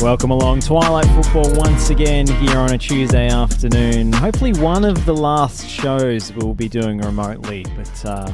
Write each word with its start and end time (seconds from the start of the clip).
Welcome 0.00 0.30
along 0.30 0.60
Twilight 0.60 1.06
Football 1.06 1.52
once 1.56 1.90
again 1.90 2.24
here 2.28 2.56
on 2.56 2.72
a 2.72 2.78
Tuesday 2.78 3.26
afternoon. 3.28 4.12
Hopefully, 4.12 4.52
one 4.52 4.84
of 4.84 5.04
the 5.04 5.12
last 5.12 5.68
shows 5.68 6.32
we'll 6.34 6.54
be 6.54 6.68
doing 6.68 6.98
remotely, 6.98 7.66
but 7.76 8.04
uh, 8.04 8.32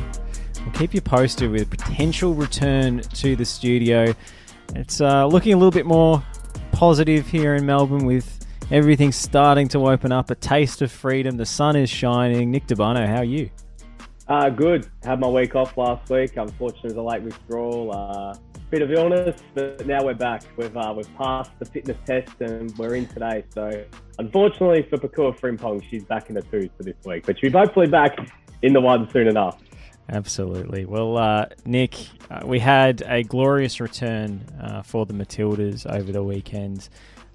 we'll 0.61 0.75
keep 0.75 0.93
you 0.93 1.01
posted 1.01 1.51
with 1.51 1.71
potential 1.71 2.35
return 2.35 3.01
to 3.01 3.35
the 3.35 3.47
studio. 3.47 4.15
It's 4.75 5.01
uh, 5.01 5.27
looking 5.27 5.55
a 5.55 5.57
little 5.57 5.71
bit 5.71 5.87
more 5.87 6.23
positive 6.73 7.27
here 7.27 7.55
in 7.55 7.65
Melbourne 7.65 8.05
with 8.05 8.47
everything 8.71 9.11
starting 9.11 9.67
to 9.69 9.89
open 9.89 10.13
up. 10.13 10.31
A 10.31 10.35
taste 10.35 10.83
of 10.83 10.93
freedom. 10.93 11.39
The 11.39 11.47
sun 11.47 11.77
is 11.77 11.89
shining. 11.89 12.51
Nick 12.51 12.67
Debano, 12.67 13.07
how 13.07 13.17
are 13.17 13.25
you? 13.25 13.49
Uh, 14.29 14.51
good. 14.51 14.91
Had 15.03 15.19
my 15.19 15.29
week 15.29 15.57
off 15.57 15.79
last 15.79 16.11
week. 16.11 16.37
Unfortunately, 16.37 16.91
it 16.91 16.97
was 16.97 16.99
a 16.99 17.03
late 17.03 17.23
withdrawal. 17.23 17.91
Uh, 17.91 18.35
bit 18.71 18.83
of 18.83 18.91
illness, 18.91 19.41
but 19.55 19.87
now 19.87 20.05
we're 20.05 20.15
back. 20.15 20.43
We've 20.57 20.77
uh, 20.77 20.93
we've 20.97 21.15
passed 21.17 21.51
the 21.59 21.65
fitness 21.65 21.97
test 22.07 22.41
and 22.41 22.77
we're 22.79 22.95
in 22.95 23.07
today. 23.07 23.45
So 23.51 23.85
unfortunately 24.19 24.87
for 24.89 24.99
Pakua 24.99 25.39
Frimpong, 25.39 25.83
she's 25.89 26.05
back 26.05 26.29
in 26.29 26.35
the 26.35 26.43
twos 26.43 26.71
for 26.77 26.83
this 26.83 26.97
week, 27.05 27.27
but 27.27 27.39
she's 27.39 27.53
hopefully 27.53 27.87
back 27.87 28.17
in 28.63 28.73
the 28.73 28.81
one 28.81 29.09
soon 29.11 29.29
enough. 29.29 29.61
Absolutely. 30.09 30.85
Well, 30.85 31.17
uh, 31.17 31.47
Nick, 31.65 31.95
uh, 32.31 32.43
we 32.45 32.59
had 32.59 33.03
a 33.07 33.23
glorious 33.23 33.81
return 33.81 34.45
uh, 34.61 34.83
for 34.83 35.07
the 35.07 35.15
Matildas 35.15 35.87
over 35.91 36.13
the 36.13 36.23
weekend. 36.23 36.89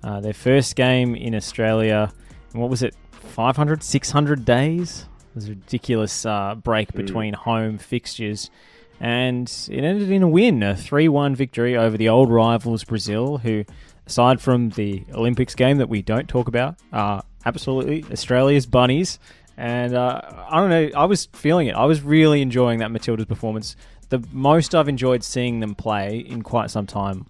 Uh, 0.03 0.19
their 0.19 0.33
first 0.33 0.75
game 0.75 1.15
in 1.15 1.33
Australia, 1.35 2.13
what 2.53 2.69
was 2.69 2.83
it, 2.83 2.95
500, 3.11 3.81
600 3.83 4.45
days? 4.45 5.07
It 5.31 5.35
was 5.35 5.45
a 5.47 5.49
ridiculous 5.49 6.25
uh, 6.25 6.55
break 6.55 6.91
hmm. 6.91 6.97
between 6.97 7.33
mm. 7.33 7.37
home 7.37 7.77
fixtures 7.77 8.49
and 8.99 9.49
it 9.69 9.83
ended 9.83 10.11
in 10.11 10.23
a 10.23 10.27
win, 10.27 10.61
a 10.61 10.75
3 10.75 11.07
1 11.07 11.35
victory 11.35 11.77
over 11.77 11.97
the 11.97 12.09
old 12.09 12.29
rivals 12.29 12.83
Brazil, 12.83 13.37
who, 13.37 13.63
aside 14.05 14.41
from 14.41 14.69
the 14.71 15.05
Olympics 15.13 15.55
game 15.55 15.77
that 15.77 15.87
we 15.87 16.01
don't 16.01 16.27
talk 16.27 16.47
about, 16.47 16.75
are 16.91 17.23
absolutely 17.45 18.03
Australia's 18.11 18.65
bunnies. 18.65 19.19
And 19.55 19.93
uh, 19.93 20.21
I 20.49 20.57
don't 20.59 20.69
know, 20.69 20.89
I 20.95 21.05
was 21.05 21.27
feeling 21.33 21.67
it. 21.67 21.75
I 21.75 21.85
was 21.85 22.01
really 22.01 22.41
enjoying 22.41 22.79
that 22.79 22.91
Matilda's 22.91 23.25
performance. 23.25 23.75
The 24.09 24.23
most 24.31 24.73
I've 24.73 24.89
enjoyed 24.89 25.23
seeing 25.23 25.59
them 25.59 25.75
play 25.75 26.19
in 26.19 26.41
quite 26.41 26.71
some 26.71 26.87
time. 26.87 27.25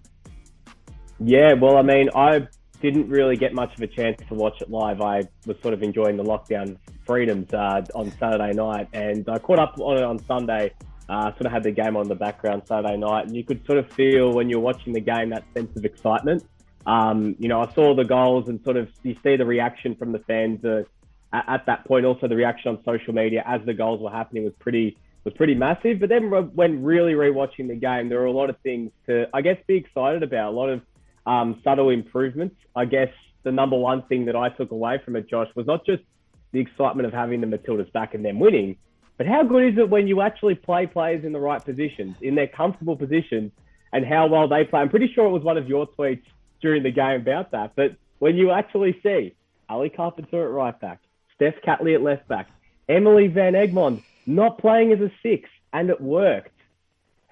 Yeah, 1.18 1.52
well, 1.52 1.76
I 1.76 1.82
mean, 1.82 2.08
I 2.14 2.48
didn't 2.80 3.08
really 3.08 3.36
get 3.36 3.52
much 3.52 3.74
of 3.74 3.82
a 3.82 3.86
chance 3.86 4.16
to 4.28 4.34
watch 4.34 4.60
it 4.60 4.70
live. 4.70 5.00
I 5.00 5.28
was 5.46 5.56
sort 5.60 5.74
of 5.74 5.82
enjoying 5.82 6.16
the 6.16 6.24
lockdown 6.24 6.78
freedoms 7.04 7.52
uh, 7.52 7.84
on 7.94 8.10
Saturday 8.18 8.54
night, 8.54 8.88
and 8.92 9.28
I 9.28 9.38
caught 9.38 9.58
up 9.58 9.74
on 9.78 9.98
it 9.98 10.02
on 10.02 10.18
Sunday 10.24 10.72
uh, 11.10 11.32
sort 11.32 11.46
of 11.46 11.52
had 11.52 11.64
the 11.64 11.72
game 11.72 11.96
on 11.96 12.06
the 12.06 12.14
background 12.14 12.62
Saturday 12.66 12.96
night, 12.96 13.26
and 13.26 13.34
you 13.34 13.42
could 13.42 13.66
sort 13.66 13.78
of 13.78 13.90
feel 13.90 14.32
when 14.32 14.48
you're 14.48 14.60
watching 14.60 14.92
the 14.92 15.00
game 15.00 15.30
that 15.30 15.42
sense 15.54 15.76
of 15.76 15.84
excitement. 15.84 16.44
Um, 16.86 17.34
you 17.40 17.48
know, 17.48 17.60
I 17.60 17.74
saw 17.74 17.94
the 17.96 18.04
goals 18.04 18.48
and 18.48 18.62
sort 18.62 18.76
of 18.76 18.88
you 19.02 19.16
see 19.22 19.34
the 19.34 19.44
reaction 19.44 19.96
from 19.96 20.12
the 20.12 20.20
fans 20.20 20.64
uh, 20.64 20.84
at, 21.32 21.44
at, 21.48 21.66
that 21.66 21.84
point. 21.84 22.06
Also, 22.06 22.28
the 22.28 22.36
reaction 22.36 22.70
on 22.70 22.84
social 22.84 23.12
media 23.12 23.42
as 23.44 23.60
the 23.66 23.74
goals 23.74 24.00
were 24.00 24.10
happening 24.10 24.44
was 24.44 24.52
pretty 24.60 24.96
was 25.24 25.34
pretty 25.34 25.56
massive. 25.56 25.98
But 25.98 26.10
then 26.10 26.30
when 26.30 26.82
really 26.84 27.14
rewatching 27.14 27.66
the 27.66 27.74
game, 27.74 28.08
there 28.08 28.20
were 28.20 28.26
a 28.26 28.32
lot 28.32 28.48
of 28.48 28.56
things 28.60 28.92
to 29.06 29.26
I 29.34 29.42
guess 29.42 29.56
be 29.66 29.74
excited 29.74 30.22
about. 30.22 30.52
A 30.52 30.56
lot 30.56 30.68
of 30.68 30.80
um, 31.26 31.60
subtle 31.64 31.90
improvements. 31.90 32.54
I 32.76 32.84
guess 32.84 33.12
the 33.42 33.50
number 33.50 33.76
one 33.76 34.02
thing 34.02 34.26
that 34.26 34.36
I 34.36 34.48
took 34.50 34.70
away 34.70 35.00
from 35.04 35.16
it, 35.16 35.28
Josh, 35.28 35.48
was 35.56 35.66
not 35.66 35.84
just 35.84 36.04
the 36.52 36.60
excitement 36.60 37.06
of 37.06 37.12
having 37.12 37.40
the 37.40 37.48
Matildas 37.48 37.92
back 37.92 38.14
and 38.14 38.24
them 38.24 38.38
winning, 38.38 38.76
but 39.20 39.26
how 39.26 39.42
good 39.42 39.74
is 39.74 39.78
it 39.78 39.90
when 39.90 40.08
you 40.08 40.22
actually 40.22 40.54
play 40.54 40.86
players 40.86 41.26
in 41.26 41.32
the 41.32 41.38
right 41.38 41.62
positions, 41.62 42.16
in 42.22 42.36
their 42.36 42.46
comfortable 42.46 42.96
positions, 42.96 43.52
and 43.92 44.06
how 44.06 44.26
well 44.26 44.48
they 44.48 44.64
play? 44.64 44.80
I'm 44.80 44.88
pretty 44.88 45.12
sure 45.14 45.26
it 45.26 45.30
was 45.30 45.42
one 45.42 45.58
of 45.58 45.68
your 45.68 45.86
tweets 45.88 46.22
during 46.62 46.82
the 46.82 46.90
game 46.90 47.20
about 47.20 47.50
that. 47.50 47.76
But 47.76 47.96
when 48.18 48.36
you 48.36 48.50
actually 48.50 48.98
see 49.02 49.34
Ellie 49.68 49.90
Carpenter 49.90 50.44
at 50.44 50.50
right 50.50 50.80
back, 50.80 51.02
Steph 51.34 51.56
Catley 51.62 51.94
at 51.94 52.00
left 52.00 52.28
back, 52.28 52.48
Emily 52.88 53.26
Van 53.26 53.52
Egmond 53.52 54.02
not 54.24 54.56
playing 54.56 54.90
as 54.90 55.00
a 55.00 55.12
six, 55.22 55.50
and 55.74 55.90
it 55.90 56.00
worked. 56.00 56.54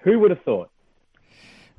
Who 0.01 0.19
would 0.19 0.29
have 0.29 0.43
thought? 0.43 0.69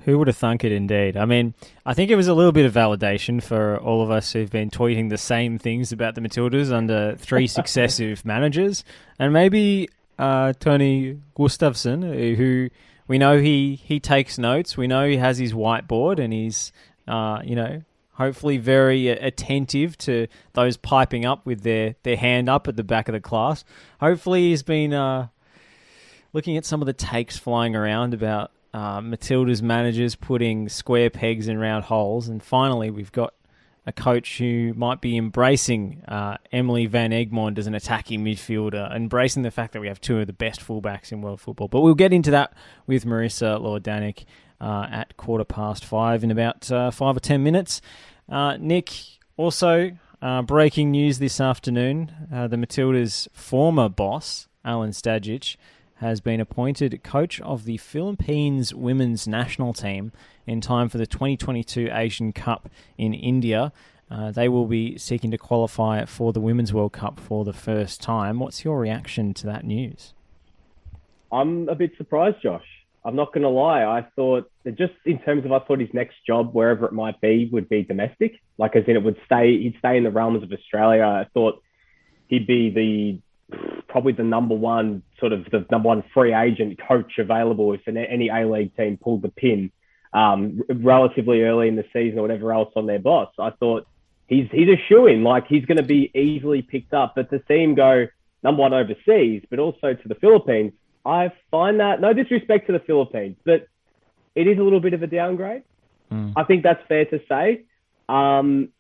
Who 0.07 0.19
would 0.19 0.27
have 0.27 0.37
thunk 0.37 0.65
it 0.65 0.73
indeed? 0.73 1.17
I 1.17 1.25
mean, 1.25 1.55
I 1.87 1.95
think 1.95 2.11
it 2.11 2.17
was 2.17 2.27
a 2.27 2.35
little 2.35 2.51
bit 2.51 2.67
of 2.67 2.73
validation 2.73 3.41
for 3.41 3.79
all 3.79 4.03
of 4.03 4.11
us 4.11 4.33
who've 4.33 4.51
been 4.51 4.71
tweeting 4.71 5.09
the 5.09 5.19
same 5.19 5.57
things 5.57 5.93
about 5.93 6.17
the 6.17 6.21
Matildas 6.21 6.73
under 6.73 7.15
three 7.15 7.47
successive 7.47 8.25
managers. 8.25 8.83
And 9.17 9.33
maybe 9.33 9.89
uh, 10.21 10.53
Tony 10.61 11.19
Gustafsson, 11.37 12.05
uh, 12.05 12.37
who 12.37 12.69
we 13.09 13.17
know 13.17 13.39
he, 13.39 13.77
he 13.83 13.99
takes 13.99 14.39
notes. 14.39 14.77
We 14.77 14.87
know 14.87 15.09
he 15.09 15.17
has 15.17 15.39
his 15.39 15.55
whiteboard 15.55 16.19
and 16.19 16.33
he's, 16.33 16.73
uh, 17.09 17.41
you 17.43 17.57
know, 17.57 17.83
hopefully 18.13 18.59
very 18.59 19.09
attentive 19.09 19.97
to 19.97 20.27
those 20.53 20.77
piping 20.77 21.25
up 21.25 21.47
with 21.47 21.63
their, 21.63 21.95
their 22.03 22.19
hand 22.19 22.51
up 22.51 22.69
at 22.69 22.77
the 22.77 22.85
back 22.85 23.09
of 23.09 23.15
the 23.15 23.21
class. 23.21 23.65
Hopefully 23.99 24.51
he's 24.51 24.63
been 24.63 24.93
uh, 24.93 25.29
looking 26.35 26.59
at 26.59 26.67
some 26.67 26.83
of 26.83 26.87
the 26.87 26.93
takes 26.93 27.39
flying 27.39 27.75
around 27.75 28.13
about 28.13 28.51
uh, 28.75 29.01
Matilda's 29.01 29.63
managers 29.63 30.17
putting 30.17 30.69
square 30.69 31.09
pegs 31.09 31.49
in 31.49 31.59
round 31.59 31.85
holes. 31.85 32.29
And 32.29 32.43
finally, 32.43 32.91
we've 32.91 33.11
got 33.11 33.33
a 33.87 33.93
coach 33.93 34.39
who 34.39 34.75
might 34.75 35.01
be 35.01 35.17
embracing 35.17 36.03
uh, 36.07 36.37
Emily 36.53 36.87
Van 36.87 37.11
Egmond 37.11 37.59
as 37.59 37.67
an 37.67 37.75
attacking 37.75 38.25
midfielder, 38.25 38.95
embracing 38.95 39.43
the 39.43 39.51
fact 39.51 39.73
that 39.73 39.81
we 39.81 39.89
have 39.89 40.01
two 40.01 40.19
of 40.19 40.27
the 40.27 40.33
best 40.33 40.61
fullbacks 40.61 41.13
in 41.13 41.23
world 41.23 41.41
football. 41.41 41.69
But 41.69 41.81
we'll 41.81 41.95
get 41.95 42.13
into 42.13 42.31
that 42.31 42.53
with 42.87 43.05
Marissa 43.05 43.61
Lordanic 43.61 44.25
uh, 44.61 44.87
at 44.91 45.17
quarter 45.17 45.45
past 45.45 45.85
five 45.85 46.23
in 46.23 46.31
about 46.31 46.71
uh, 46.71 46.91
five 46.91 47.17
or 47.17 47.21
ten 47.21 47.43
minutes. 47.43 47.81
Uh, 48.29 48.57
Nick, 48.59 48.91
also 49.37 49.97
uh, 50.21 50.43
breaking 50.43 50.91
news 50.91 51.19
this 51.19 51.41
afternoon: 51.41 52.13
uh, 52.33 52.47
the 52.49 52.57
Matildas' 52.57 53.29
former 53.33 53.89
boss, 53.89 54.49
Alan 54.65 54.91
Stajcic, 54.91 55.57
has 55.97 56.21
been 56.21 56.41
appointed 56.41 57.03
coach 57.03 57.41
of 57.41 57.65
the 57.65 57.77
Philippines 57.77 58.75
women's 58.75 59.27
national 59.27 59.73
team 59.73 60.13
in 60.51 60.61
time 60.61 60.89
for 60.89 60.99
the 60.99 61.07
2022 61.07 61.89
Asian 61.93 62.33
Cup 62.33 62.69
in 62.99 63.15
India. 63.15 63.73
Uh, 64.11 64.33
they 64.33 64.49
will 64.49 64.67
be 64.67 64.99
seeking 64.99 65.31
to 65.31 65.39
qualify 65.39 66.05
for 66.05 66.33
the 66.33 66.41
Women's 66.41 66.75
World 66.75 66.93
Cup 66.93 67.21
for 67.21 67.45
the 67.45 67.53
first 67.53 68.01
time. 68.01 68.41
What's 68.41 68.65
your 68.65 68.81
reaction 68.81 69.33
to 69.35 69.47
that 69.47 69.65
news? 69.65 70.13
I'm 71.31 71.69
a 71.69 71.77
bit 71.77 71.93
surprised, 71.97 72.39
Josh. 72.43 72.67
I'm 73.05 73.15
not 73.15 73.33
going 73.33 73.45
to 73.45 73.49
lie. 73.49 73.85
I 73.85 74.05
thought 74.17 74.51
just 74.75 74.93
in 75.07 75.21
terms 75.21 75.45
of 75.45 75.53
I 75.53 75.61
thought 75.61 75.79
his 75.79 75.95
next 75.95 76.17
job, 76.27 76.53
wherever 76.53 76.85
it 76.85 76.93
might 76.93 77.21
be, 77.21 77.49
would 77.53 77.69
be 77.69 77.85
domestic. 77.85 78.41
Like 78.59 78.75
as 78.75 78.83
in 78.89 78.97
it 78.97 79.05
would 79.05 79.17
stay, 79.25 79.57
he'd 79.57 79.77
stay 79.79 79.97
in 79.97 80.03
the 80.03 80.11
realms 80.11 80.43
of 80.43 80.53
Australia. 80.53 81.05
I 81.05 81.29
thought 81.33 81.63
he'd 82.27 82.49
be 82.49 82.71
the 82.71 83.21
probably 83.89 84.13
the 84.13 84.25
number 84.25 84.57
one 84.57 85.03
sort 85.19 85.33
of 85.33 85.45
the 85.51 85.65
number 85.71 85.87
one 85.87 86.05
free 86.13 86.35
agent 86.35 86.79
coach 86.87 87.19
available 87.19 87.73
if 87.73 87.81
any 87.87 88.29
A 88.29 88.47
League 88.47 88.77
team 88.77 88.99
pulled 89.01 89.23
the 89.23 89.29
pin 89.29 89.71
um, 90.13 90.63
relatively 90.69 91.43
early 91.43 91.69
in 91.69 91.77
the 91.77 91.85
season 91.93 92.19
or 92.19 92.23
whatever 92.23 92.53
else 92.53 92.73
on 92.77 92.87
their 92.87 92.99
boss. 92.99 93.33
I 93.39 93.51
thought 93.51 93.87
he's 94.27 94.49
he's 94.51 94.69
a 94.69 94.81
shoe 94.89 95.07
in, 95.07 95.23
like 95.23 95.47
he's 95.47 95.65
going 95.65 95.79
to 95.79 95.85
be 95.85 96.11
easily 96.15 96.63
picked 96.63 96.95
up. 96.95 97.15
But 97.15 97.31
to 97.31 97.43
see 97.49 97.63
him 97.63 97.75
go 97.75 98.07
number 98.43 98.61
one 98.61 98.73
overseas, 98.73 99.45
but 99.51 99.59
also 99.59 99.95
to 99.95 100.09
the 100.09 100.15
Philippines, 100.17 100.73
I 101.05 101.33
find 101.51 101.81
that 101.81 102.01
no 102.01 102.13
disrespect 102.13 102.67
to 102.67 102.73
the 102.73 102.81
Philippines, 102.81 103.37
but 103.45 103.67
it 104.35 104.47
is 104.47 104.59
a 104.59 104.63
little 104.63 104.81
bit 104.81 104.95
of 104.95 105.03
a 105.03 105.07
downgrade. 105.07 105.63
Mm. 106.11 106.33
I 106.37 106.45
think 106.45 106.63
that's 106.63 106.83
fair 106.89 107.05
to 107.07 107.21
say. 107.29 107.65
Um, 108.09 108.71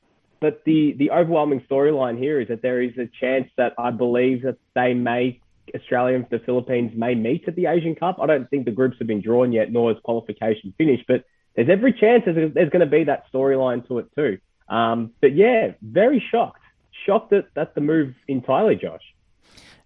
but 0.40 0.64
the 0.64 0.94
the 0.98 1.10
overwhelming 1.10 1.60
storyline 1.70 2.18
here 2.18 2.40
is 2.40 2.48
that 2.48 2.62
there 2.62 2.82
is 2.82 2.96
a 2.98 3.06
chance 3.20 3.50
that 3.56 3.74
I 3.78 3.90
believe 3.90 4.42
that 4.42 4.56
they 4.74 4.94
may 4.94 5.40
Australia 5.74 6.16
and 6.16 6.26
the 6.30 6.38
Philippines 6.40 6.92
may 6.94 7.14
meet 7.14 7.46
at 7.48 7.56
the 7.56 7.66
Asian 7.66 7.94
Cup. 7.94 8.18
I 8.20 8.26
don't 8.26 8.48
think 8.50 8.64
the 8.64 8.70
groups 8.70 8.96
have 8.98 9.08
been 9.08 9.20
drawn 9.20 9.52
yet, 9.52 9.72
nor 9.72 9.90
is 9.90 9.98
qualification 10.02 10.74
finished. 10.78 11.04
But 11.06 11.24
there's 11.54 11.68
every 11.68 11.92
chance 11.92 12.22
there's, 12.24 12.54
there's 12.54 12.70
going 12.70 12.80
to 12.80 12.86
be 12.86 13.04
that 13.04 13.24
storyline 13.32 13.86
to 13.88 13.98
it 13.98 14.06
too. 14.14 14.38
Um, 14.68 15.12
but 15.20 15.34
yeah, 15.34 15.72
very 15.82 16.22
shocked, 16.30 16.62
shocked 17.04 17.32
at, 17.32 17.46
at 17.56 17.74
the 17.74 17.80
move 17.80 18.14
entirely, 18.28 18.76
Josh. 18.76 19.02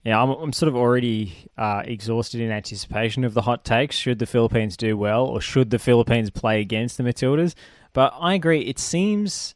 Yeah, 0.05 0.23
I'm, 0.23 0.31
I'm 0.31 0.53
sort 0.53 0.69
of 0.69 0.77
already 0.77 1.33
uh, 1.57 1.83
exhausted 1.87 2.43
in 2.43 2.51
anticipation 2.51 3.25
of 3.25 3.33
the 3.33 3.43
hot 3.43 3.65
takes. 3.65 3.97
Should 3.97 4.19
the 4.19 4.27
Philippines 4.27 4.77
do 4.77 4.99
well, 4.99 5.25
or 5.25 5.41
should 5.41 5.71
the 5.71 5.79
Philippines 5.79 6.29
play 6.29 6.61
against 6.61 6.99
the 6.99 7.03
Matildas? 7.03 7.55
But 7.95 8.13
I 8.19 8.35
agree. 8.35 8.61
It 8.61 8.79
seems 8.79 9.55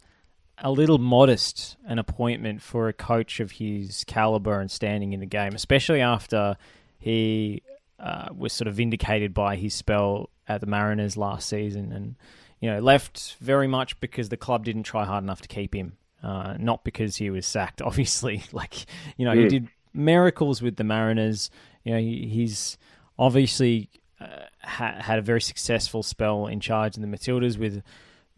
a 0.62 0.70
little 0.70 0.99
modest 0.99 1.76
an 1.87 1.99
appointment 1.99 2.62
for 2.62 2.88
a 2.88 2.93
coach 2.93 3.40
of 3.40 3.52
his 3.52 4.05
caliber 4.05 4.60
and 4.60 4.70
standing 4.70 5.12
in 5.12 5.20
the 5.20 5.26
game, 5.26 5.55
especially 5.55 6.00
after 6.00 6.56
he 6.99 7.62
uh, 7.99 8.28
was 8.37 8.52
sort 8.52 8.69
of 8.69 8.75
vindicated 8.75 9.32
by 9.34 9.56
his 9.56 9.75
spell 9.75 10.31
at 10.46 10.60
the 10.60 10.66
Mariners 10.66 11.16
last 11.16 11.49
season, 11.49 11.93
and 11.93 12.16
you 12.60 12.70
know 12.70 12.81
left 12.81 13.37
very 13.40 13.69
much 13.69 13.99
because 14.00 14.28
the 14.28 14.37
club 14.37 14.64
didn't 14.64 14.84
try 14.84 15.05
hard 15.05 15.22
enough 15.22 15.43
to 15.43 15.49
keep 15.49 15.75
him, 15.75 15.96
uh, 16.22 16.55
not 16.58 16.84
because 16.84 17.16
he 17.16 17.31
was 17.31 17.46
sacked. 17.46 17.82
Obviously, 17.82 18.43
like 18.52 18.87
you 19.16 19.25
know 19.25 19.32
mm. 19.32 19.43
he 19.43 19.49
did 19.49 19.69
miracles 19.93 20.60
with 20.62 20.76
the 20.76 20.84
Mariners. 20.84 21.50
You 21.84 21.93
know 21.93 22.00
he, 22.00 22.28
he's 22.28 22.78
obviously 23.19 23.90
uh, 24.20 24.44
ha- 24.62 25.00
had 25.00 25.19
a 25.19 25.22
very 25.22 25.40
successful 25.40 26.02
spell 26.02 26.46
in 26.46 26.60
charge 26.60 26.96
in 26.96 27.02
the 27.02 27.08
Matildas 27.08 27.58
with 27.58 27.82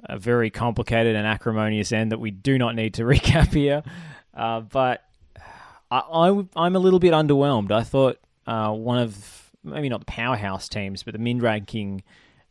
a 0.05 0.19
very 0.19 0.51
complicated 0.51 1.17
and 1.17 1.27
acrimonious 1.27 1.93
end 1.93 2.13
that 2.13 2.19
we 2.19 2.31
do 2.31 2.59
not 2.59 2.75
need 2.75 2.95
to 2.95 3.03
recap 3.05 3.53
here. 3.53 3.83
Uh, 4.35 4.61
but 4.61 5.05
I, 5.91 6.29
am 6.29 6.77
a 6.77 6.79
little 6.79 7.01
bit 7.01 7.13
underwhelmed. 7.13 7.73
I 7.73 7.83
thought 7.83 8.19
uh, 8.47 8.73
one 8.73 8.99
of 8.99 9.51
maybe 9.63 9.89
not 9.89 10.01
the 10.01 10.07
powerhouse 10.07 10.69
teams, 10.69 11.03
but 11.03 11.13
the 11.13 11.19
mid-ranking 11.19 12.03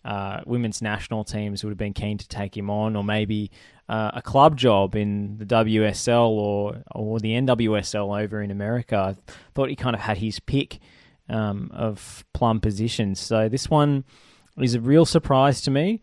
uh, 0.06 0.42
women's 0.46 0.82
national 0.82 1.24
teams 1.24 1.64
would 1.64 1.72
have 1.72 1.78
been 1.78 1.94
keen 1.94 2.18
to 2.18 2.28
take 2.28 2.56
him 2.56 2.70
on, 2.70 2.96
or 2.96 3.04
maybe 3.04 3.52
uh, 3.88 4.12
a 4.14 4.22
club 4.22 4.58
job 4.58 4.96
in 4.96 5.38
the 5.38 5.46
WSL 5.46 6.30
or 6.30 6.84
or 6.94 7.20
the 7.20 7.32
NWSL 7.32 8.24
over 8.24 8.42
in 8.42 8.52
America. 8.52 9.16
I 9.18 9.32
thought 9.54 9.70
he 9.70 9.76
kind 9.76 9.96
of 9.96 10.02
had 10.02 10.18
his 10.18 10.40
pick 10.40 10.80
um, 11.30 11.70
of 11.74 12.24
plum 12.34 12.60
positions. 12.60 13.20
So 13.20 13.50
this 13.50 13.70
one 13.70 14.04
is 14.58 14.76
a 14.76 14.82
real 14.82 15.06
surprise 15.06 15.62
to 15.62 15.72
me. 15.72 16.02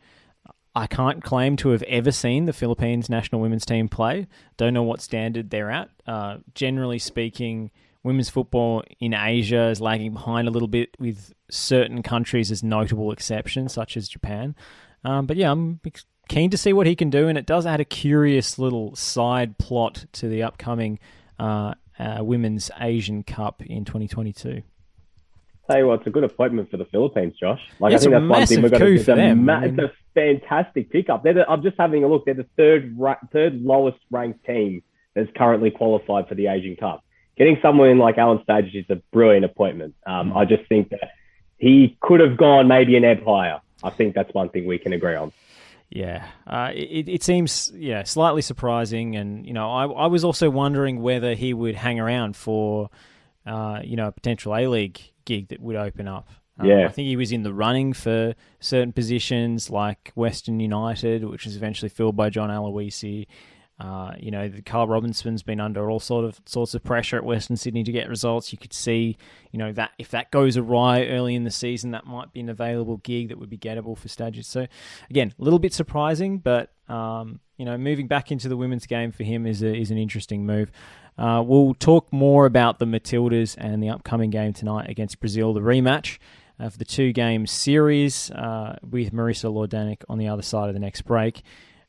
I 0.76 0.87
can't 0.87 1.25
claim 1.25 1.56
to 1.56 1.70
have 1.70 1.82
ever 1.84 2.12
seen 2.12 2.44
the 2.44 2.52
Philippines 2.52 3.08
national 3.08 3.40
women's 3.40 3.64
team 3.64 3.88
play. 3.88 4.26
Don't 4.58 4.75
know 4.75 4.82
what 4.82 5.00
standard 5.00 5.49
they're 5.49 5.70
at. 5.70 5.88
Uh, 6.06 6.38
generally 6.55 6.99
speaking, 6.99 7.70
women's 8.02 8.28
football 8.28 8.84
in 9.00 9.14
Asia 9.14 9.69
is 9.69 9.81
lagging 9.81 10.12
behind 10.12 10.49
a 10.49 10.50
little 10.50 10.69
bit, 10.69 10.90
with 10.99 11.32
certain 11.50 12.02
countries 12.02 12.50
as 12.50 12.62
notable 12.62 13.11
exceptions, 13.11 13.73
such 13.73 13.96
as 13.96 14.06
Japan. 14.06 14.55
Um, 15.02 15.25
but 15.25 15.38
yeah, 15.38 15.50
I'm 15.50 15.81
keen 16.28 16.50
to 16.50 16.58
see 16.58 16.75
what 16.75 16.87
he 16.87 16.94
can 16.94 17.08
do, 17.08 17.26
and 17.26 17.38
it 17.38 17.46
does 17.46 17.64
add 17.64 17.81
a 17.81 17.84
curious 17.84 18.58
little 18.58 18.94
side 18.94 19.56
plot 19.56 20.05
to 20.12 20.28
the 20.28 20.43
upcoming 20.43 20.99
uh, 21.38 21.73
uh, 21.99 22.19
Women's 22.20 22.70
Asian 22.78 23.23
Cup 23.23 23.62
in 23.62 23.87
2022. 23.87 24.62
Tell 25.68 25.78
you 25.78 25.86
what, 25.88 26.00
it's 26.00 26.06
a 26.06 26.10
good 26.10 26.24
appointment 26.24 26.70
for 26.70 26.76
the 26.76 26.84
Philippines, 26.84 27.34
Josh. 27.40 27.60
Like 27.80 27.92
it's 27.92 28.06
I 28.06 28.10
think 28.10 28.20
that's 28.20 28.30
one 28.30 28.46
thing 28.46 28.62
we're 28.62 28.68
going 28.68 28.80
to 28.80 29.04
do. 29.04 29.12
It's 29.64 29.78
a 29.78 29.92
fantastic 30.14 30.90
pickup. 30.90 31.24
They're 31.24 31.34
the, 31.34 31.50
I'm 31.50 31.62
just 31.62 31.76
having 31.78 32.04
a 32.04 32.08
look. 32.08 32.24
They're 32.24 32.34
the 32.34 32.46
third 32.56 32.94
ra- 32.96 33.16
third 33.32 33.60
lowest 33.60 33.98
ranked 34.10 34.44
team 34.46 34.82
that's 35.14 35.30
currently 35.36 35.70
qualified 35.70 36.28
for 36.28 36.36
the 36.36 36.46
Asian 36.46 36.76
Cup. 36.76 37.02
Getting 37.36 37.58
someone 37.60 37.98
like 37.98 38.16
Alan 38.16 38.38
Stajcic 38.48 38.74
is 38.74 38.86
a 38.90 38.96
brilliant 39.12 39.44
appointment. 39.44 39.94
Um, 40.06 40.30
mm. 40.30 40.36
I 40.36 40.44
just 40.44 40.68
think 40.68 40.90
that 40.90 41.10
he 41.58 41.96
could 42.00 42.20
have 42.20 42.36
gone 42.36 42.68
maybe 42.68 42.96
an 42.96 43.04
ebb 43.04 43.24
higher. 43.24 43.60
I 43.82 43.90
think 43.90 44.14
that's 44.14 44.32
one 44.32 44.48
thing 44.50 44.66
we 44.66 44.78
can 44.78 44.92
agree 44.92 45.16
on. 45.16 45.32
Yeah, 45.90 46.26
uh, 46.46 46.70
it, 46.74 47.08
it 47.08 47.22
seems 47.22 47.72
yeah 47.74 48.02
slightly 48.04 48.42
surprising, 48.42 49.16
and 49.16 49.46
you 49.46 49.52
know 49.52 49.70
I, 49.70 49.86
I 49.86 50.06
was 50.06 50.24
also 50.24 50.50
wondering 50.50 51.00
whether 51.00 51.34
he 51.34 51.54
would 51.54 51.76
hang 51.76 52.00
around 52.00 52.36
for 52.36 52.90
uh, 53.46 53.81
you 53.84 53.96
know 53.96 54.08
a 54.08 54.12
potential 54.12 54.54
A 54.54 54.66
League 54.66 55.00
gig 55.25 55.48
that 55.48 55.60
would 55.60 55.76
open 55.76 56.08
up. 56.08 56.28
Um, 56.58 56.66
yeah. 56.66 56.87
I 56.87 56.88
think 56.88 57.06
he 57.06 57.16
was 57.16 57.32
in 57.32 57.43
the 57.43 57.52
running 57.52 57.93
for 57.93 58.34
certain 58.60 58.93
positions 58.93 59.69
like 59.69 60.12
Western 60.14 60.58
United, 60.58 61.25
which 61.25 61.44
was 61.44 61.56
eventually 61.56 61.90
filled 61.90 62.16
by 62.16 62.31
John 62.31 62.48
Aloisi. 62.48 63.26
Uh, 63.78 64.14
you 64.19 64.31
know, 64.31 64.50
Carl 64.64 64.88
Robinson's 64.88 65.43
been 65.43 65.60
under 65.60 65.90
all 65.90 66.00
sort 66.00 66.25
of 66.25 66.40
sorts 66.46 66.75
of 66.75 66.82
pressure 66.82 67.19
at 67.19 67.25
Western 67.25 67.56
Sydney 67.56 67.84
to 67.84 67.93
get 67.93 68.08
results. 68.08 68.50
You 68.50 68.56
could 68.56 68.72
see, 68.72 69.19
you 69.52 69.58
know, 69.58 69.70
that 69.72 69.90
if 69.99 70.08
that 70.12 70.31
goes 70.31 70.56
awry 70.56 71.06
early 71.08 71.34
in 71.34 71.44
the 71.44 71.50
season, 71.50 71.90
that 71.90 72.06
might 72.06 72.32
be 72.32 72.40
an 72.40 72.49
available 72.49 72.96
gig 72.99 73.28
that 73.28 73.38
would 73.38 73.50
be 73.50 73.58
gettable 73.58 73.96
for 73.96 74.08
Stajcic. 74.08 74.46
So, 74.46 74.66
again, 75.10 75.34
a 75.38 75.44
little 75.44 75.58
bit 75.58 75.75
surprising, 75.75 76.38
but 76.38 76.72
um, 76.88 77.40
you 77.58 77.66
know, 77.66 77.76
moving 77.76 78.06
back 78.06 78.32
into 78.32 78.49
the 78.49 78.56
women's 78.56 78.87
game 78.87 79.12
for 79.12 79.25
him 79.25 79.46
is 79.46 79.62
a, 79.62 79.75
is 79.75 79.90
an 79.90 79.99
interesting 79.99 80.46
move. 80.46 80.70
Uh, 81.18 81.42
we'll 81.44 81.74
talk 81.74 82.12
more 82.12 82.46
about 82.46 82.78
the 82.78 82.84
Matildas 82.84 83.54
and 83.58 83.82
the 83.82 83.88
upcoming 83.88 84.30
game 84.30 84.52
tonight 84.52 84.90
against 84.90 85.18
Brazil, 85.20 85.54
the 85.54 85.60
rematch 85.60 86.18
of 86.58 86.78
the 86.78 86.84
two 86.84 87.12
game 87.12 87.46
series 87.46 88.30
uh, 88.30 88.78
with 88.88 89.12
Marissa 89.12 89.52
Lordanic 89.52 90.02
on 90.08 90.18
the 90.18 90.28
other 90.28 90.42
side 90.42 90.68
of 90.68 90.74
the 90.74 90.80
next 90.80 91.02
break. 91.02 91.42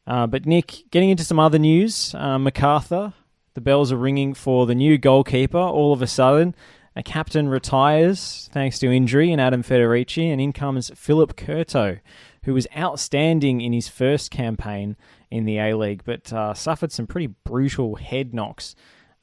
Uh, 0.06 0.28
but, 0.28 0.46
Nick, 0.46 0.84
getting 0.92 1.10
into 1.10 1.26
some 1.26 1.40
other 1.40 1.60
news, 1.60 2.16
uh, 2.16 2.40
MacArthur, 2.40 3.14
the 3.54 3.62
bells 3.62 3.92
are 3.92 3.98
ringing 3.98 4.34
for 4.34 4.66
the 4.66 4.76
new 4.76 4.98
goalkeeper. 4.98 5.58
All 5.58 5.92
of 5.92 6.02
a 6.02 6.08
sudden, 6.08 6.56
a 6.96 7.04
captain 7.04 7.50
retires 7.50 8.50
thanks 8.54 8.80
to 8.80 8.92
injury 8.92 9.32
in 9.32 9.40
Adam 9.40 9.64
Federici, 9.64 10.32
and 10.32 10.40
in 10.40 10.54
comes 10.54 10.90
Filip 10.96 11.36
Kurto, 11.36 12.00
who 12.44 12.54
was 12.54 12.68
outstanding 12.78 13.60
in 13.60 13.74
his 13.74 13.90
first 13.90 14.32
campaign 14.32 14.96
in 15.30 15.44
the 15.44 15.58
A 15.58 15.76
League, 15.76 16.04
but 16.06 16.32
uh, 16.32 16.54
suffered 16.54 16.94
some 16.94 17.06
pretty 17.06 17.28
brutal 17.28 17.96
head 17.96 18.34
knocks 18.34 18.74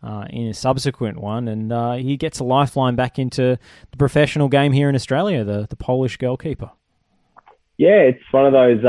uh, 0.04 0.26
in 0.30 0.48
a 0.48 0.54
subsequent 0.54 1.18
one, 1.18 1.48
and 1.48 1.72
uh, 1.72 1.94
he 1.94 2.16
gets 2.16 2.38
a 2.38 2.44
lifeline 2.44 2.94
back 2.94 3.18
into 3.18 3.58
the 3.90 3.96
professional 3.96 4.48
game 4.48 4.72
here 4.72 4.88
in 4.88 4.94
Australia, 4.94 5.44
the, 5.44 5.66
the 5.68 5.76
Polish 5.76 6.16
goalkeeper. 6.18 6.70
Yeah, 7.76 8.02
it's 8.02 8.22
one 8.30 8.46
of 8.46 8.52
those 8.52 8.84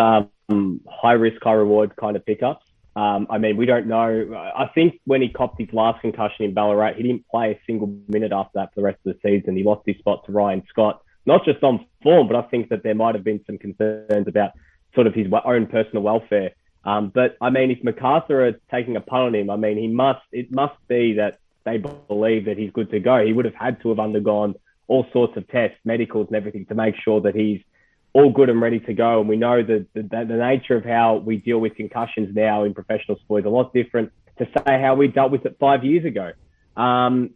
um, 0.50 0.82
high 0.88 1.14
risk, 1.14 1.42
high 1.42 1.54
reward 1.54 1.96
kind 1.96 2.16
of 2.16 2.26
pickups. 2.26 2.66
Um, 2.96 3.28
I 3.30 3.38
mean, 3.40 3.58
we 3.58 3.66
don't 3.66 3.88
know. 3.88 4.52
I 4.56 4.68
think 4.74 5.02
when 5.06 5.22
he 5.22 5.30
copped 5.30 5.60
his 5.60 5.68
last 5.74 6.02
concussion 6.02 6.46
in 6.46 6.54
Ballarat, 6.54 6.94
he 6.94 7.04
didn't 7.04 7.28
play 7.28 7.52
a 7.52 7.60
single 7.66 7.94
minute 8.08 8.32
after 8.32 8.52
that 8.56 8.74
for 8.74 8.82
the 8.82 8.86
rest 8.86 9.00
of 9.06 9.16
the 9.16 9.20
season. 9.28 9.58
He 9.58 9.64
lost 9.64 9.82
his 9.86 9.98
spot 9.98 10.26
to 10.26 10.32
Ryan 10.32 10.64
Scott, 10.70 11.02
not 11.26 11.44
just 11.44 11.62
on 11.64 11.86
form, 12.04 12.28
but 12.28 12.38
I 12.38 12.44
think 12.44 12.70
that 12.70 12.84
there 12.84 12.96
might 12.96 13.16
have 13.16 13.24
been 13.24 13.44
some 13.46 13.58
concerns 13.58 14.28
about 14.28 14.52
sort 14.94 15.08
of 15.08 15.14
his 15.14 15.28
own 15.44 15.68
personal 15.68 16.04
welfare. 16.04 16.52
Um, 16.86 17.12
but 17.14 17.36
I 17.42 17.50
mean, 17.50 17.72
if 17.72 17.84
MacArthur 17.84 18.48
are 18.48 18.54
taking 18.72 18.96
a 18.96 19.02
punt 19.02 19.24
on 19.24 19.36
him, 19.36 19.50
I 19.50 19.56
mean, 19.56 19.78
he 19.78 19.88
must. 19.88 20.22
It 20.32 20.52
must 20.52 20.76
be 20.88 21.14
that 21.14 21.40
they 21.64 21.78
believe 21.78 22.46
that 22.46 22.58
he's 22.58 22.72
good 22.72 22.92
to 22.92 23.00
go. 23.00 23.26
He 23.26 23.34
would 23.34 23.46
have 23.46 23.56
had 23.56 23.82
to 23.82 23.90
have 23.90 24.00
undergone 24.00 24.56
all 24.88 25.08
sorts 25.12 25.36
of 25.36 25.48
tests, 25.48 25.78
medicals, 25.84 26.28
and 26.28 26.36
everything 26.36 26.66
to 26.68 26.76
make 26.76 26.96
sure 27.04 27.22
that 27.22 27.36
he's 27.36 27.62
all 28.14 28.32
good 28.32 28.50
and 28.50 28.62
ready 28.62 28.80
to 28.82 28.94
go. 28.94 29.20
And 29.20 29.28
we 29.28 29.36
know 29.36 29.64
that 29.64 29.88
the, 29.94 30.04
the, 30.04 30.38
nature 30.38 30.78
of 30.78 30.86
how 30.86 31.16
we 31.18 31.38
deal 31.38 31.58
with 31.58 31.76
concussions 31.76 32.34
now 32.36 32.64
in 32.64 32.74
professional 32.74 33.18
sport 33.18 33.42
is 33.42 33.46
a 33.48 33.50
lot 33.50 33.74
different 33.74 34.12
to 34.38 34.46
say 34.46 34.80
how 34.80 34.96
we 34.96 35.08
dealt 35.08 35.32
with 35.32 35.46
it 35.46 35.58
five 35.60 35.84
years 35.84 36.06
ago. 36.06 36.32
Um, 36.78 37.32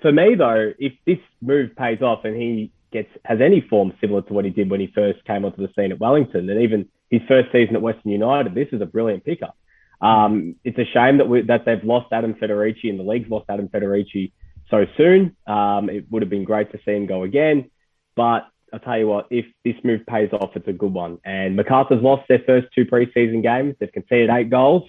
for 0.00 0.10
me, 0.10 0.34
though, 0.34 0.72
if 0.78 0.94
this 1.06 1.18
move 1.42 1.76
pays 1.76 2.00
off 2.00 2.24
and 2.24 2.34
he 2.34 2.72
gets 2.92 3.10
has 3.24 3.40
any 3.40 3.60
form 3.60 3.92
similar 4.00 4.22
to 4.22 4.32
what 4.32 4.44
he 4.44 4.50
did 4.50 4.70
when 4.70 4.80
he 4.80 4.88
first 4.88 5.24
came 5.26 5.44
onto 5.44 5.64
the 5.64 5.72
scene 5.76 5.92
at 5.92 6.00
Wellington, 6.00 6.48
and 6.48 6.62
even 6.62 6.88
his 7.10 7.20
first 7.28 7.50
season 7.52 7.76
at 7.76 7.82
Western 7.82 8.12
United, 8.12 8.54
this 8.54 8.68
is 8.72 8.80
a 8.80 8.86
brilliant 8.86 9.24
pickup. 9.24 9.56
Um, 10.00 10.56
it's 10.64 10.78
a 10.78 10.86
shame 10.94 11.18
that 11.18 11.28
we, 11.28 11.42
that 11.42 11.64
they've 11.66 11.84
lost 11.84 12.12
Adam 12.12 12.34
Federici 12.34 12.88
and 12.88 12.98
the 12.98 13.04
league's 13.04 13.28
lost 13.28 13.46
Adam 13.48 13.68
Federici 13.68 14.32
so 14.70 14.86
soon. 14.96 15.36
Um, 15.46 15.90
it 15.90 16.06
would 16.10 16.22
have 16.22 16.30
been 16.30 16.44
great 16.44 16.72
to 16.72 16.78
see 16.84 16.92
him 16.92 17.06
go 17.06 17.24
again, 17.24 17.70
but 18.16 18.46
I'll 18.72 18.78
tell 18.78 18.98
you 18.98 19.08
what, 19.08 19.26
if 19.30 19.46
this 19.64 19.74
move 19.82 20.06
pays 20.06 20.30
off, 20.32 20.50
it's 20.54 20.68
a 20.68 20.72
good 20.72 20.92
one. 20.92 21.18
And 21.24 21.56
MacArthur's 21.56 22.02
lost 22.02 22.28
their 22.28 22.42
first 22.46 22.68
two 22.74 22.84
preseason 22.84 23.42
games. 23.42 23.74
They've 23.78 23.92
conceded 23.92 24.30
eight 24.30 24.48
goals. 24.48 24.88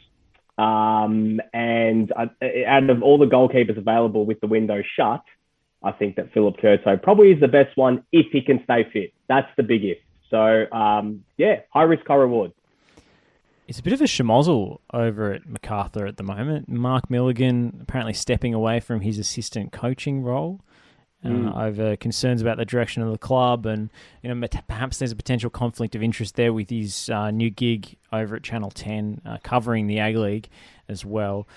Um, 0.57 1.41
and 1.53 2.11
out 2.13 2.89
of 2.89 3.01
all 3.01 3.17
the 3.17 3.25
goalkeepers 3.25 3.77
available 3.77 4.25
with 4.25 4.39
the 4.39 4.47
window 4.47 4.83
shut, 4.95 5.23
I 5.83 5.91
think 5.91 6.15
that 6.17 6.31
Filip 6.33 6.57
Kurto 6.57 7.01
probably 7.01 7.31
is 7.31 7.39
the 7.39 7.47
best 7.47 7.75
one 7.75 8.03
if 8.11 8.27
he 8.31 8.41
can 8.41 8.63
stay 8.63 8.87
fit. 8.93 9.13
That's 9.27 9.49
the 9.57 9.63
big 9.63 9.83
if. 9.83 9.97
So 10.31 10.65
um, 10.71 11.23
yeah, 11.37 11.59
high 11.69 11.83
risk, 11.83 12.07
high 12.07 12.15
reward. 12.15 12.53
It's 13.67 13.79
a 13.79 13.83
bit 13.83 13.93
of 13.93 14.01
a 14.01 14.05
schmozzle 14.05 14.79
over 14.91 15.33
at 15.33 15.47
MacArthur 15.47 16.07
at 16.07 16.17
the 16.17 16.23
moment. 16.23 16.67
Mark 16.67 17.09
Milligan 17.09 17.79
apparently 17.81 18.13
stepping 18.13 18.53
away 18.53 18.79
from 18.79 19.01
his 19.01 19.19
assistant 19.19 19.71
coaching 19.71 20.23
role. 20.23 20.61
Uh, 21.23 21.27
mm. 21.29 21.55
over 21.55 21.95
concerns 21.97 22.41
about 22.41 22.57
the 22.57 22.65
direction 22.65 23.03
of 23.03 23.11
the 23.11 23.17
club, 23.17 23.67
and 23.67 23.91
you 24.23 24.33
know 24.33 24.47
perhaps 24.67 24.97
there's 24.97 25.11
a 25.11 25.15
potential 25.15 25.51
conflict 25.51 25.93
of 25.93 26.01
interest 26.01 26.35
there 26.35 26.51
with 26.51 26.71
his 26.71 27.11
uh, 27.11 27.29
new 27.29 27.51
gig 27.51 27.95
over 28.11 28.35
at 28.35 28.41
Channel 28.41 28.71
Ten, 28.71 29.21
uh, 29.23 29.37
covering 29.43 29.85
the 29.85 29.99
A 29.99 30.15
League 30.15 30.49
as 30.89 31.05
well. 31.05 31.47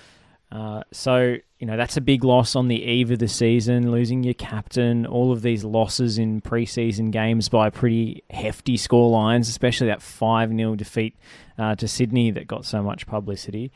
Uh, 0.51 0.83
so 0.91 1.37
you 1.59 1.67
know 1.67 1.75
that's 1.75 1.97
a 1.97 2.01
big 2.01 2.23
loss 2.23 2.55
on 2.55 2.67
the 2.67 2.83
eve 2.83 3.11
of 3.11 3.19
the 3.19 3.27
season, 3.27 3.91
losing 3.91 4.23
your 4.23 4.33
captain. 4.35 5.05
All 5.05 5.31
of 5.31 5.41
these 5.41 5.63
losses 5.63 6.17
in 6.17 6.41
preseason 6.41 7.11
games 7.11 7.49
by 7.49 7.69
pretty 7.69 8.23
hefty 8.29 8.77
score 8.77 9.09
lines, 9.09 9.49
especially 9.49 9.87
that 9.87 10.01
five 10.01 10.55
0 10.55 10.75
defeat 10.75 11.15
uh, 11.57 11.75
to 11.75 11.87
Sydney 11.87 12.31
that 12.31 12.47
got 12.47 12.65
so 12.65 12.83
much 12.83 13.07
publicity. 13.07 13.71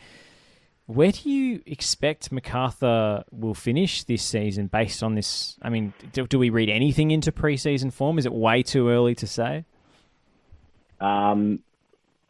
Where 0.85 1.11
do 1.11 1.29
you 1.29 1.61
expect 1.67 2.31
MacArthur 2.31 3.23
will 3.31 3.53
finish 3.53 4.03
this 4.03 4.23
season 4.23 4.67
based 4.67 5.03
on 5.03 5.15
this? 5.15 5.57
I 5.61 5.69
mean, 5.69 5.93
do, 6.13 6.25
do 6.25 6.39
we 6.39 6.49
read 6.49 6.69
anything 6.69 7.11
into 7.11 7.31
preseason 7.31 7.93
form? 7.93 8.17
Is 8.17 8.25
it 8.25 8.33
way 8.33 8.63
too 8.63 8.89
early 8.89 9.13
to 9.15 9.27
say? 9.27 9.65
Um, 10.99 11.59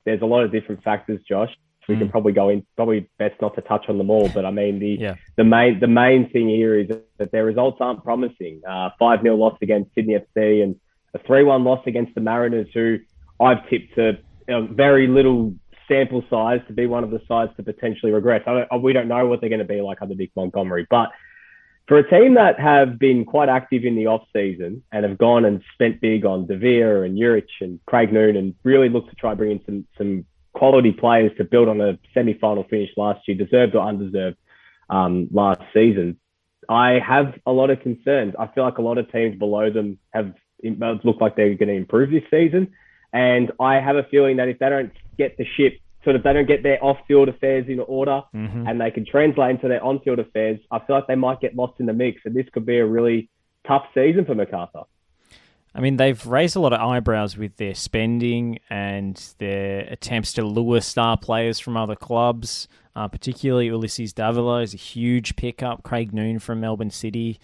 there's 0.03 0.21
a 0.21 0.25
lot 0.25 0.43
of 0.43 0.51
different 0.51 0.83
factors, 0.83 1.21
Josh 1.27 1.55
we 1.89 1.95
mm. 1.95 1.99
can 1.99 2.09
probably 2.09 2.31
go 2.31 2.49
in. 2.49 2.65
Probably 2.75 3.09
best 3.17 3.41
not 3.41 3.55
to 3.55 3.61
touch 3.61 3.85
on 3.89 3.97
them 3.97 4.09
all, 4.09 4.29
but 4.29 4.45
I 4.45 4.51
mean 4.51 4.79
the 4.79 4.97
yeah. 4.99 5.15
the 5.35 5.43
main 5.43 5.79
the 5.79 5.87
main 5.87 6.29
thing 6.29 6.47
here 6.47 6.77
is 6.77 6.87
that 7.17 7.31
their 7.31 7.45
results 7.45 7.77
aren't 7.81 8.03
promising. 8.03 8.61
Uh, 8.67 8.91
five 8.97 9.19
uh, 9.19 9.23
0 9.23 9.35
loss 9.35 9.57
against 9.61 9.93
Sydney 9.95 10.15
FC 10.15 10.63
and 10.63 10.75
a 11.13 11.19
three 11.19 11.43
one 11.43 11.63
loss 11.63 11.85
against 11.87 12.15
the 12.15 12.21
Mariners, 12.21 12.67
who 12.73 12.99
I've 13.39 13.67
tipped 13.69 13.95
to 13.95 14.19
a 14.47 14.61
very 14.61 15.07
little 15.07 15.53
sample 15.87 16.23
size 16.29 16.61
to 16.67 16.73
be 16.73 16.85
one 16.85 17.03
of 17.03 17.11
the 17.11 17.21
sides 17.27 17.51
to 17.57 17.63
potentially 17.63 18.11
regress. 18.11 18.43
Don't, 18.45 18.81
we 18.81 18.93
don't 18.93 19.07
know 19.07 19.25
what 19.25 19.41
they're 19.41 19.49
going 19.49 19.59
to 19.59 19.65
be 19.65 19.81
like 19.81 20.01
under 20.01 20.15
Nick 20.15 20.31
Montgomery, 20.35 20.85
but 20.89 21.09
for 21.89 21.97
a 21.97 22.07
team 22.07 22.35
that 22.35 22.59
have 22.59 22.99
been 22.99 23.25
quite 23.25 23.49
active 23.49 23.83
in 23.83 23.95
the 23.95 24.05
off 24.05 24.21
season 24.31 24.83
and 24.91 25.03
have 25.03 25.17
gone 25.17 25.43
and 25.43 25.63
spent 25.73 25.99
big 25.99 26.23
on 26.23 26.45
Devere 26.45 27.03
and 27.03 27.17
Urich 27.17 27.49
and 27.61 27.79
Craig 27.87 28.13
Noone 28.13 28.37
and 28.37 28.53
really 28.63 28.89
looked 28.89 29.09
to 29.09 29.15
try 29.15 29.33
bring 29.33 29.51
in 29.51 29.61
some 29.65 29.87
some 29.97 30.25
quality 30.53 30.91
players 30.91 31.31
to 31.37 31.43
build 31.43 31.67
on 31.67 31.81
a 31.81 31.97
semi-final 32.13 32.63
finish 32.69 32.89
last 32.97 33.27
year, 33.27 33.37
deserved 33.37 33.75
or 33.75 33.87
undeserved 33.87 34.37
um, 34.89 35.27
last 35.31 35.61
season. 35.73 36.19
I 36.67 36.99
have 36.99 37.33
a 37.45 37.51
lot 37.51 37.69
of 37.69 37.79
concerns. 37.81 38.33
I 38.37 38.47
feel 38.47 38.63
like 38.63 38.77
a 38.77 38.81
lot 38.81 38.97
of 38.97 39.11
teams 39.11 39.37
below 39.37 39.71
them 39.71 39.97
have 40.13 40.33
looked 40.63 41.21
like 41.21 41.35
they're 41.35 41.55
going 41.55 41.69
to 41.69 41.75
improve 41.75 42.11
this 42.11 42.23
season, 42.29 42.73
and 43.13 43.51
I 43.59 43.75
have 43.75 43.95
a 43.95 44.03
feeling 44.03 44.37
that 44.37 44.49
if 44.49 44.59
they 44.59 44.69
don't 44.69 44.91
get 45.17 45.37
the 45.37 45.45
ship 45.57 45.79
sort 46.03 46.15
of 46.15 46.23
they 46.23 46.31
don't 46.31 46.47
get 46.47 46.63
their 46.63 46.81
off-field 46.83 47.27
affairs 47.27 47.65
in 47.67 47.79
order 47.81 48.21
mm-hmm. 48.33 48.67
and 48.67 48.79
they 48.79 48.89
can 48.89 49.05
translate 49.05 49.51
into 49.51 49.67
their 49.67 49.83
on-field 49.83 50.19
affairs, 50.19 50.59
I 50.71 50.79
feel 50.79 50.95
like 50.95 51.07
they 51.07 51.15
might 51.15 51.41
get 51.41 51.55
lost 51.55 51.79
in 51.79 51.85
the 51.87 51.93
mix, 51.93 52.21
and 52.25 52.35
this 52.35 52.45
could 52.53 52.65
be 52.65 52.77
a 52.77 52.85
really 52.85 53.29
tough 53.67 53.83
season 53.93 54.25
for 54.25 54.35
Macarthur. 54.35 54.83
I 55.73 55.81
mean, 55.81 55.97
they've 55.97 56.25
raised 56.25 56.55
a 56.55 56.59
lot 56.59 56.73
of 56.73 56.81
eyebrows 56.81 57.37
with 57.37 57.57
their 57.57 57.75
spending 57.75 58.59
and 58.69 59.21
their 59.37 59.81
attempts 59.81 60.33
to 60.33 60.43
lure 60.43 60.81
star 60.81 61.17
players 61.17 61.59
from 61.59 61.77
other 61.77 61.95
clubs. 61.95 62.67
Uh, 62.95 63.07
particularly 63.07 63.67
Ulysses 63.67 64.11
Davila 64.11 64.61
is 64.61 64.73
a 64.73 64.77
huge 64.77 65.35
pickup. 65.35 65.83
Craig 65.83 66.11
Noone 66.11 66.39
from 66.39 66.59
Melbourne 66.59 66.89
City. 66.89 67.39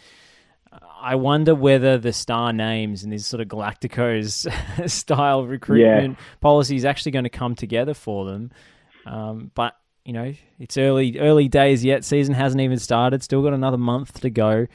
I 1.00 1.15
wonder 1.15 1.53
whether 1.53 1.98
the 1.98 2.12
star 2.12 2.51
names 2.51 3.03
and 3.03 3.13
these 3.13 3.25
sort 3.25 3.41
of 3.41 3.48
Galacticos 3.48 4.89
style 4.89 5.46
recruitment 5.46 6.17
yeah. 6.17 6.25
policy 6.41 6.75
is 6.75 6.84
actually 6.84 7.12
going 7.12 7.24
to 7.24 7.29
come 7.29 7.55
together 7.55 7.94
for 7.94 8.25
them. 8.25 8.51
Um, 9.05 9.51
but 9.53 9.75
you 10.03 10.13
know, 10.13 10.34
it's 10.60 10.77
early 10.77 11.20
early 11.20 11.48
days 11.48 11.84
yet. 11.86 12.03
Season 12.03 12.34
hasn't 12.34 12.62
even 12.62 12.79
started. 12.79 13.24
Still 13.24 13.41
got 13.41 13.53
another 13.53 13.77
month 13.77 14.20
to 14.22 14.29
go. 14.29 14.67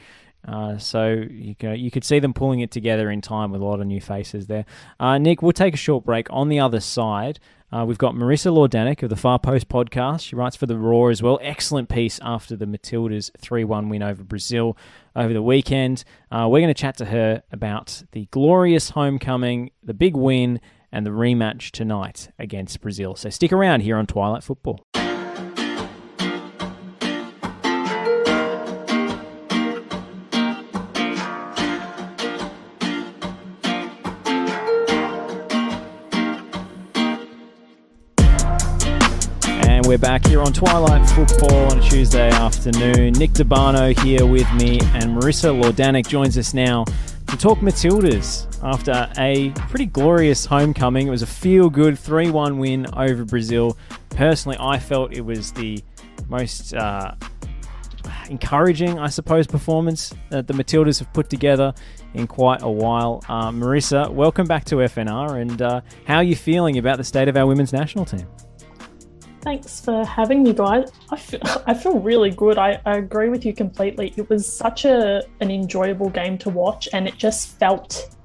Uh, 0.47 0.77
so 0.77 1.23
you 1.29 1.55
can, 1.55 1.77
you 1.77 1.91
could 1.91 2.03
see 2.03 2.19
them 2.19 2.33
pulling 2.33 2.61
it 2.61 2.71
together 2.71 3.11
in 3.11 3.21
time 3.21 3.51
with 3.51 3.61
a 3.61 3.65
lot 3.65 3.79
of 3.79 3.87
new 3.87 4.01
faces 4.01 4.47
there. 4.47 4.65
Uh, 4.99 5.17
Nick, 5.17 5.41
we'll 5.41 5.51
take 5.51 5.73
a 5.73 5.77
short 5.77 6.03
break. 6.03 6.27
On 6.31 6.49
the 6.49 6.59
other 6.59 6.79
side, 6.79 7.39
uh, 7.71 7.85
we've 7.85 7.97
got 7.97 8.13
Marissa 8.13 8.51
Lordanic 8.51 9.01
of 9.01 9.09
the 9.09 9.15
Far 9.15 9.39
Post 9.39 9.69
podcast. 9.69 10.21
She 10.21 10.35
writes 10.35 10.55
for 10.55 10.65
The 10.65 10.77
Roar 10.77 11.09
as 11.09 11.21
well. 11.23 11.39
Excellent 11.41 11.87
piece 11.89 12.19
after 12.21 12.55
the 12.55 12.65
Matildas 12.65 13.31
3 13.39 13.63
1 13.63 13.89
win 13.89 14.03
over 14.03 14.23
Brazil 14.23 14.77
over 15.15 15.31
the 15.31 15.41
weekend. 15.41 16.03
Uh, 16.31 16.47
we're 16.49 16.59
going 16.59 16.73
to 16.73 16.73
chat 16.73 16.97
to 16.97 17.05
her 17.05 17.43
about 17.51 18.03
the 18.11 18.25
glorious 18.31 18.89
homecoming, 18.89 19.71
the 19.83 19.93
big 19.93 20.15
win, 20.15 20.59
and 20.91 21.05
the 21.05 21.11
rematch 21.11 21.71
tonight 21.71 22.29
against 22.37 22.81
Brazil. 22.81 23.15
So 23.15 23.29
stick 23.29 23.53
around 23.53 23.81
here 23.81 23.95
on 23.95 24.05
Twilight 24.05 24.43
Football. 24.43 24.85
We're 39.91 39.97
back 39.97 40.25
here 40.25 40.41
on 40.41 40.53
Twilight 40.53 41.05
Football 41.09 41.69
on 41.69 41.79
a 41.79 41.81
Tuesday 41.81 42.29
afternoon. 42.29 43.11
Nick 43.11 43.31
Debano 43.31 43.91
here 44.05 44.25
with 44.25 44.49
me, 44.53 44.79
and 44.93 45.17
Marissa 45.17 45.51
Lordanic 45.51 46.07
joins 46.07 46.37
us 46.37 46.53
now 46.53 46.85
to 47.27 47.35
talk 47.35 47.57
Matildas 47.57 48.47
after 48.63 49.11
a 49.17 49.49
pretty 49.67 49.87
glorious 49.87 50.45
homecoming. 50.45 51.07
It 51.07 51.09
was 51.09 51.23
a 51.23 51.27
feel 51.27 51.69
good 51.69 51.99
3 51.99 52.31
1 52.31 52.57
win 52.57 52.87
over 52.93 53.25
Brazil. 53.25 53.77
Personally, 54.11 54.55
I 54.61 54.79
felt 54.79 55.11
it 55.11 55.25
was 55.25 55.51
the 55.51 55.83
most 56.29 56.73
uh, 56.73 57.13
encouraging, 58.29 58.97
I 58.97 59.09
suppose, 59.09 59.45
performance 59.45 60.13
that 60.29 60.47
the 60.47 60.53
Matildas 60.53 60.99
have 60.99 61.11
put 61.11 61.29
together 61.29 61.73
in 62.13 62.27
quite 62.27 62.61
a 62.61 62.71
while. 62.71 63.25
Uh, 63.27 63.51
Marissa, 63.51 64.09
welcome 64.09 64.47
back 64.47 64.63
to 64.65 64.75
FNR, 64.75 65.41
and 65.41 65.61
uh, 65.61 65.81
how 66.07 66.15
are 66.15 66.23
you 66.23 66.37
feeling 66.37 66.77
about 66.77 66.95
the 66.95 67.03
state 67.03 67.27
of 67.27 67.35
our 67.35 67.45
women's 67.45 67.73
national 67.73 68.05
team? 68.05 68.25
Thanks 69.41 69.81
for 69.81 70.05
having 70.05 70.43
me, 70.43 70.53
guys. 70.53 70.91
I 71.09 71.17
feel, 71.17 71.39
I 71.65 71.73
feel 71.73 71.99
really 71.99 72.29
good. 72.29 72.57
I, 72.57 72.79
I 72.85 72.97
agree 72.97 73.29
with 73.29 73.45
you 73.45 73.53
completely. 73.53 74.13
It 74.15 74.29
was 74.29 74.51
such 74.51 74.85
a 74.85 75.23
an 75.39 75.49
enjoyable 75.49 76.09
game 76.09 76.37
to 76.39 76.49
watch, 76.49 76.87
and 76.93 77.07
it 77.07 77.17
just 77.17 77.57
felt. 77.59 78.15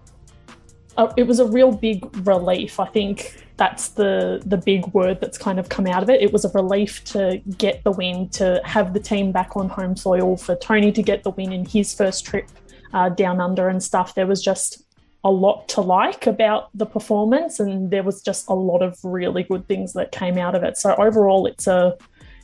Uh, 0.97 1.13
it 1.17 1.25
was 1.25 1.41
a 1.41 1.47
real 1.47 1.73
big 1.73 2.27
relief. 2.27 2.81
I 2.81 2.87
think 2.87 3.43
that's 3.57 3.89
the 3.89 4.43
the 4.45 4.59
big 4.59 4.87
word 4.89 5.21
that's 5.21 5.39
kind 5.39 5.59
of 5.59 5.71
come 5.71 5.87
out 5.87 6.03
of 6.03 6.11
it. 6.11 6.21
It 6.23 6.33
was 6.33 6.45
a 6.45 6.51
relief 6.51 7.03
to 7.05 7.41
get 7.57 7.83
the 7.85 7.93
win, 7.93 8.29
to 8.31 8.61
have 8.65 8.93
the 8.93 9.01
team 9.01 9.33
back 9.33 9.57
on 9.57 9.71
home 9.71 9.97
soil, 9.97 10.37
for 10.37 10.55
Tony 10.57 10.93
to 10.93 11.03
get 11.03 11.23
the 11.23 11.31
win 11.31 11.51
in 11.51 11.65
his 11.65 11.95
first 11.95 12.27
trip 12.27 12.49
uh, 12.93 13.09
down 13.09 13.41
under 13.41 13.69
and 13.69 13.83
stuff. 13.83 14.15
There 14.15 14.27
was 14.27 14.43
just 14.43 14.86
a 15.27 15.31
lot 15.31 15.69
to 15.69 15.81
like 15.81 16.29
about 16.29 16.71
the 16.73 16.87
performance, 16.87 17.59
and 17.59 17.91
there 17.91 18.05
was 18.05 18.23
just 18.23 18.49
a 18.49 18.55
lot 18.55 18.81
of 18.81 18.97
really 19.03 19.43
good 19.43 19.67
things 19.67 19.93
that 19.95 20.13
came 20.13 20.39
out 20.39 20.55
of 20.55 20.63
it. 20.63 20.79
So 20.79 20.95
overall, 20.95 21.47
it's 21.47 21.67
a 21.67 21.97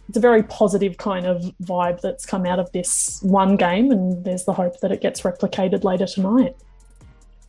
it's 0.09 0.17
a 0.17 0.21
very 0.21 0.43
positive 0.43 0.97
kind 0.97 1.25
of 1.25 1.43
vibe 1.63 2.01
that's 2.01 2.27
come 2.27 2.45
out 2.45 2.59
of 2.59 2.71
this 2.73 3.21
one 3.23 3.57
game, 3.57 3.93
and 3.93 4.25
there's 4.25 4.45
the 4.47 4.53
hope 4.53 4.81
that 4.81 4.91
it 4.91 5.01
gets 5.01 5.23
replicated 5.23 5.85
later 5.85 6.07
tonight. 6.07 6.57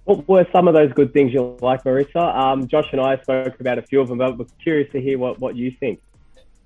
What 0.03 0.27
were 0.27 0.45
some 0.51 0.67
of 0.67 0.75
those 0.75 0.93
good 0.93 1.13
things 1.13 1.33
you 1.33 1.57
like, 1.61 1.83
Marissa? 1.83 2.35
Um, 2.35 2.67
Josh 2.67 2.89
and 2.91 3.01
I 3.01 3.17
spoke 3.17 3.59
about 3.59 3.79
a 3.79 3.81
few 3.81 4.01
of 4.01 4.09
them, 4.09 4.19
but 4.19 4.37
we're 4.37 4.45
curious 4.61 4.91
to 4.91 5.01
hear 5.01 5.17
what, 5.17 5.39
what 5.39 5.55
you 5.55 5.71
think. 5.71 5.99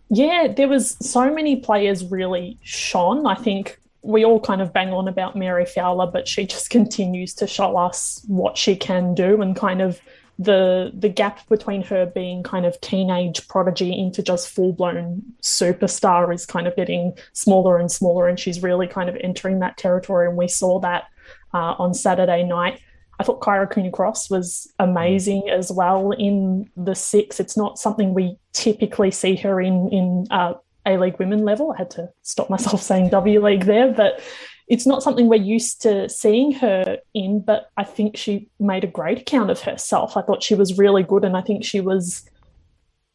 Yeah, 0.09 0.53
there 0.53 0.67
was 0.67 0.97
so 1.00 1.33
many 1.33 1.55
players 1.57 2.03
really 2.03 2.57
shone. 2.63 3.25
I 3.25 3.36
think 3.36 3.79
we 4.01 4.23
all 4.23 4.39
kind 4.39 4.61
of 4.61 4.73
bang 4.73 4.89
on 4.89 5.07
about 5.07 5.35
Mary 5.35 5.65
Fowler, 5.65 6.07
but 6.07 6.27
she 6.27 6.45
just 6.45 6.69
continues 6.77 7.33
to 7.35 7.47
show 7.47 7.77
us 7.77 8.23
what 8.27 8.57
she 8.57 8.75
can 8.75 9.13
do 9.13 9.41
and 9.41 9.55
kind 9.55 9.81
of 9.81 9.99
the 10.39 10.91
the 10.95 11.09
gap 11.09 11.47
between 11.49 11.81
her 11.83 12.05
being 12.05 12.43
kind 12.43 12.65
of 12.65 12.79
teenage 12.81 13.47
prodigy 13.47 13.97
into 13.97 14.21
just 14.21 14.49
full 14.49 14.71
blown 14.71 15.23
superstar 15.41 16.33
is 16.33 16.45
kind 16.45 16.67
of 16.67 16.75
getting 16.75 17.17
smaller 17.33 17.77
and 17.77 17.91
smaller, 17.91 18.27
and 18.27 18.39
she's 18.39 18.61
really 18.61 18.87
kind 18.87 19.09
of 19.09 19.17
entering 19.21 19.59
that 19.59 19.77
territory. 19.77 20.27
And 20.27 20.37
we 20.37 20.47
saw 20.47 20.79
that 20.81 21.05
uh, 21.53 21.75
on 21.79 21.93
Saturday 21.93 22.43
night. 22.43 22.81
I 23.19 23.23
thought 23.23 23.41
Kyra 23.41 23.71
Cooney 23.71 23.89
Cross 23.89 24.29
was 24.29 24.71
amazing 24.77 25.49
as 25.49 25.71
well 25.71 26.11
in 26.11 26.69
the 26.77 26.93
six. 26.93 27.39
It's 27.39 27.57
not 27.57 27.79
something 27.79 28.13
we 28.13 28.37
typically 28.53 29.09
see 29.09 29.35
her 29.37 29.59
in 29.59 29.89
in 29.89 30.27
uh, 30.29 30.53
a 30.88 30.98
League 30.98 31.20
women 31.20 31.44
level. 31.44 31.72
I 31.72 31.77
had 31.77 31.91
to 31.91 32.10
stop 32.24 32.50
myself 32.50 32.82
saying 32.89 33.10
W 33.10 33.44
League 33.44 33.65
there, 33.65 33.91
but 33.91 34.22
it's 34.67 34.86
not 34.86 35.03
something 35.03 35.27
we're 35.27 35.36
used 35.36 35.82
to 35.84 36.10
seeing 36.10 36.51
her 36.53 36.98
in. 37.13 37.41
But 37.41 37.70
I 37.77 37.84
think 37.84 38.17
she 38.17 38.50
made 38.60 38.84
a 38.84 38.88
great 38.88 39.20
account 39.20 39.50
of 39.50 39.62
herself. 39.62 40.17
I 40.17 40.22
thought 40.22 40.44
she 40.44 40.56
was 40.56 40.77
really 40.77 41.03
good, 41.03 41.24
and 41.24 41.38
I 41.38 41.41
think 41.41 41.63
she 41.63 41.82
was 41.82 42.27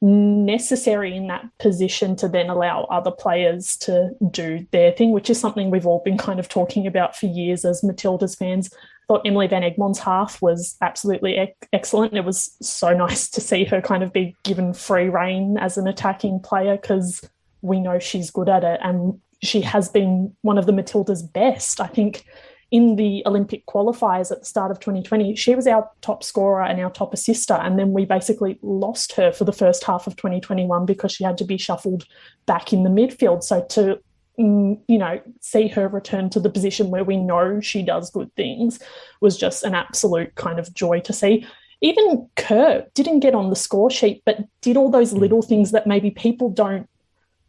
necessary 0.03 1.17
in 1.17 1.29
that 1.29 1.47
position 1.59 2.17
to 2.17 2.27
then 2.27 2.51
allow 2.51 2.83
other 2.91 3.13
players 3.13 3.77
to 3.77 4.11
do 4.33 4.67
their 4.73 4.91
thing, 4.91 5.13
which 5.13 5.31
is 5.31 5.39
something 5.39 5.71
we've 5.71 5.87
all 5.87 6.03
been 6.05 6.19
kind 6.19 6.41
of 6.41 6.49
talking 6.49 6.89
about 6.89 7.17
for 7.17 7.27
years 7.27 7.65
as 7.65 7.85
Matilda's 7.85 8.35
fans. 8.35 8.69
I 8.73 8.79
thought 9.07 9.27
Emily 9.27 9.47
Van 9.47 9.63
Egmond's 9.63 10.01
half 10.01 10.43
was 10.43 10.77
absolutely 10.81 11.55
excellent. 11.73 12.17
It 12.17 12.25
was 12.25 12.57
so 12.61 12.93
nice 12.97 13.31
to 13.31 13.41
see 13.41 13.65
her 13.65 13.81
kind 13.81 14.03
of 14.03 14.13
be 14.13 14.35
given 14.43 14.75
free 14.75 15.09
reign 15.09 15.57
as 15.57 15.79
an 15.79 15.87
attacking 15.87 16.41
player 16.41 16.77
because 16.77 17.23
we 17.63 17.81
know 17.81 17.99
she's 17.99 18.31
good 18.31 18.49
at 18.49 18.65
it 18.65 18.81
and 18.83 19.19
she 19.43 19.61
has 19.61 19.89
been 19.89 20.35
one 20.43 20.59
of 20.59 20.67
the 20.67 20.73
Matilda's 20.73 21.23
best. 21.23 21.81
I 21.81 21.87
think 21.87 22.25
in 22.71 22.97
the 22.97 23.23
Olympic 23.27 23.67
qualifiers 23.67 24.33
at 24.33 24.41
the 24.41 24.47
start 24.47 24.71
of 24.71 24.81
2020, 24.81 25.37
she 25.37 25.55
was 25.55 25.67
our 25.67 25.89
top 26.01 26.25
scorer 26.25 26.63
and 26.63 26.81
our 26.81 26.91
top 26.91 27.13
assister. 27.13 27.55
And 27.55 27.79
then 27.79 27.93
we 27.93 28.07
basically 28.07 28.59
lost 28.63 29.13
her 29.13 29.31
for 29.31 29.45
the 29.45 29.53
first 29.53 29.85
half 29.85 30.07
of 30.07 30.17
2021 30.17 30.87
because 30.87 31.13
she 31.13 31.23
had 31.23 31.37
to 31.39 31.45
be 31.45 31.59
shuffled 31.59 32.07
back 32.47 32.73
in 32.73 32.83
the 32.83 32.89
midfield. 32.89 33.43
So 33.43 33.63
to 33.71 34.01
mm, 34.39 34.81
you 34.89 34.97
know, 34.97 35.21
see 35.41 35.69
her 35.69 35.87
return 35.87 36.31
to 36.31 36.41
the 36.41 36.49
position 36.49 36.91
where 36.91 37.05
we 37.05 37.19
know 37.19 37.61
she 37.61 37.83
does 37.83 38.11
good 38.11 38.35
things 38.37 38.81
was 39.21 39.37
just 39.37 39.65
an 39.65 39.75
absolute 39.75 40.35
kind 40.37 40.59
of 40.59 40.73
joy 40.73 41.01
to 41.01 41.13
see. 41.13 41.47
Even 41.83 42.27
Kerr 42.37 42.87
didn't 42.95 43.21
get 43.21 43.35
on 43.35 43.51
the 43.51 43.57
score 43.57 43.91
sheet, 43.91 44.23
but 44.25 44.39
did 44.63 44.77
all 44.79 44.91
those 44.91 45.13
mm. 45.13 45.19
little 45.19 45.43
things 45.43 45.73
that 45.73 45.87
maybe 45.87 46.11
people 46.11 46.49
don't 46.49 46.89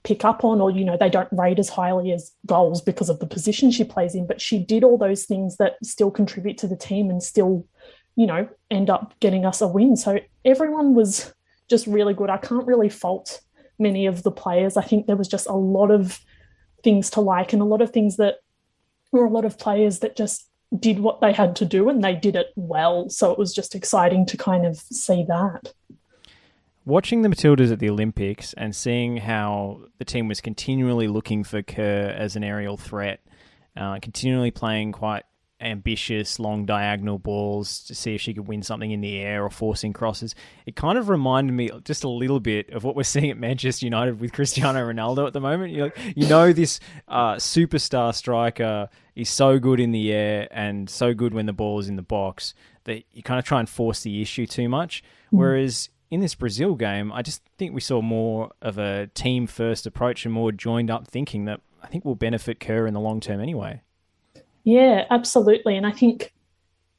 pick 0.03 0.25
up 0.25 0.43
on 0.43 0.60
or 0.60 0.69
you 0.69 0.83
know 0.83 0.98
they 0.98 1.10
don't 1.10 1.29
rate 1.31 1.60
as 1.60 1.69
highly 1.69 2.12
as 2.12 2.31
goals 2.45 2.81
because 2.81 3.10
of 3.10 3.19
the 3.19 3.25
position 3.25 3.72
she 3.72 3.86
plays 3.86 4.15
in 4.15 4.27
but 4.27 4.41
she 4.41 4.60
did 4.60 4.83
all 4.83 4.98
those 4.98 5.24
things 5.24 5.55
that 5.57 5.75
still 5.81 6.12
contribute 6.12 6.57
to 6.57 6.67
the 6.67 6.75
team 6.75 7.10
and 7.10 7.24
still 7.24 7.65
you 8.15 8.27
know 8.27 8.48
end 8.69 8.89
up 8.89 9.13
getting 9.19 9.45
us 9.45 9.62
a 9.62 9.67
win. 9.67 9.95
So 9.95 10.19
everyone 10.45 10.95
was 10.95 11.33
just 11.69 11.88
really 11.88 12.13
good. 12.13 12.29
I 12.29 12.38
can't 12.38 12.67
really 12.67 12.89
fault 12.89 13.41
many 13.79 14.05
of 14.05 14.24
the 14.24 14.31
players. 14.31 14.77
I 14.77 14.83
think 14.83 15.07
there 15.07 15.15
was 15.15 15.27
just 15.27 15.48
a 15.48 15.53
lot 15.53 15.91
of 15.91 16.19
things 16.83 17.10
to 17.12 17.22
like 17.22 17.53
and 17.53 17.62
a 17.62 17.65
lot 17.65 17.81
of 17.81 17.91
things 17.91 18.17
that 18.17 18.36
were 19.12 19.25
a 19.25 19.29
lot 19.29 19.45
of 19.45 19.57
players 19.57 20.00
that 20.00 20.15
just 20.15 20.50
did 20.77 21.00
what 21.00 21.22
they 21.22 21.31
had 21.31 21.55
to 21.55 21.65
do 21.65 21.88
and 21.89 22.03
they 22.03 22.15
did 22.15 22.36
it 22.36 22.48
well. 22.55 23.10
So 23.10 23.31
it 23.31 23.38
was 23.38 23.53
just 23.53 23.75
exciting 23.75 24.25
to 24.27 24.38
kind 24.38 24.65
of 24.65 24.77
see 24.77 25.24
that 25.27 25.74
Watching 26.85 27.21
the 27.21 27.29
Matildas 27.29 27.71
at 27.71 27.79
the 27.79 27.89
Olympics 27.89 28.53
and 28.53 28.75
seeing 28.75 29.17
how 29.17 29.83
the 29.99 30.05
team 30.05 30.27
was 30.27 30.41
continually 30.41 31.07
looking 31.07 31.45
for 31.45 31.61
Kerr 31.61 32.13
as 32.15 32.35
an 32.35 32.43
aerial 32.43 32.75
threat, 32.75 33.21
uh, 33.77 33.99
continually 34.01 34.51
playing 34.51 34.91
quite 34.91 35.23
ambitious 35.63 36.39
long 36.39 36.65
diagonal 36.65 37.17
balls 37.17 37.83
to 37.85 37.95
see 37.95 38.15
if 38.15 38.21
she 38.21 38.33
could 38.33 38.47
win 38.47 38.61
something 38.61 38.91
in 38.91 39.01
the 39.01 39.17
air 39.17 39.43
or 39.43 39.49
forcing 39.49 39.93
crosses. 39.93 40.35
It 40.65 40.75
kind 40.75 40.97
of 40.97 41.09
reminded 41.09 41.53
me 41.53 41.71
just 41.85 42.03
a 42.03 42.09
little 42.09 42.39
bit 42.39 42.69
of 42.71 42.83
what 42.83 42.95
we're 42.95 43.03
seeing 43.03 43.31
at 43.31 43.37
Manchester 43.37 43.85
United 43.85 44.19
with 44.19 44.33
Cristiano 44.33 44.79
Ronaldo 44.79 45.25
at 45.25 45.33
the 45.33 45.39
moment. 45.39 45.71
You 45.71 45.83
like, 45.83 45.97
you 46.15 46.27
know 46.27 46.53
this 46.53 46.79
uh, 47.07 47.35
superstar 47.35 48.13
striker 48.13 48.89
is 49.15 49.29
so 49.29 49.57
good 49.57 49.79
in 49.79 49.91
the 49.91 50.11
air 50.11 50.47
and 50.51 50.89
so 50.89 51.13
good 51.13 51.33
when 51.33 51.45
the 51.45 51.53
ball 51.53 51.79
is 51.79 51.87
in 51.87 51.95
the 51.95 52.01
box 52.01 52.53
that 52.83 53.03
you 53.13 53.23
kind 53.23 53.39
of 53.39 53.45
try 53.45 53.59
and 53.59 53.69
force 53.69 54.01
the 54.03 54.21
issue 54.21 54.45
too 54.45 54.67
much. 54.67 55.01
Mm. 55.31 55.37
Whereas 55.37 55.89
in 56.13 56.20
this 56.20 56.36
Brazil 56.36 56.75
game, 56.75 57.12
I 57.12 57.24
just 57.24 57.41
think 57.58 57.74
we 57.74 57.82
saw 57.82 58.00
more 58.00 58.51
of 58.62 58.77
a 58.77 59.08
team 59.15 59.48
first 59.48 59.88
approach 59.88 60.25
and 60.25 60.34
more 60.34 60.51
joined 60.51 60.91
up 60.91 61.08
thinking 61.08 61.46
that 61.46 61.60
I 61.82 61.88
think 61.88 62.05
will 62.05 62.13
benefit 62.13 62.60
Kerr 62.60 62.86
in 62.86 62.93
the 62.93 63.00
long 63.00 63.20
term 63.20 63.41
anyway. 63.41 63.82
Yeah, 64.63 65.05
absolutely. 65.10 65.75
And 65.75 65.88
I 65.88 65.91
think 65.91 66.32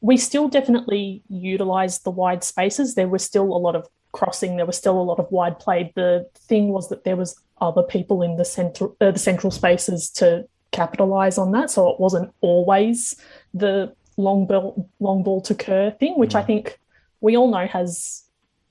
we 0.00 0.16
still 0.16 0.48
definitely 0.48 1.22
utilized 1.28 2.02
the 2.02 2.10
wide 2.10 2.42
spaces. 2.42 2.96
There 2.96 3.06
was 3.06 3.22
still 3.22 3.44
a 3.44 3.56
lot 3.56 3.76
of 3.76 3.86
crossing. 4.10 4.56
There 4.56 4.66
was 4.66 4.76
still 4.76 5.00
a 5.00 5.02
lot 5.02 5.20
of 5.20 5.30
wide 5.30 5.60
play. 5.60 5.92
The 5.94 6.28
thing 6.34 6.70
was 6.70 6.88
that 6.88 7.04
there 7.04 7.16
was 7.16 7.40
other 7.60 7.84
people 7.84 8.20
in 8.20 8.36
the 8.36 8.44
center, 8.44 8.88
uh, 9.00 9.12
the 9.12 9.18
central 9.20 9.52
spaces 9.52 10.10
to 10.10 10.44
capitalize 10.72 11.38
on 11.38 11.52
that. 11.52 11.70
So 11.70 11.88
it 11.88 12.00
wasn't 12.00 12.34
always 12.40 13.14
the 13.54 13.94
long 14.16 14.48
ball, 14.48 14.90
long 14.98 15.22
ball 15.22 15.40
to 15.42 15.54
Kerr 15.54 15.92
thing, 15.92 16.18
which 16.18 16.32
mm. 16.32 16.40
I 16.40 16.42
think 16.42 16.80
we 17.20 17.36
all 17.36 17.48
know 17.48 17.66
has, 17.68 18.23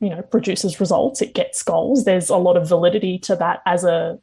you 0.04 0.10
know, 0.10 0.22
produces 0.22 0.80
results. 0.80 1.22
It 1.22 1.34
gets 1.34 1.64
goals. 1.64 2.04
There's 2.04 2.30
a 2.30 2.38
lot 2.38 2.58
of 2.58 2.68
validity 2.68 3.18
to 3.20 3.36
that 3.38 3.62
as 3.66 3.84
a 3.84 4.20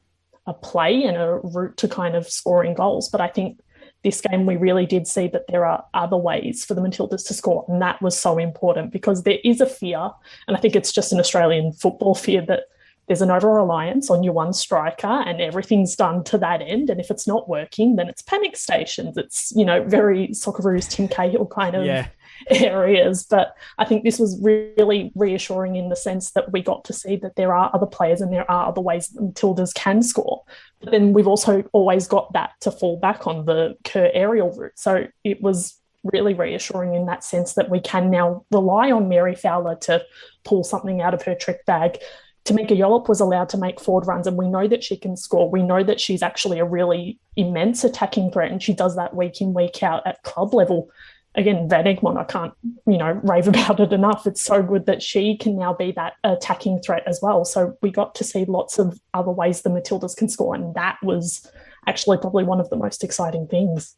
a 0.47 0.55
play 0.55 1.05
and 1.05 1.17
a 1.17 1.41
route 1.43 1.77
to 1.77 1.89
kind 1.89 2.17
of 2.17 2.29
scoring 2.29 2.75
goals. 2.75 3.09
But 3.09 3.21
I 3.21 3.29
think 3.29 3.61
this 4.03 4.21
game 4.21 4.47
we 4.47 4.57
really 4.57 4.87
did 4.87 5.07
see 5.07 5.29
that 5.29 5.47
there 5.49 5.67
are 5.67 5.85
other 5.93 6.17
ways 6.17 6.65
for 6.65 6.75
the 6.75 6.81
Matildas 6.81 7.27
to 7.27 7.35
score. 7.35 7.65
And 7.69 7.83
that 7.83 8.01
was 8.01 8.19
so 8.19 8.39
important 8.39 8.93
because 8.93 9.23
there 9.23 9.39
is 9.45 9.61
a 9.61 9.67
fear, 9.67 10.11
and 10.49 10.57
I 10.57 10.61
think 10.61 10.75
it's 10.75 10.93
just 10.93 11.13
an 11.13 11.21
Australian 11.21 11.73
football 11.73 12.15
fear 12.15 12.41
that 12.47 12.65
there's 13.07 13.23
an 13.23 13.31
over 13.31 13.53
reliance 13.53 14.09
on 14.09 14.23
your 14.23 14.33
one 14.33 14.53
striker 14.53 15.09
and 15.09 15.41
everything's 15.41 15.97
done 15.97 16.23
to 16.23 16.39
that 16.39 16.63
end. 16.63 16.89
And 16.91 17.01
if 17.01 17.11
it's 17.11 17.27
not 17.27 17.49
working, 17.49 17.97
then 17.97 18.09
it's 18.09 18.23
panic 18.23 18.57
stations. 18.57 19.17
It's, 19.17 19.53
you 19.57 19.65
know, 19.65 19.83
very 19.83 20.29
Socceroos 20.29 20.89
Tim 20.89 21.09
Cahill 21.09 21.47
kind 21.47 21.75
of 21.75 21.85
yeah. 21.85 22.07
areas. 22.51 23.27
But 23.29 23.55
I 23.79 23.85
think 23.85 24.05
this 24.05 24.19
was 24.19 24.39
really 24.41 25.13
reassuring 25.15 25.77
in 25.77 25.89
the 25.89 25.97
sense 25.97 26.33
that 26.33 26.53
we 26.53 26.63
got 26.63 26.85
to 26.85 26.93
see 26.93 27.17
that 27.17 27.37
there 27.37 27.55
are 27.55 27.71
other 27.75 27.87
players 27.87 28.21
and 28.21 28.33
there 28.33 28.51
are 28.51 28.69
other 28.69 28.81
ways 28.81 29.15
Matildas 29.21 29.75
can 29.75 30.03
score. 30.03 30.43
But 30.81 30.93
then 30.93 31.13
we've 31.13 31.29
also 31.29 31.65
always 31.73 32.07
got 32.07 32.33
that 32.33 32.53
to 32.61 32.71
fall 32.71 32.99
back 32.99 33.27
on 33.27 33.45
the 33.45 33.77
Kerr 33.85 34.11
aerial 34.13 34.51
route. 34.53 34.73
So 34.79 35.07
it 35.25 35.43
was 35.43 35.81
really 36.03 36.35
reassuring 36.35 36.95
in 36.95 37.07
that 37.07 37.25
sense 37.25 37.55
that 37.55 37.71
we 37.71 37.81
can 37.81 38.11
now 38.11 38.45
rely 38.51 38.91
on 38.91 39.09
Mary 39.09 39.35
Fowler 39.35 39.77
to 39.77 40.03
pull 40.45 40.65
something 40.65 41.01
out 41.01 41.15
of 41.15 41.23
her 41.23 41.35
trick 41.35 41.65
bag. 41.67 41.99
Tameka 42.47 42.77
Yallop 42.77 43.07
was 43.07 43.21
allowed 43.21 43.51
to 43.51 43.59
make 43.59 43.79
forward 43.79 44.07
runs, 44.07 44.27
and 44.27 44.39
we 44.39 44.49
know 44.49 44.67
that 44.67 44.83
she 44.83 44.97
can 44.97 45.15
score. 45.15 45.51
We 45.51 45.63
know 45.63 45.85
that 45.85 46.01
she's 46.01 46.23
actually 46.23 46.59
a 46.59 46.65
really 46.65 47.19
immense 47.37 47.85
attacking 47.85 48.33
threat, 48.33 48.51
and 48.51 48.63
she 48.63 48.73
does 48.73 48.97
that 48.97 49.15
week 49.15 49.43
in, 49.43 49.53
week 49.53 49.83
out 49.83 50.07
at 50.07 50.23
club 50.23 50.55
level 50.55 50.91
again, 51.35 51.69
Van 51.69 51.85
Egmond, 51.85 52.19
I 52.19 52.25
can't, 52.25 52.53
you 52.87 52.99
know, 52.99 53.21
rave 53.25 53.49
about 53.49 53.81
it 53.81 53.93
enough. 53.93 54.27
It's 54.27 54.43
so 54.43 54.63
good 54.63 54.87
that 54.87 55.03
she 55.03 55.37
can 55.37 55.57
now 55.57 55.75
be 55.75 55.93
that 55.93 56.15
attacking 56.25 56.81
threat 56.81 57.03
as 57.07 57.21
well. 57.23 57.45
So 57.45 57.77
we 57.83 57.91
got 57.91 58.15
to 58.17 58.25
see 58.25 58.45
lots 58.45 58.79
of 58.79 59.01
other 59.15 59.31
ways 59.31 59.63
the 59.63 59.71
Matildas 59.71 60.17
can 60.17 60.29
score, 60.29 60.55
and 60.55 60.75
that 60.75 60.99
was 61.03 61.51
actually 61.87 62.19
probably 62.19 62.45
one 62.45 62.61
of 62.61 62.71
the 62.71 62.77
most 62.77 63.03
exciting 63.03 63.47
things. 63.47 63.97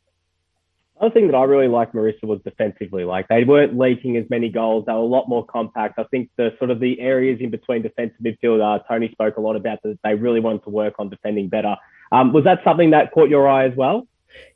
Another 1.01 1.14
thing 1.14 1.27
that 1.27 1.37
I 1.37 1.42
really 1.42 1.66
liked 1.66 1.97
Marissa 1.97 2.25
was 2.25 2.40
defensively. 2.45 3.03
Like 3.03 3.27
they 3.27 3.42
weren't 3.42 3.77
leaking 3.77 4.16
as 4.16 4.25
many 4.31 4.49
goals; 4.49 4.85
they 4.87 4.92
were 4.92 4.99
a 4.99 5.03
lot 5.03 5.29
more 5.29 5.45
compact. 5.45 5.99
I 5.99 6.05
think 6.05 6.31
the 6.37 6.55
sort 6.59 6.71
of 6.71 6.79
the 6.79 7.01
areas 7.01 7.40
in 7.40 7.51
between 7.51 7.83
defensive 7.83 8.18
midfield. 8.23 8.62
Uh, 8.62 8.81
Tony 8.87 9.11
spoke 9.11 9.37
a 9.37 9.40
lot 9.40 9.57
about 9.57 9.81
that. 9.83 9.99
They 10.05 10.14
really 10.14 10.38
wanted 10.38 10.62
to 10.64 10.71
work 10.71 10.95
on 11.01 11.09
defending 11.09 11.49
better. 11.49 11.77
Um, 12.12 12.33
was 12.33 12.45
that 12.45 12.61
something 12.62 12.90
that 12.90 13.11
caught 13.11 13.31
your 13.31 13.49
eye 13.49 13.66
as 13.66 13.75
well? 13.75 14.07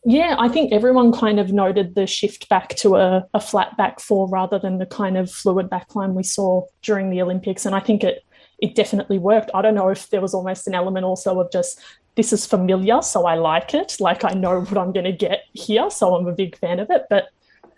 Yeah, 0.04 0.36
I 0.38 0.48
think 0.48 0.72
everyone 0.72 1.12
kind 1.12 1.40
of 1.40 1.52
noted 1.52 1.94
the 1.94 2.06
shift 2.06 2.48
back 2.48 2.76
to 2.76 2.96
a, 2.96 3.26
a 3.34 3.40
flat 3.40 3.76
back 3.76 3.98
four 4.00 4.28
rather 4.28 4.58
than 4.58 4.78
the 4.78 4.86
kind 4.86 5.16
of 5.16 5.30
fluid 5.30 5.68
backline 5.68 6.14
we 6.14 6.22
saw 6.22 6.62
during 6.82 7.10
the 7.10 7.20
Olympics. 7.22 7.66
And 7.66 7.74
I 7.74 7.80
think 7.80 8.04
it 8.04 8.22
it 8.58 8.74
definitely 8.74 9.18
worked. 9.18 9.50
I 9.52 9.62
don't 9.62 9.74
know 9.74 9.88
if 9.88 10.08
there 10.10 10.20
was 10.20 10.32
almost 10.32 10.66
an 10.66 10.74
element 10.74 11.04
also 11.04 11.40
of 11.40 11.50
just 11.52 11.80
this 12.14 12.32
is 12.32 12.46
familiar, 12.46 13.02
so 13.02 13.26
I 13.26 13.34
like 13.34 13.74
it. 13.74 13.96
Like 14.00 14.24
I 14.24 14.30
know 14.30 14.60
what 14.60 14.78
I'm 14.78 14.92
going 14.92 15.04
to 15.04 15.12
get 15.12 15.44
here, 15.52 15.90
so 15.90 16.14
I'm 16.14 16.26
a 16.26 16.32
big 16.32 16.56
fan 16.56 16.80
of 16.80 16.90
it. 16.90 17.02
But 17.10 17.28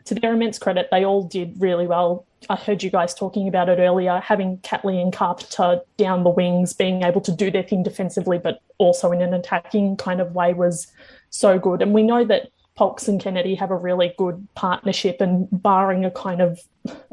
to 0.04 0.14
their 0.14 0.32
immense 0.32 0.58
credit, 0.58 0.88
they 0.90 1.04
all 1.04 1.22
did 1.22 1.60
really 1.60 1.86
well. 1.86 2.24
I 2.48 2.54
heard 2.54 2.82
you 2.82 2.90
guys 2.90 3.12
talking 3.12 3.48
about 3.48 3.68
it 3.68 3.80
earlier, 3.80 4.20
having 4.20 4.58
Catley 4.58 5.02
and 5.02 5.12
Carpenter 5.12 5.80
down 5.96 6.22
the 6.22 6.30
wings, 6.30 6.72
being 6.72 7.02
able 7.02 7.20
to 7.22 7.32
do 7.32 7.50
their 7.50 7.64
thing 7.64 7.82
defensively, 7.82 8.38
but 8.38 8.60
also 8.78 9.10
in 9.10 9.20
an 9.20 9.34
attacking 9.34 9.96
kind 9.96 10.20
of 10.20 10.34
way 10.34 10.54
was 10.54 10.86
so 11.30 11.58
good. 11.58 11.82
And 11.82 11.92
we 11.92 12.02
know 12.02 12.24
that 12.24 12.48
Polks 12.76 13.08
and 13.08 13.20
Kennedy 13.20 13.56
have 13.56 13.72
a 13.72 13.76
really 13.76 14.14
good 14.16 14.46
partnership, 14.54 15.20
and 15.20 15.48
barring 15.50 16.04
a 16.04 16.12
kind 16.12 16.40
of, 16.40 16.60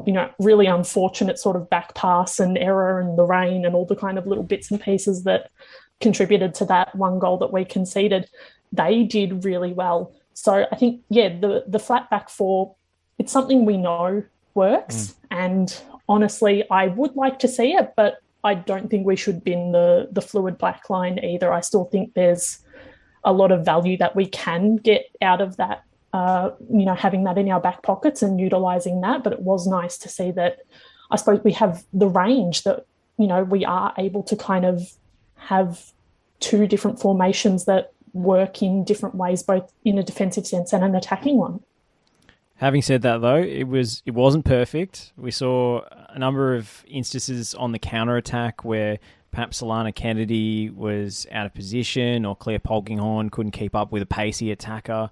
you 0.06 0.12
know, 0.12 0.30
really 0.38 0.66
unfortunate 0.66 1.38
sort 1.40 1.56
of 1.56 1.68
back 1.68 1.94
pass 1.94 2.38
and 2.38 2.56
error 2.56 3.00
and 3.00 3.18
the 3.18 3.24
rain 3.24 3.64
and 3.64 3.74
all 3.74 3.84
the 3.84 3.96
kind 3.96 4.16
of 4.16 4.26
little 4.28 4.44
bits 4.44 4.70
and 4.70 4.80
pieces 4.80 5.24
that 5.24 5.50
contributed 6.00 6.54
to 6.54 6.64
that 6.66 6.94
one 6.94 7.18
goal 7.18 7.36
that 7.38 7.52
we 7.52 7.64
conceded, 7.64 8.30
they 8.70 9.02
did 9.02 9.44
really 9.44 9.72
well. 9.72 10.12
So 10.34 10.66
I 10.70 10.76
think, 10.76 11.02
yeah, 11.08 11.30
the 11.30 11.64
the 11.66 11.78
flat 11.80 12.10
back 12.10 12.28
four, 12.28 12.76
it's 13.18 13.32
something 13.32 13.64
we 13.64 13.76
know 13.76 14.22
works, 14.54 14.94
mm. 14.96 15.14
and 15.30 15.82
honestly, 16.08 16.62
I 16.70 16.88
would 16.88 17.16
like 17.16 17.40
to 17.40 17.48
see 17.48 17.72
it, 17.72 17.94
but 17.96 18.18
I 18.44 18.54
don't 18.54 18.88
think 18.88 19.04
we 19.04 19.16
should 19.16 19.42
bin 19.42 19.72
the 19.72 20.08
the 20.12 20.20
fluid 20.22 20.58
black 20.58 20.88
line 20.90 21.18
either. 21.24 21.52
I 21.52 21.60
still 21.60 21.86
think 21.86 22.14
there's 22.14 22.60
a 23.26 23.32
lot 23.32 23.52
of 23.52 23.64
value 23.64 23.98
that 23.98 24.16
we 24.16 24.24
can 24.24 24.76
get 24.76 25.10
out 25.20 25.42
of 25.42 25.56
that 25.58 25.82
uh, 26.14 26.50
you 26.72 26.86
know 26.86 26.94
having 26.94 27.24
that 27.24 27.36
in 27.36 27.50
our 27.50 27.60
back 27.60 27.82
pockets 27.82 28.22
and 28.22 28.40
utilizing 28.40 29.02
that 29.02 29.22
but 29.22 29.32
it 29.34 29.40
was 29.40 29.66
nice 29.66 29.98
to 29.98 30.08
see 30.08 30.30
that 30.30 30.60
i 31.10 31.16
suppose 31.16 31.40
we 31.44 31.52
have 31.52 31.84
the 31.92 32.08
range 32.08 32.62
that 32.62 32.86
you 33.18 33.26
know 33.26 33.44
we 33.44 33.64
are 33.64 33.92
able 33.98 34.22
to 34.22 34.36
kind 34.36 34.64
of 34.64 34.92
have 35.34 35.92
two 36.40 36.66
different 36.66 36.98
formations 36.98 37.66
that 37.66 37.92
work 38.14 38.62
in 38.62 38.84
different 38.84 39.14
ways 39.14 39.42
both 39.42 39.70
in 39.84 39.98
a 39.98 40.02
defensive 40.02 40.46
sense 40.46 40.72
and 40.72 40.82
an 40.82 40.94
attacking 40.94 41.36
one 41.36 41.60
Having 42.58 42.82
said 42.82 43.02
that, 43.02 43.20
though, 43.20 43.36
it 43.36 43.68
was 43.68 44.02
it 44.06 44.14
wasn't 44.14 44.46
perfect. 44.46 45.12
We 45.18 45.30
saw 45.30 45.82
a 46.08 46.18
number 46.18 46.54
of 46.54 46.86
instances 46.88 47.54
on 47.54 47.72
the 47.72 47.78
counter 47.78 48.16
attack 48.16 48.64
where 48.64 48.98
perhaps 49.36 49.60
Alanna 49.60 49.94
Kennedy 49.94 50.70
was 50.70 51.26
out 51.30 51.44
of 51.44 51.52
position 51.52 52.24
or 52.24 52.34
Clare 52.34 52.58
Polkinghorne 52.58 53.30
couldn't 53.30 53.52
keep 53.52 53.74
up 53.74 53.92
with 53.92 54.00
a 54.00 54.06
pacey 54.06 54.50
attacker. 54.50 55.10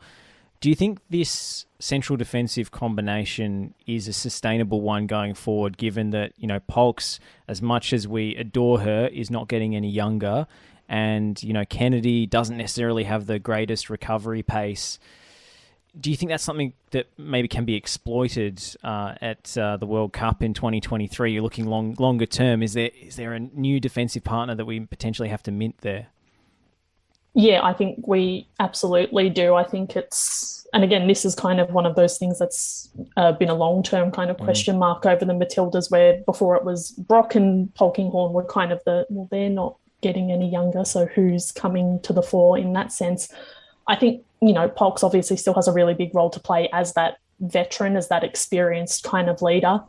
Do 0.61 0.71
you 0.71 0.75
think 0.75 0.99
this 1.11 1.67
central 1.79 2.17
defensive 2.17 2.71
combination 2.71 3.75
is 3.87 4.09
a 4.09 4.15
sustainable 4.15 4.81
one 4.81 5.07
going 5.07 5.35
forward, 5.35 5.77
given 5.77 6.09
that, 6.13 6.33
you 6.39 6.47
know, 6.47 6.59
Polks, 6.59 7.21
as 7.49 7.61
much 7.61 7.93
as 7.93 8.09
we 8.09 8.35
adore 8.37 8.81
her, 8.81 9.09
is 9.09 9.31
not 9.31 9.47
getting 9.47 9.77
any 9.77 9.91
younger? 9.91 10.47
And, 10.89 11.43
you 11.43 11.53
know, 11.53 11.67
Kennedy 11.67 12.25
doesn't 12.25 12.57
necessarily 12.57 13.05
have 13.05 13.27
the 13.27 13.39
greatest 13.39 13.91
recovery 13.91 14.43
pace 14.43 14.99
do 15.99 16.11
you 16.11 16.17
think 16.17 16.31
that's 16.31 16.45
something 16.45 16.73
that 16.91 17.07
maybe 17.17 17.49
can 17.49 17.65
be 17.65 17.75
exploited 17.75 18.63
uh, 18.83 19.15
at 19.21 19.57
uh, 19.57 19.77
the 19.77 19.87
World 19.87 20.13
Cup 20.13 20.43
in 20.43 20.55
2023? 20.55 21.33
You're 21.33 21.43
looking 21.43 21.67
long, 21.67 21.95
longer 21.99 22.27
term. 22.27 22.63
Is 22.63 22.75
there 22.75 22.91
is 23.01 23.17
there 23.17 23.33
a 23.33 23.41
new 23.41 23.81
defensive 23.81 24.25
partner 24.25 24.55
that 24.55 24.65
we 24.65 24.81
potentially 24.81 25.29
have 25.29 25.43
to 25.45 25.53
mint 25.53 25.79
there? 25.79 26.09
Yeah, 27.35 27.63
I 27.65 27.73
think 27.73 28.07
we 28.07 28.49
absolutely 28.61 29.29
do. 29.29 29.55
I 29.55 29.65
think 29.65 29.97
it's, 29.97 30.67
and 30.73 30.85
again, 30.85 31.09
this 31.09 31.25
is 31.25 31.35
kind 31.35 31.59
of 31.59 31.73
one 31.73 31.85
of 31.85 31.97
those 31.97 32.17
things 32.17 32.39
that's 32.39 32.89
uh, 33.17 33.33
been 33.33 33.49
a 33.49 33.55
long 33.55 33.83
term 33.83 34.13
kind 34.13 34.31
of 34.31 34.37
mm. 34.37 34.45
question 34.45 34.77
mm. 34.77 34.81
mark 34.81 35.05
over 35.05 35.25
the 35.25 35.33
Matildas, 35.33 35.91
where 35.91 36.23
before 36.27 36.57
it 36.57 36.65
was 36.65 36.93
Brock 36.93 37.35
and 37.35 37.75
Polkinghorne 37.75 38.33
were 38.33 38.45
kind 38.45 38.71
of 38.71 38.83
the, 38.85 39.05
well, 39.11 39.27
they're 39.33 39.51
not 39.51 39.77
getting 40.01 40.31
any 40.31 40.49
younger, 40.49 40.85
so 40.85 41.07
who's 41.07 41.51
coming 41.51 41.99
to 42.03 42.13
the 42.13 42.23
fore 42.23 42.57
in 42.57 42.73
that 42.75 42.93
sense? 42.93 43.33
I 43.87 43.97
think 43.97 44.25
you 44.47 44.53
know, 44.53 44.69
Polks 44.69 45.03
obviously 45.03 45.37
still 45.37 45.55
has 45.55 45.69
a 45.69 45.73
really 45.73 45.95
big 45.95 46.15
role 46.15 46.31
to 46.31 46.41
play 46.41 46.69
as 46.73 46.93
that 46.95 47.19
veteran, 47.41 47.97
as 47.97 48.09
that 48.09 48.23
experienced 48.23 49.05
kind 49.05 49.29
of 49.29 49.41
leader. 49.41 49.81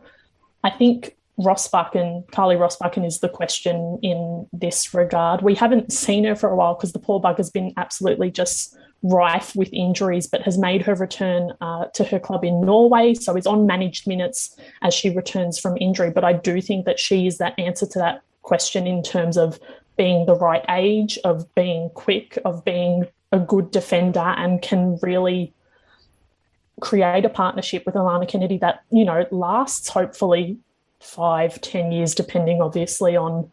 I 0.64 0.70
think 0.70 1.16
Roestbakken, 1.40 2.26
Karly 2.28 2.58
Roestbakken 2.58 3.06
is 3.06 3.20
the 3.20 3.28
question 3.28 4.00
in 4.02 4.48
this 4.54 4.94
regard. 4.94 5.42
We 5.42 5.56
haven't 5.56 5.92
seen 5.92 6.24
her 6.24 6.36
for 6.36 6.50
a 6.50 6.56
while 6.56 6.76
because 6.76 6.94
the 6.94 7.00
poor 7.00 7.20
bug 7.20 7.38
has 7.38 7.50
been 7.50 7.74
absolutely 7.76 8.32
just 8.32 8.78
rife 9.04 9.56
with 9.56 9.72
injuries, 9.74 10.26
but 10.26 10.42
has 10.44 10.58
made 10.58 10.82
her 10.84 10.96
return 10.96 11.52
uh, 11.60 11.86
to 11.88 12.06
her 12.06 12.20
club 12.20 12.46
in 12.46 12.62
Norway. 12.62 13.14
So 13.14 13.36
is 13.36 13.46
on 13.46 13.68
managed 13.68 14.08
minutes 14.08 14.58
as 14.82 14.94
she 14.94 15.10
returns 15.10 15.60
from 15.60 15.78
injury. 15.78 16.10
But 16.10 16.24
I 16.24 16.34
do 16.34 16.62
think 16.62 16.86
that 16.86 17.00
she 17.00 17.28
is 17.28 17.38
that 17.40 17.60
answer 17.60 17.86
to 17.86 18.00
that 18.00 18.22
question 18.42 18.88
in 18.88 19.04
terms 19.04 19.38
of 19.38 19.60
being 19.98 20.26
the 20.26 20.36
right 20.36 20.64
age, 20.70 21.20
of 21.26 21.54
being 21.56 21.90
quick, 21.94 22.38
of 22.46 22.64
being 22.64 23.06
a 23.32 23.40
good 23.40 23.72
defender 23.72 24.20
and 24.20 24.62
can 24.62 24.98
really 25.02 25.54
create 26.82 27.26
a 27.26 27.30
partnership 27.30 27.86
with 27.86 27.96
Alanna 27.96 28.28
Kennedy 28.28 28.58
that, 28.58 28.84
you 28.92 29.06
know, 29.06 29.26
lasts 29.32 29.90
hopefully 29.90 30.58
five, 31.00 31.60
ten 31.62 31.92
years, 31.92 32.16
depending 32.16 32.62
obviously 32.62 33.16
on 33.16 33.50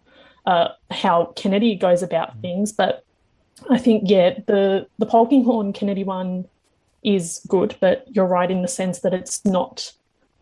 uh, 0.46 0.68
how 0.90 1.26
Kennedy 1.36 1.74
goes 1.74 2.02
about 2.02 2.40
things. 2.40 2.72
But 2.72 3.04
I 3.70 3.78
think, 3.78 4.04
yeah, 4.06 4.38
the, 4.46 4.86
the 4.98 5.06
Polkinghorne 5.06 5.74
Kennedy 5.74 6.04
one 6.04 6.46
is 7.02 7.40
good, 7.48 7.76
but 7.80 8.06
you're 8.10 8.26
right 8.26 8.50
in 8.50 8.62
the 8.62 8.68
sense 8.68 9.00
that 9.00 9.14
it's 9.14 9.44
not 9.44 9.92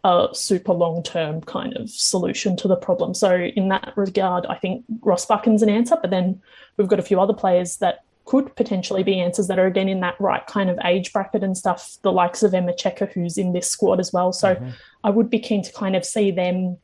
a 0.05 0.29
super 0.33 0.73
long 0.73 1.03
term 1.03 1.43
kind 1.43 1.77
of 1.77 1.91
solution 1.91 2.57
to 2.57 2.69
the 2.69 2.77
problem. 2.77 3.15
So, 3.15 3.35
in 3.35 3.69
that 3.69 3.93
regard, 3.97 4.47
I 4.47 4.57
think 4.57 4.85
Roestbakken's 5.01 5.63
an 5.63 5.69
answer, 5.69 5.97
but 6.01 6.11
then 6.11 6.41
we've 6.77 6.89
got 6.89 6.99
a 6.99 7.03
few 7.03 7.21
other 7.21 7.35
players 7.35 7.77
that 7.77 8.05
could 8.25 8.55
potentially 8.57 9.03
be 9.03 9.19
answers 9.19 9.49
that 9.49 9.59
are 9.59 9.67
again 9.67 9.89
in 9.89 10.01
that 10.01 10.21
right 10.21 10.47
kind 10.47 10.71
of 10.71 10.79
age 10.85 11.13
bracket 11.13 11.43
and 11.43 11.57
stuff, 11.57 11.97
the 12.03 12.13
likes 12.13 12.43
of 12.43 12.55
Emma 12.55 12.75
Checker, 12.75 13.07
who's 13.07 13.39
in 13.39 13.53
this 13.53 13.69
squad 13.69 13.99
as 14.01 14.13
well. 14.13 14.33
So, 14.33 14.55
mm-hmm. 14.55 14.71
I 15.03 15.11
would 15.11 15.31
be 15.31 15.39
keen 15.39 15.63
to 15.63 15.73
kind 15.73 15.97
of 15.97 16.05
see 16.05 16.31
them 16.31 16.79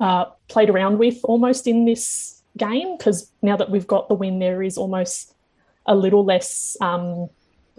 uh, 0.00 0.26
played 0.48 0.70
around 0.70 0.98
with 0.98 1.18
almost 1.24 1.66
in 1.66 1.84
this 1.84 2.42
game 2.56 2.96
because 2.96 3.30
now 3.42 3.56
that 3.56 3.70
we've 3.70 3.86
got 3.86 4.08
the 4.08 4.14
win, 4.14 4.38
there 4.38 4.62
is 4.62 4.76
almost 4.76 5.34
a 5.86 5.94
little 5.94 6.24
less. 6.24 6.76
Um, 6.80 7.28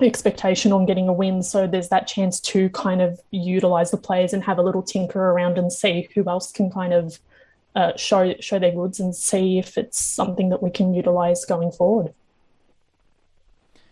expectation 0.02 0.72
on 0.74 0.86
getting 0.86 1.08
a 1.08 1.14
win. 1.14 1.42
So 1.42 1.68
there's 1.68 1.90
that 1.90 2.08
chance 2.08 2.40
to 2.42 2.70
kind 2.72 3.02
of 3.02 3.20
utilize 3.32 3.92
the 3.92 3.98
players 3.98 4.34
and 4.34 4.44
have 4.44 4.58
a 4.58 4.62
little 4.62 4.84
tinker 4.84 5.32
around 5.32 5.58
and 5.58 5.72
see 5.72 6.10
who 6.14 6.28
else 6.28 6.52
can 6.52 6.70
kind 6.70 6.94
of 6.94 7.20
uh, 7.76 7.96
show 7.98 8.34
show 8.40 8.58
their 8.58 8.72
goods 8.72 9.00
and 9.00 9.16
see 9.16 9.58
if 9.58 9.78
it's 9.78 10.04
something 10.04 10.50
that 10.50 10.64
we 10.64 10.70
can 10.70 10.94
utilize 10.94 11.46
going 11.46 11.72
forward. 11.72 12.14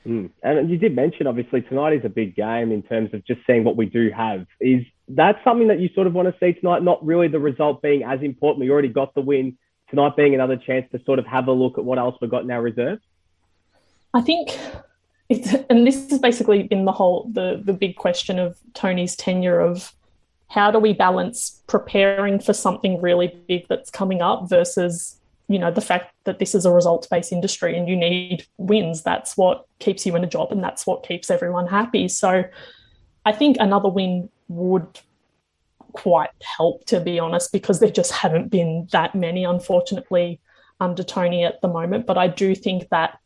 Mm. 0.08 0.30
And 0.44 0.70
you 0.70 0.78
did 0.78 0.96
mention 0.96 1.28
obviously 1.28 1.62
tonight 1.62 1.94
is 1.94 2.04
a 2.04 2.10
big 2.10 2.36
game 2.36 2.72
in 2.72 2.84
terms 2.84 3.14
of 3.14 3.26
just 3.26 3.42
seeing 3.48 3.64
what 3.64 3.78
we 3.78 3.86
do 3.86 4.10
have. 4.16 4.46
Is 4.60 4.84
that 5.10 5.38
something 5.44 5.68
that 5.70 5.80
you 5.80 5.90
sort 5.96 6.08
of 6.08 6.14
want 6.14 6.28
to 6.28 6.36
see 6.40 6.60
tonight? 6.60 6.84
Not 6.84 7.06
really 7.06 7.28
the 7.28 7.40
result 7.40 7.82
being 7.82 8.04
as 8.04 8.22
important. 8.22 8.62
We 8.62 8.70
already 8.70 8.90
got 8.90 9.16
the 9.16 9.22
win 9.22 9.58
tonight, 9.90 10.16
being 10.18 10.34
another 10.34 10.58
chance 10.58 10.86
to 10.92 11.02
sort 11.06 11.20
of 11.20 11.26
have 11.26 11.48
a 11.48 11.52
look 11.52 11.78
at 11.78 11.86
what 11.86 12.00
else 12.00 12.16
we've 12.20 12.32
got 12.32 12.44
in 12.44 12.52
our 12.52 12.62
reserve. 12.62 13.00
I 14.14 14.22
think 14.22 14.58
it's, 15.30 15.54
and 15.70 15.88
this 15.88 16.10
has 16.10 16.20
basically 16.20 16.64
been 16.64 16.86
the 16.86 16.92
whole 16.92 17.30
the 17.32 17.62
the 17.64 17.74
big 17.74 17.96
question 17.96 18.40
of 18.40 18.58
Tony's 18.74 19.16
tenure 19.16 19.60
of 19.60 19.94
how 20.50 20.70
do 20.70 20.80
we 20.80 20.94
balance 20.94 21.62
preparing 21.68 22.40
for 22.40 22.54
something 22.54 23.02
really 23.02 23.44
big 23.48 23.68
that's 23.70 23.90
coming 23.90 24.22
up 24.22 24.48
versus 24.50 25.18
you 25.54 25.60
know 25.60 25.72
the 25.72 25.82
fact 25.82 26.14
that 26.24 26.40
this 26.40 26.56
is 26.56 26.66
a 26.66 26.72
results 26.72 27.08
based 27.08 27.32
industry 27.32 27.78
and 27.78 27.88
you 27.88 27.96
need 27.96 28.46
wins 28.58 29.04
that's 29.04 29.38
what 29.38 29.66
keeps 29.80 30.06
you 30.06 30.16
in 30.16 30.24
a 30.24 30.28
job 30.28 30.52
and 30.52 30.64
that's 30.64 30.88
what 30.88 31.06
keeps 31.06 31.30
everyone 31.30 31.68
happy 31.68 32.08
so 32.08 32.44
i 33.26 33.32
think 33.32 33.58
another 33.60 33.90
win 33.90 34.30
would 34.48 35.00
quite 35.94 36.32
help 36.42 36.84
to 36.86 37.00
be 37.00 37.20
honest 37.20 37.52
because 37.52 37.80
there 37.80 37.92
just 37.92 38.12
haven't 38.12 38.50
been 38.50 38.88
that 38.92 39.14
many 39.14 39.44
unfortunately 39.44 40.40
under 40.80 41.04
tony 41.04 41.46
at 41.46 41.62
the 41.62 41.68
moment 41.68 42.06
but 42.08 42.18
i 42.18 42.28
do 42.28 42.56
think 42.56 42.90
that 42.90 43.20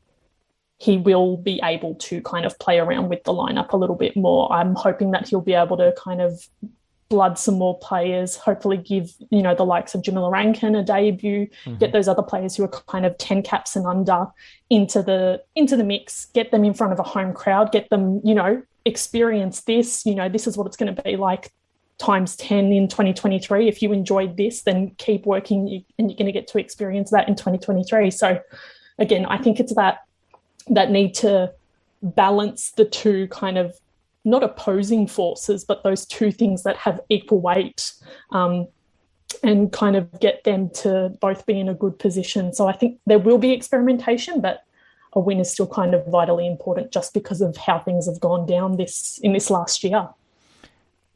he 0.80 0.98
will 0.98 1.38
be 1.38 1.60
able 1.64 1.96
to 1.96 2.22
kind 2.22 2.46
of 2.46 2.58
play 2.60 2.78
around 2.78 3.10
with 3.10 3.24
the 3.24 3.34
lineup 3.34 3.72
a 3.72 3.78
little 3.78 3.96
bit 3.96 4.16
more. 4.16 4.52
I'm 4.54 4.76
hoping 4.76 5.10
that 5.12 5.28
he'll 5.28 5.42
be 5.42 5.56
able 5.56 5.76
to 5.78 5.92
kind 5.98 6.22
of 6.22 6.48
blood 7.10 7.40
some 7.40 7.56
more 7.56 7.78
players, 7.80 8.36
hopefully 8.36 8.78
give, 8.78 9.14
you 9.30 9.42
know, 9.42 9.56
the 9.56 9.64
likes 9.64 9.96
of 9.96 10.02
Jamilla 10.02 10.32
Rankin 10.32 10.76
a 10.76 10.84
debut, 10.84 11.48
mm-hmm. 11.66 11.78
get 11.78 11.92
those 11.92 12.08
other 12.08 12.24
players 12.24 12.56
who 12.56 12.64
are 12.64 12.68
kind 12.68 13.06
of 13.06 13.18
10 13.18 13.44
caps 13.44 13.76
and 13.76 13.86
under 13.86 14.28
into 14.70 15.02
the 15.02 15.42
into 15.56 15.78
the 15.78 15.84
mix, 15.84 16.26
get 16.26 16.52
them 16.52 16.64
in 16.64 16.74
front 16.74 16.94
of 16.94 17.00
a 17.00 17.04
home 17.04 17.34
crowd, 17.34 17.72
get 17.72 17.90
them, 17.90 18.22
you 18.24 18.36
know, 18.36 18.62
experience 18.86 19.62
this, 19.62 20.06
you 20.06 20.16
know, 20.16 20.30
this 20.30 20.48
is 20.48 20.58
what 20.58 20.68
it's 20.68 20.78
going 20.78 20.94
to 20.94 21.02
be 21.02 21.16
like 21.16 21.52
times 21.98 22.36
10 22.36 22.72
in 22.72 22.88
2023. 22.88 23.68
If 23.68 23.82
you 23.82 23.92
enjoyed 23.92 24.38
this, 24.38 24.62
then 24.62 24.92
keep 24.98 25.26
working 25.26 25.84
and 25.98 26.10
you're 26.10 26.18
going 26.18 26.28
to 26.28 26.32
get 26.32 26.48
to 26.48 26.60
experience 26.60 27.12
that 27.12 27.28
in 27.28 27.36
2023. 27.36 28.12
So 28.12 28.40
again, 29.00 29.26
I 29.26 29.38
think 29.38 29.60
it's 29.60 29.74
that 29.76 30.04
that 30.70 30.92
need 30.92 31.14
to 31.16 31.54
balance 32.02 32.72
the 32.72 32.86
two 32.86 33.28
kind 33.30 33.58
of 33.58 33.74
not 34.28 34.44
opposing 34.44 35.08
forces, 35.08 35.64
but 35.64 35.84
those 35.84 36.06
two 36.06 36.32
things 36.32 36.64
that 36.64 36.78
have 36.78 37.00
equal 37.10 37.40
weight 37.40 37.94
um, 38.32 38.68
and 39.42 39.72
kind 39.72 39.96
of 39.96 40.20
get 40.20 40.44
them 40.44 40.70
to 40.70 41.10
both 41.22 41.46
be 41.46 41.60
in 41.60 41.70
a 41.70 41.74
good 41.74 41.98
position. 41.98 42.54
So 42.54 42.68
I 42.68 42.74
think 42.74 43.00
there 43.06 43.20
will 43.20 43.38
be 43.38 43.52
experimentation, 43.52 44.42
but 44.42 44.64
a 45.14 45.20
win 45.20 45.40
is 45.40 45.50
still 45.50 45.68
kind 45.68 45.94
of 45.94 46.06
vitally 46.08 46.46
important 46.46 46.92
just 46.92 47.14
because 47.14 47.42
of 47.42 47.56
how 47.56 47.80
things 47.80 48.06
have 48.06 48.20
gone 48.20 48.46
down 48.46 48.78
this 48.78 49.20
in 49.24 49.34
this 49.34 49.50
last 49.50 49.84
year. 49.84 50.10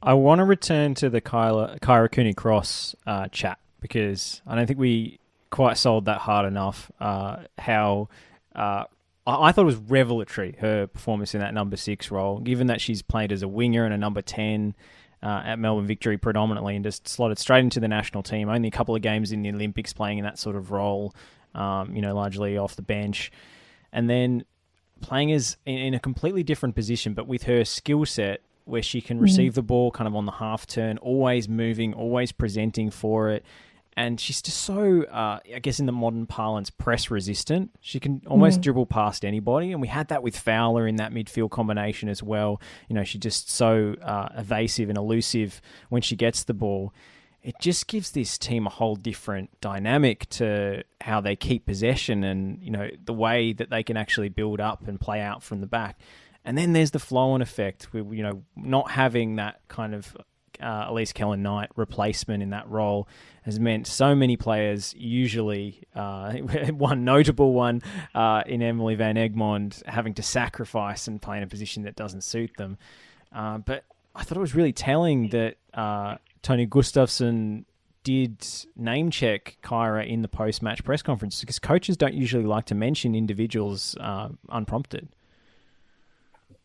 I 0.01 0.13
want 0.13 0.39
to 0.39 0.45
return 0.45 0.95
to 0.95 1.09
the 1.09 1.21
Kyla, 1.21 1.77
Kyra 1.81 2.11
Cooney 2.11 2.33
Cross 2.33 2.95
uh, 3.05 3.27
chat 3.27 3.59
because 3.81 4.41
I 4.47 4.55
don't 4.55 4.65
think 4.65 4.79
we 4.79 5.19
quite 5.49 5.77
sold 5.77 6.05
that 6.05 6.19
hard 6.19 6.45
enough. 6.45 6.91
Uh, 6.99 7.37
how 7.57 8.07
uh, 8.55 8.85
I 9.25 9.51
thought 9.51 9.63
it 9.63 9.65
was 9.65 9.75
revelatory 9.75 10.55
her 10.59 10.87
performance 10.87 11.35
in 11.35 11.41
that 11.41 11.53
number 11.53 11.77
six 11.77 12.09
role, 12.09 12.39
given 12.39 12.67
that 12.67 12.81
she's 12.81 13.01
played 13.01 13.31
as 13.31 13.43
a 13.43 13.47
winger 13.47 13.85
and 13.85 13.93
a 13.93 13.97
number 13.97 14.21
ten 14.21 14.73
uh, 15.21 15.43
at 15.45 15.59
Melbourne 15.59 15.85
Victory 15.85 16.17
predominantly, 16.17 16.75
and 16.75 16.83
just 16.83 17.07
slotted 17.07 17.37
straight 17.37 17.63
into 17.63 17.79
the 17.79 17.87
national 17.87 18.23
team. 18.23 18.49
Only 18.49 18.67
a 18.67 18.71
couple 18.71 18.95
of 18.95 19.01
games 19.01 19.31
in 19.31 19.43
the 19.43 19.49
Olympics 19.49 19.93
playing 19.93 20.17
in 20.17 20.23
that 20.23 20.39
sort 20.39 20.55
of 20.55 20.71
role, 20.71 21.13
um, 21.53 21.95
you 21.95 22.01
know, 22.01 22.15
largely 22.15 22.57
off 22.57 22.75
the 22.75 22.81
bench, 22.81 23.31
and 23.93 24.09
then 24.09 24.43
playing 25.01 25.31
as 25.31 25.57
in, 25.65 25.77
in 25.77 25.93
a 25.93 25.99
completely 25.99 26.41
different 26.41 26.73
position, 26.73 27.13
but 27.13 27.27
with 27.27 27.43
her 27.43 27.63
skill 27.63 28.05
set 28.05 28.41
where 28.65 28.81
she 28.81 29.01
can 29.01 29.17
mm-hmm. 29.17 29.23
receive 29.23 29.51
mm. 29.51 29.55
the 29.55 29.63
ball 29.63 29.91
kind 29.91 30.07
of 30.07 30.15
on 30.15 30.25
the 30.25 30.31
half 30.31 30.65
turn, 30.65 30.97
always 30.99 31.47
moving, 31.47 31.93
always 31.93 32.31
presenting 32.31 32.89
for 32.89 33.29
it 33.29 33.45
and 33.97 34.19
she's 34.19 34.41
just 34.41 34.59
so, 34.59 35.03
uh, 35.03 35.39
I 35.53 35.59
guess, 35.59 35.79
in 35.79 35.85
the 35.85 35.91
modern 35.91 36.25
parlance, 36.25 36.69
press 36.69 37.11
resistant. 37.11 37.71
She 37.81 37.99
can 37.99 38.21
almost 38.25 38.59
mm. 38.59 38.63
dribble 38.63 38.85
past 38.85 39.25
anybody, 39.25 39.71
and 39.71 39.81
we 39.81 39.89
had 39.89 40.07
that 40.07 40.23
with 40.23 40.37
Fowler 40.37 40.87
in 40.87 40.95
that 40.95 41.11
midfield 41.11 41.51
combination 41.51 42.07
as 42.07 42.23
well. 42.23 42.61
You 42.87 42.95
know, 42.95 43.03
she's 43.03 43.21
just 43.21 43.49
so 43.49 43.95
uh, 44.01 44.29
evasive 44.37 44.87
and 44.89 44.97
elusive 44.97 45.61
when 45.89 46.01
she 46.01 46.15
gets 46.15 46.43
the 46.43 46.53
ball. 46.53 46.93
It 47.43 47.55
just 47.59 47.87
gives 47.87 48.11
this 48.11 48.37
team 48.37 48.65
a 48.65 48.69
whole 48.69 48.95
different 48.95 49.49
dynamic 49.61 50.29
to 50.29 50.83
how 51.01 51.19
they 51.19 51.35
keep 51.35 51.65
possession, 51.65 52.23
and 52.23 52.63
you 52.63 52.71
know 52.71 52.89
the 53.03 53.13
way 53.13 53.51
that 53.53 53.69
they 53.69 53.83
can 53.83 53.97
actually 53.97 54.29
build 54.29 54.61
up 54.61 54.87
and 54.87 55.01
play 55.01 55.19
out 55.19 55.43
from 55.43 55.59
the 55.59 55.67
back. 55.67 55.99
And 56.45 56.57
then 56.57 56.73
there's 56.73 56.91
the 56.91 56.99
flow 56.99 57.31
on 57.31 57.41
effect. 57.41 57.93
With, 57.93 58.13
you 58.13 58.23
know, 58.23 58.43
not 58.55 58.91
having 58.91 59.35
that 59.35 59.59
kind 59.67 59.93
of 59.93 60.15
uh, 60.61 60.87
Elise 60.89 61.13
Kellond-Knight 61.13 61.69
replacement 61.75 62.43
in 62.43 62.51
that 62.51 62.69
role 62.69 63.07
has 63.43 63.59
meant 63.59 63.87
so 63.87 64.13
many 64.15 64.37
players, 64.37 64.93
usually 64.97 65.83
uh, 65.95 66.33
one 66.71 67.03
notable 67.03 67.53
one 67.53 67.81
uh, 68.13 68.43
in 68.45 68.61
Emily 68.61 68.95
Van 68.95 69.15
Egmond, 69.15 69.85
having 69.85 70.13
to 70.15 70.23
sacrifice 70.23 71.07
and 71.07 71.21
play 71.21 71.37
in 71.37 71.43
a 71.43 71.47
position 71.47 71.83
that 71.83 71.95
doesn't 71.95 72.23
suit 72.23 72.51
them. 72.57 72.77
Uh, 73.33 73.57
but 73.57 73.83
I 74.15 74.23
thought 74.23 74.37
it 74.37 74.41
was 74.41 74.55
really 74.55 74.73
telling 74.73 75.29
that 75.29 75.55
uh, 75.73 76.17
Tony 76.41 76.67
Gustafsson 76.67 77.65
did 78.03 78.45
name 78.75 79.11
check 79.11 79.57
Kyra 79.63 80.07
in 80.07 80.21
the 80.21 80.27
post 80.27 80.61
match 80.61 80.83
press 80.83 81.01
conference 81.01 81.39
because 81.39 81.59
coaches 81.59 81.95
don't 81.95 82.15
usually 82.15 82.45
like 82.45 82.65
to 82.65 82.75
mention 82.75 83.13
individuals 83.13 83.95
uh, 83.99 84.29
unprompted 84.49 85.07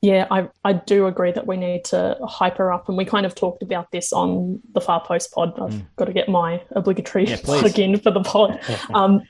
yeah, 0.03 0.27
I, 0.31 0.49
I 0.65 0.75
do 0.75 1.07
agree 1.07 1.33
that 1.33 1.47
we 1.47 1.57
need 1.57 1.85
to 1.87 2.17
hype 2.23 2.59
her 2.59 2.73
up. 2.73 2.89
And 2.89 2.97
we 2.97 3.05
kind 3.05 3.27
of 3.27 3.35
talked 3.35 3.63
about 3.63 3.91
this 3.91 4.13
on 4.13 4.61
the 4.75 4.81
Far 4.81 5.05
Post 5.05 5.33
pod. 5.33 5.59
I've 5.59 5.73
mm. 5.73 5.87
got 5.97 6.05
to 6.05 6.13
get 6.13 6.29
my 6.29 6.63
obligatory 6.73 7.27
yeah, 7.27 7.39
plug 7.43 7.79
in 7.79 7.99
for 7.99 8.11
the 8.11 8.23
pod. 8.23 8.61
um, 8.95 9.23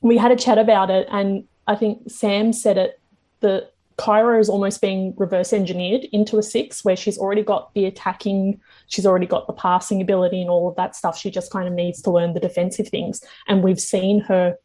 we 0.00 0.16
had 0.16 0.32
a 0.32 0.36
chat 0.36 0.58
about 0.58 0.90
it, 0.90 1.06
and 1.10 1.44
I 1.66 1.76
think 1.76 2.10
Sam 2.10 2.52
said 2.52 2.78
it 2.78 3.00
that 3.40 3.72
Kyra 3.96 4.40
is 4.40 4.48
almost 4.48 4.80
being 4.80 5.14
reverse 5.16 5.52
engineered 5.52 6.04
into 6.12 6.38
a 6.38 6.42
six 6.42 6.84
where 6.84 6.96
she's 6.96 7.16
already 7.16 7.42
got 7.42 7.72
the 7.74 7.84
attacking, 7.84 8.60
she's 8.88 9.06
already 9.06 9.26
got 9.26 9.46
the 9.46 9.52
passing 9.52 10.00
ability 10.02 10.40
and 10.40 10.50
all 10.50 10.68
of 10.68 10.74
that 10.76 10.96
stuff. 10.96 11.16
She 11.16 11.30
just 11.30 11.52
kind 11.52 11.68
of 11.68 11.74
needs 11.74 12.02
to 12.02 12.10
learn 12.10 12.34
the 12.34 12.40
defensive 12.40 12.88
things. 12.88 13.22
And 13.46 13.62
we've 13.62 13.80
seen 13.80 14.20
her 14.20 14.56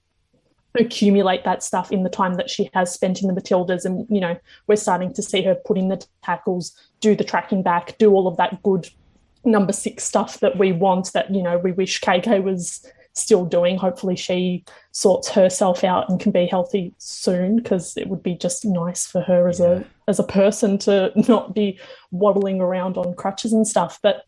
accumulate 0.76 1.44
that 1.44 1.64
stuff 1.64 1.92
in 1.92 2.04
the 2.04 2.10
time 2.10 2.36
that 2.36 2.50
she 2.50 2.70
has 2.74 2.94
spent 2.94 3.22
in 3.22 3.28
the 3.28 3.40
Matildas. 3.40 3.86
And, 3.86 4.06
you 4.10 4.22
know, 4.22 4.38
we're 4.68 4.76
starting 4.76 5.14
to 5.14 5.22
see 5.22 5.42
her 5.44 5.56
put 5.56 5.78
in 5.78 5.90
the 5.90 6.06
tackles, 6.24 6.74
do 7.00 7.16
the 7.16 7.24
tracking 7.24 7.64
back, 7.64 7.98
do 7.98 8.12
all 8.12 8.28
of 8.28 8.38
that 8.38 8.62
good 8.64 8.88
number 9.44 9.74
six 9.74 10.04
stuff 10.04 10.40
that 10.42 10.58
we 10.58 10.72
want 10.72 11.14
that, 11.14 11.34
you 11.34 11.42
know, 11.42 11.58
we 11.58 11.72
wish 11.72 12.02
KK 12.02 12.44
was 12.44 12.86
still 13.14 13.46
doing. 13.46 13.78
Hopefully 13.78 14.16
she 14.16 14.64
sorts 14.92 15.30
herself 15.30 15.84
out 15.84 16.10
and 16.10 16.20
can 16.20 16.32
be 16.32 16.46
healthy 16.46 16.94
soon 16.98 17.58
because 17.58 17.98
it 17.98 18.08
would 18.08 18.24
be 18.24 18.36
just 18.36 18.66
nice 18.66 19.06
for 19.06 19.22
her 19.22 19.48
as 19.48 19.60
yeah. 19.60 19.68
a 19.68 19.84
as 20.08 20.20
a 20.20 20.24
person 20.24 20.78
to 20.80 21.12
not 21.28 21.54
be 21.54 21.80
waddling 22.12 22.62
around 22.62 22.98
on 22.98 23.14
crutches 23.16 23.54
and 23.54 23.68
stuff. 23.68 24.00
But 24.02 24.24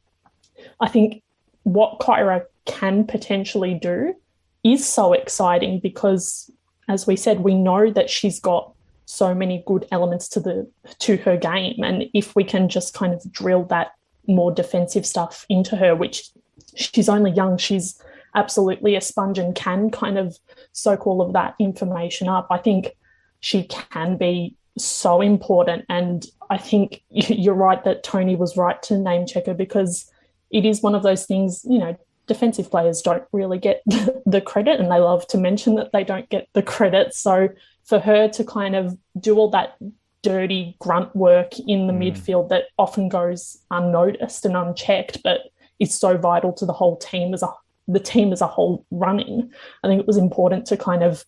I 0.79 0.87
think 0.87 1.23
what 1.63 1.99
Kyra 1.99 2.45
can 2.65 3.05
potentially 3.05 3.73
do 3.73 4.15
is 4.63 4.87
so 4.87 5.13
exciting 5.13 5.79
because, 5.79 6.49
as 6.87 7.07
we 7.07 7.15
said, 7.15 7.41
we 7.41 7.55
know 7.55 7.91
that 7.91 8.09
she's 8.09 8.39
got 8.39 8.73
so 9.05 9.35
many 9.35 9.63
good 9.65 9.85
elements 9.91 10.29
to 10.29 10.39
the 10.39 10.69
to 10.99 11.17
her 11.17 11.37
game. 11.37 11.83
And 11.83 12.05
if 12.13 12.35
we 12.35 12.43
can 12.43 12.69
just 12.69 12.93
kind 12.93 13.13
of 13.13 13.31
drill 13.31 13.65
that 13.65 13.93
more 14.27 14.51
defensive 14.51 15.05
stuff 15.05 15.45
into 15.49 15.75
her, 15.75 15.95
which 15.95 16.29
she's 16.75 17.09
only 17.09 17.31
young, 17.31 17.57
she's 17.57 18.01
absolutely 18.35 18.95
a 18.95 19.01
sponge 19.01 19.37
and 19.37 19.55
can 19.55 19.89
kind 19.89 20.17
of 20.17 20.37
soak 20.71 21.05
all 21.05 21.21
of 21.21 21.33
that 21.33 21.55
information 21.59 22.29
up. 22.29 22.47
I 22.49 22.57
think 22.57 22.95
she 23.41 23.63
can 23.63 24.17
be 24.17 24.55
so 24.77 25.21
important. 25.21 25.85
And 25.89 26.25
I 26.49 26.57
think 26.57 27.03
you're 27.09 27.53
right 27.53 27.83
that 27.83 28.03
Tony 28.03 28.35
was 28.35 28.55
right 28.55 28.81
to 28.83 28.97
name 28.97 29.25
check 29.25 29.47
her 29.47 29.53
because 29.53 30.09
it 30.51 30.65
is 30.65 30.81
one 30.81 30.95
of 30.95 31.03
those 31.03 31.25
things, 31.25 31.65
you 31.67 31.79
know, 31.79 31.97
defensive 32.31 32.71
players 32.71 33.01
don't 33.01 33.25
really 33.33 33.57
get 33.57 33.83
the 34.25 34.41
credit 34.41 34.79
and 34.79 34.89
they 34.89 34.99
love 34.99 35.27
to 35.27 35.37
mention 35.37 35.75
that 35.75 35.91
they 35.91 36.05
don't 36.05 36.29
get 36.29 36.47
the 36.53 36.63
credit. 36.63 37.13
So 37.13 37.49
for 37.83 37.99
her 37.99 38.29
to 38.29 38.43
kind 38.45 38.73
of 38.73 38.97
do 39.19 39.35
all 39.37 39.49
that 39.49 39.75
dirty 40.21 40.77
grunt 40.79 41.13
work 41.13 41.59
in 41.67 41.87
the 41.87 41.93
mm. 41.93 42.15
midfield 42.15 42.47
that 42.47 42.65
often 42.77 43.09
goes 43.09 43.57
unnoticed 43.69 44.45
and 44.45 44.55
unchecked, 44.55 45.21
but 45.23 45.41
is 45.79 45.93
so 45.93 46.17
vital 46.17 46.53
to 46.53 46.65
the 46.65 46.71
whole 46.71 46.95
team 46.95 47.33
as 47.33 47.43
a 47.43 47.49
the 47.87 47.99
team 47.99 48.31
as 48.31 48.39
a 48.39 48.47
whole 48.47 48.85
running. 48.91 49.51
I 49.83 49.87
think 49.87 49.99
it 49.99 50.07
was 50.07 50.15
important 50.15 50.67
to 50.67 50.77
kind 50.77 51.03
of 51.03 51.25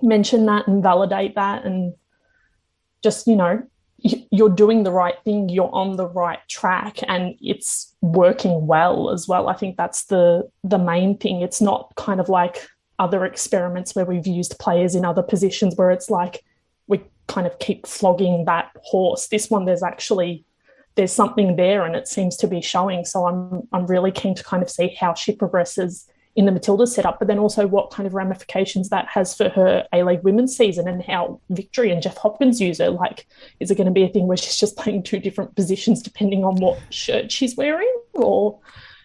mention 0.00 0.46
that 0.46 0.66
and 0.66 0.82
validate 0.82 1.36
that 1.36 1.64
and 1.64 1.94
just, 3.04 3.28
you 3.28 3.36
know, 3.36 3.62
you're 4.02 4.50
doing 4.50 4.82
the 4.82 4.90
right 4.90 5.14
thing, 5.24 5.48
you're 5.48 5.72
on 5.72 5.96
the 5.96 6.08
right 6.08 6.40
track 6.48 6.98
and 7.06 7.36
it's 7.40 7.94
working 8.00 8.66
well 8.66 9.10
as 9.10 9.28
well. 9.28 9.48
I 9.48 9.54
think 9.54 9.76
that's 9.76 10.04
the 10.04 10.48
the 10.64 10.78
main 10.78 11.16
thing. 11.16 11.40
It's 11.40 11.60
not 11.60 11.92
kind 11.96 12.20
of 12.20 12.28
like 12.28 12.66
other 12.98 13.24
experiments 13.24 13.94
where 13.94 14.04
we've 14.04 14.26
used 14.26 14.58
players 14.58 14.94
in 14.94 15.04
other 15.04 15.22
positions 15.22 15.76
where 15.76 15.90
it's 15.90 16.10
like 16.10 16.44
we 16.88 17.02
kind 17.26 17.46
of 17.46 17.58
keep 17.58 17.86
flogging 17.86 18.44
that 18.46 18.70
horse. 18.82 19.28
This 19.28 19.50
one 19.50 19.64
there's 19.64 19.82
actually 19.82 20.44
there's 20.94 21.12
something 21.12 21.56
there 21.56 21.84
and 21.84 21.96
it 21.96 22.08
seems 22.08 22.36
to 22.38 22.46
be 22.46 22.60
showing. 22.60 23.04
So 23.04 23.26
I'm 23.26 23.68
I'm 23.72 23.86
really 23.86 24.12
keen 24.12 24.34
to 24.34 24.44
kind 24.44 24.62
of 24.62 24.70
see 24.70 24.96
how 24.98 25.14
she 25.14 25.32
progresses 25.32 26.08
in 26.34 26.46
the 26.46 26.52
Matilda 26.52 26.86
setup, 26.86 27.18
but 27.18 27.28
then 27.28 27.38
also 27.38 27.66
what 27.66 27.90
kind 27.90 28.06
of 28.06 28.14
ramifications 28.14 28.88
that 28.88 29.06
has 29.06 29.34
for 29.34 29.50
her 29.50 29.86
A 29.92 30.02
League 30.02 30.22
women's 30.22 30.56
season 30.56 30.88
and 30.88 31.02
how 31.02 31.40
Victory 31.50 31.90
and 31.90 32.02
Jeff 32.02 32.16
Hopkins 32.16 32.60
use 32.60 32.78
her. 32.78 32.90
Like, 32.90 33.26
is 33.60 33.70
it 33.70 33.74
going 33.74 33.86
to 33.86 33.92
be 33.92 34.04
a 34.04 34.08
thing 34.08 34.26
where 34.26 34.36
she's 34.36 34.56
just 34.56 34.76
playing 34.76 35.02
two 35.02 35.18
different 35.18 35.54
positions 35.56 36.02
depending 36.02 36.44
on 36.44 36.56
what 36.56 36.78
shirt 36.90 37.30
she's 37.30 37.56
wearing? 37.56 37.92
Or 38.14 38.58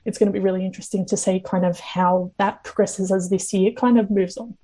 it's 0.05 0.17
going 0.17 0.31
to 0.31 0.33
be 0.33 0.39
really 0.39 0.65
interesting 0.65 1.05
to 1.07 1.17
see 1.17 1.41
kind 1.41 1.65
of 1.65 1.79
how 1.79 2.31
that 2.37 2.63
progresses 2.63 3.11
as 3.11 3.29
this 3.29 3.53
year 3.53 3.71
kind 3.73 3.99
of 3.99 4.09
moves 4.09 4.37
on. 4.37 4.57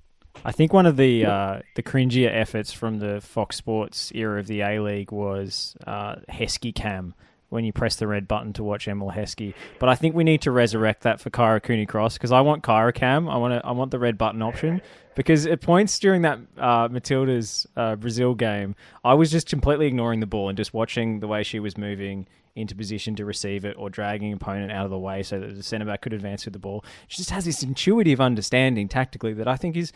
I 0.44 0.52
think 0.52 0.72
one 0.72 0.86
of 0.86 0.96
the 0.96 1.26
uh, 1.26 1.60
the 1.76 1.82
cringier 1.82 2.34
efforts 2.34 2.72
from 2.72 2.98
the 2.98 3.20
Fox 3.20 3.56
Sports 3.56 4.10
era 4.14 4.40
of 4.40 4.46
the 4.46 4.62
A 4.62 4.80
League 4.80 5.12
was 5.12 5.76
uh, 5.86 6.16
Heskey 6.30 6.74
Cam 6.74 7.14
when 7.54 7.64
you 7.64 7.72
press 7.72 7.94
the 7.96 8.08
red 8.08 8.26
button 8.26 8.52
to 8.52 8.64
watch 8.64 8.88
Emile 8.88 9.12
Heskey. 9.12 9.54
But 9.78 9.88
I 9.88 9.94
think 9.94 10.16
we 10.16 10.24
need 10.24 10.42
to 10.42 10.50
resurrect 10.50 11.04
that 11.04 11.20
for 11.20 11.30
Kyra 11.30 11.62
Cooney 11.62 11.86
Cross 11.86 12.18
because 12.18 12.32
I 12.32 12.40
want 12.40 12.64
Kyra 12.64 12.92
Cam. 12.92 13.28
I 13.28 13.36
want 13.36 13.54
to, 13.54 13.64
I 13.64 13.70
want 13.70 13.92
the 13.92 13.98
red 14.00 14.18
button 14.18 14.42
option 14.42 14.82
because 15.14 15.46
at 15.46 15.60
points 15.60 16.00
during 16.00 16.22
that 16.22 16.40
uh, 16.58 16.88
Matilda's 16.88 17.66
uh, 17.76 17.94
Brazil 17.94 18.34
game, 18.34 18.74
I 19.04 19.14
was 19.14 19.30
just 19.30 19.48
completely 19.48 19.86
ignoring 19.86 20.18
the 20.18 20.26
ball 20.26 20.48
and 20.48 20.56
just 20.56 20.74
watching 20.74 21.20
the 21.20 21.28
way 21.28 21.44
she 21.44 21.60
was 21.60 21.78
moving 21.78 22.26
into 22.56 22.74
position 22.74 23.14
to 23.16 23.24
receive 23.24 23.64
it 23.64 23.76
or 23.78 23.88
dragging 23.88 24.32
opponent 24.32 24.72
out 24.72 24.84
of 24.84 24.90
the 24.90 24.98
way 24.98 25.22
so 25.22 25.38
that 25.38 25.54
the 25.54 25.62
centre 25.62 25.86
back 25.86 26.02
could 26.02 26.12
advance 26.12 26.44
with 26.44 26.52
the 26.52 26.58
ball. 26.58 26.84
She 27.06 27.18
just 27.18 27.30
has 27.30 27.44
this 27.44 27.62
intuitive 27.62 28.20
understanding 28.20 28.88
tactically 28.88 29.32
that 29.34 29.48
I 29.48 29.56
think 29.56 29.76
is 29.76 29.92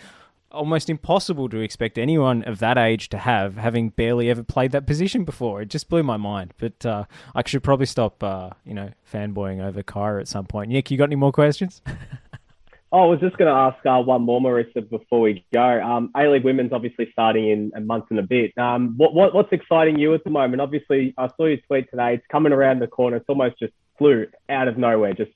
almost 0.51 0.89
impossible 0.89 1.49
to 1.49 1.59
expect 1.59 1.99
anyone 1.99 2.43
of 2.45 2.59
that 2.59 2.79
age 2.79 3.09
to 3.11 3.19
have, 3.19 3.57
having 3.57 3.91
barely 3.91 4.31
ever 4.31 4.43
played 4.43 4.73
that 4.73 4.87
position 4.87 5.25
before. 5.25 5.63
It 5.63 5.69
just 5.69 5.89
blew 5.89 6.03
my 6.03 6.17
mind. 6.17 6.55
But 6.59 6.85
uh, 6.87 7.05
I 7.35 7.43
should 7.47 7.63
probably 7.63 7.87
stop, 7.87 8.23
uh, 8.23 8.51
you 8.65 8.75
know, 8.75 8.91
fanboying 9.13 9.65
over 9.65 9.83
Kyra 9.83 10.21
at 10.21 10.29
some 10.29 10.47
point. 10.47 10.71
Nick, 10.71 10.91
you 10.91 10.99
got 10.99 11.05
any 11.05 11.17
more 11.17 11.33
questions? 11.33 11.83
oh, 12.93 13.03
I 13.03 13.07
was 13.07 13.21
just 13.21 13.37
going 13.37 13.53
to 13.53 13.59
ask 13.59 13.85
uh, 13.85 14.01
one 14.01 14.23
more, 14.23 14.41
Marissa, 14.41 14.89
before 14.89 15.21
we 15.21 15.45
go. 15.53 15.83
Um, 15.83 16.11
A 16.17 16.29
League 16.29 16.45
Women's 16.45 16.73
obviously 16.73 17.09
starting 17.13 17.51
in 17.51 17.73
a 17.77 17.81
month 17.81 18.07
and 18.11 18.19
a 18.19 18.23
bit. 18.23 18.57
Um, 18.57 18.95
what, 18.97 19.15
what, 19.15 19.35
what's 19.35 19.53
exciting 19.53 19.99
you 19.99 20.15
at 20.15 20.25
the 20.25 20.31
moment? 20.31 20.63
Obviously, 20.63 21.15
I 21.19 21.29
saw 21.37 21.47
your 21.47 21.59
tweet 21.67 21.91
today. 21.91 22.15
It's 22.15 22.27
coming 22.31 22.53
around 22.53 22.81
the 22.81 22.87
corner. 22.87 23.17
It's 23.17 23.29
almost 23.29 23.59
just 23.59 23.73
flew 23.99 24.27
out 24.49 24.69
of 24.69 24.79
nowhere, 24.79 25.13
just 25.13 25.33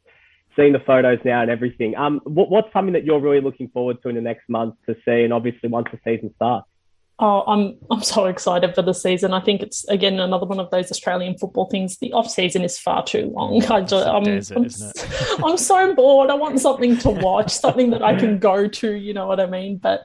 seeing 0.56 0.72
the 0.72 0.80
photos 0.80 1.18
now 1.24 1.42
and 1.42 1.50
everything. 1.50 1.96
Um, 1.96 2.20
what, 2.24 2.50
what's 2.50 2.72
something 2.72 2.92
that 2.94 3.04
you're 3.04 3.20
really 3.20 3.40
looking 3.40 3.68
forward 3.68 4.02
to 4.02 4.08
in 4.08 4.14
the 4.14 4.20
next 4.20 4.48
month 4.48 4.74
to 4.86 4.94
see, 5.04 5.22
and 5.22 5.32
obviously 5.32 5.68
once 5.68 5.88
the 5.90 5.98
season 6.04 6.32
starts? 6.36 6.66
Oh, 7.18 7.44
I'm 7.46 7.78
I'm 7.90 8.02
so 8.02 8.26
excited 8.26 8.74
for 8.74 8.82
the 8.82 8.94
season. 8.94 9.32
I 9.32 9.40
think 9.40 9.62
it's 9.62 9.86
again 9.88 10.18
another 10.18 10.46
one 10.46 10.58
of 10.58 10.70
those 10.70 10.90
Australian 10.90 11.38
football 11.38 11.66
things. 11.66 11.98
The 11.98 12.12
off 12.12 12.28
season 12.28 12.62
is 12.62 12.78
far 12.78 13.04
too 13.04 13.26
long. 13.34 13.62
I 13.64 13.82
just, 13.82 14.06
I'm, 14.06 14.24
desert, 14.24 14.56
I'm, 15.38 15.44
I'm 15.44 15.56
so 15.56 15.94
bored. 15.94 16.30
I 16.30 16.34
want 16.34 16.58
something 16.58 16.96
to 16.98 17.10
watch, 17.10 17.52
something 17.52 17.90
that 17.90 18.02
I 18.02 18.18
can 18.18 18.38
go 18.38 18.66
to. 18.66 18.92
You 18.92 19.14
know 19.14 19.26
what 19.26 19.38
I 19.38 19.46
mean? 19.46 19.76
But 19.76 20.04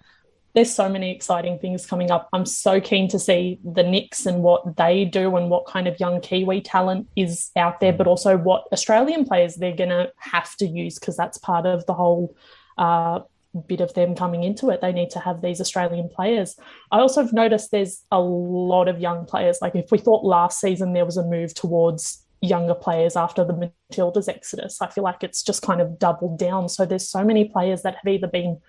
there's 0.57 0.73
so 0.73 0.89
many 0.89 1.11
exciting 1.11 1.59
things 1.59 1.85
coming 1.85 2.09
up. 2.09 2.27
I'm 2.33 2.43
so 2.43 2.81
keen 2.81 3.07
to 3.09 3.19
see 3.19 3.59
the 3.63 3.83
Nix 3.83 4.25
and 4.25 4.41
what 4.41 4.75
they 4.75 5.05
do 5.05 5.35
and 5.35 5.51
what 5.51 5.67
kind 5.67 5.87
of 5.87 5.99
young 5.99 6.19
Kiwi 6.19 6.61
talent 6.61 7.07
is 7.15 7.51
out 7.55 7.79
there, 7.79 7.93
but 7.93 8.07
also 8.07 8.37
what 8.37 8.63
Australian 8.71 9.23
players 9.23 9.57
they're 9.57 9.75
going 9.75 9.91
to 9.91 10.11
have 10.17 10.55
to 10.55 10.65
use 10.65 10.97
because 10.97 11.15
that's 11.15 11.37
part 11.37 11.67
of 11.67 11.85
the 11.85 11.93
whole 11.93 12.35
uh, 12.79 13.19
bit 13.67 13.81
of 13.81 13.93
them 13.93 14.15
coming 14.15 14.43
into 14.43 14.71
it. 14.71 14.81
They 14.81 14.91
need 14.91 15.11
to 15.11 15.19
have 15.19 15.43
these 15.43 15.61
Australian 15.61 16.09
players. 16.09 16.55
I 16.91 17.01
also 17.01 17.21
have 17.21 17.33
noticed 17.33 17.69
there's 17.69 18.01
a 18.11 18.19
lot 18.19 18.87
of 18.87 18.99
young 18.99 19.27
players. 19.27 19.59
Like 19.61 19.75
if 19.75 19.91
we 19.91 19.99
thought 19.99 20.25
last 20.25 20.59
season 20.59 20.93
there 20.93 21.05
was 21.05 21.17
a 21.17 21.23
move 21.23 21.53
towards 21.53 22.25
younger 22.41 22.73
players 22.73 23.15
after 23.15 23.45
the 23.45 23.71
Matildas 23.91 24.27
exodus, 24.27 24.81
I 24.81 24.87
feel 24.87 25.03
like 25.03 25.23
it's 25.23 25.43
just 25.43 25.61
kind 25.61 25.81
of 25.81 25.99
doubled 25.99 26.39
down. 26.39 26.67
So 26.67 26.83
there's 26.83 27.07
so 27.07 27.23
many 27.23 27.45
players 27.45 27.83
that 27.83 27.97
have 27.97 28.11
either 28.11 28.25
been 28.25 28.59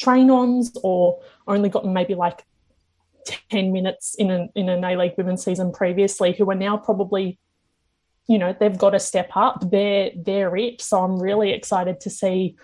train 0.00 0.30
ons 0.30 0.76
or 0.82 1.20
only 1.46 1.68
gotten 1.68 1.92
maybe 1.92 2.14
like 2.14 2.44
10 3.50 3.70
minutes 3.70 4.14
in 4.14 4.30
an, 4.30 4.48
in 4.54 4.68
an 4.68 4.82
A 4.82 4.96
League 4.96 5.14
women's 5.16 5.44
season 5.44 5.72
previously 5.72 6.32
who 6.32 6.50
are 6.50 6.54
now 6.54 6.76
probably, 6.76 7.38
you 8.26 8.38
know, 8.38 8.56
they've 8.58 8.78
got 8.78 8.90
to 8.90 8.98
step 8.98 9.30
up. 9.34 9.70
They're, 9.70 10.10
they're 10.16 10.56
it. 10.56 10.80
So 10.80 11.04
I'm 11.04 11.20
really 11.20 11.52
excited 11.52 12.00
to 12.00 12.10
see 12.10 12.56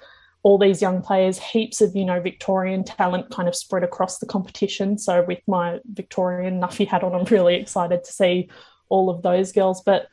all 0.42 0.58
these 0.58 0.80
young 0.80 1.02
players, 1.02 1.38
heaps 1.38 1.80
of, 1.80 1.94
you 1.94 2.04
know, 2.04 2.20
Victorian 2.20 2.84
talent 2.84 3.30
kind 3.30 3.48
of 3.48 3.54
spread 3.54 3.82
across 3.82 4.18
the 4.18 4.26
competition. 4.26 4.96
So 4.96 5.24
with 5.24 5.40
my 5.46 5.80
Victorian 5.84 6.60
Nuffy 6.60 6.86
hat 6.86 7.02
on, 7.02 7.14
I'm 7.14 7.24
really 7.24 7.56
excited 7.56 8.04
to 8.04 8.12
see 8.12 8.48
all 8.88 9.10
of 9.10 9.22
those 9.22 9.52
girls. 9.52 9.82
But 9.82 10.08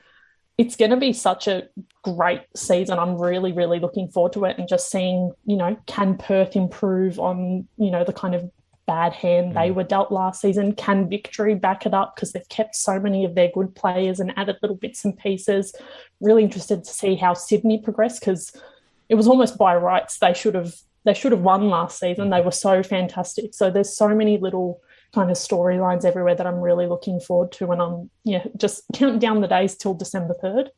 it's 0.57 0.75
going 0.75 0.91
to 0.91 0.97
be 0.97 1.13
such 1.13 1.47
a 1.47 1.69
great 2.03 2.41
season. 2.55 2.99
I'm 2.99 3.17
really, 3.17 3.51
really 3.51 3.79
looking 3.79 4.09
forward 4.09 4.33
to 4.33 4.45
it 4.45 4.57
and 4.57 4.67
just 4.67 4.89
seeing, 4.89 5.31
you 5.45 5.55
know, 5.55 5.77
can 5.87 6.17
Perth 6.17 6.55
improve 6.55 7.19
on, 7.19 7.67
you 7.77 7.91
know, 7.91 8.03
the 8.03 8.13
kind 8.13 8.35
of 8.35 8.49
bad 8.85 9.13
hand 9.13 9.55
they 9.55 9.69
mm. 9.69 9.75
were 9.75 9.83
dealt 9.83 10.11
last 10.11 10.41
season? 10.41 10.73
Can 10.73 11.09
Victory 11.09 11.55
back 11.55 11.85
it 11.85 11.93
up 11.93 12.15
because 12.15 12.33
they've 12.33 12.49
kept 12.49 12.75
so 12.75 12.99
many 12.99 13.25
of 13.25 13.35
their 13.35 13.49
good 13.53 13.73
players 13.75 14.19
and 14.19 14.33
added 14.37 14.57
little 14.61 14.77
bits 14.77 15.05
and 15.05 15.17
pieces? 15.17 15.73
Really 16.19 16.43
interested 16.43 16.83
to 16.83 16.93
see 16.93 17.15
how 17.15 17.33
Sydney 17.33 17.81
progress 17.81 18.19
because 18.19 18.51
it 19.09 19.15
was 19.15 19.27
almost 19.27 19.57
by 19.57 19.75
rights 19.75 20.19
they 20.19 20.33
should 20.33 20.55
have 20.55 20.75
they 21.05 21.13
should 21.13 21.33
have 21.33 21.41
won 21.41 21.69
last 21.69 21.99
season. 21.99 22.29
They 22.29 22.41
were 22.41 22.51
so 22.51 22.81
fantastic. 22.81 23.53
So 23.53 23.69
there's 23.69 23.95
so 23.95 24.09
many 24.09 24.37
little 24.37 24.79
kind 25.13 25.29
of 25.29 25.37
storylines 25.37 26.05
everywhere 26.05 26.35
that 26.35 26.47
I'm 26.47 26.61
really 26.61 26.87
looking 26.87 27.19
forward 27.19 27.51
to. 27.53 27.71
And 27.71 27.81
I'm, 27.81 28.09
yeah, 28.23 28.45
just 28.57 28.83
counting 28.93 29.19
down 29.19 29.41
the 29.41 29.47
days 29.47 29.75
till 29.75 29.93
December 29.93 30.33
3rd. 30.41 30.69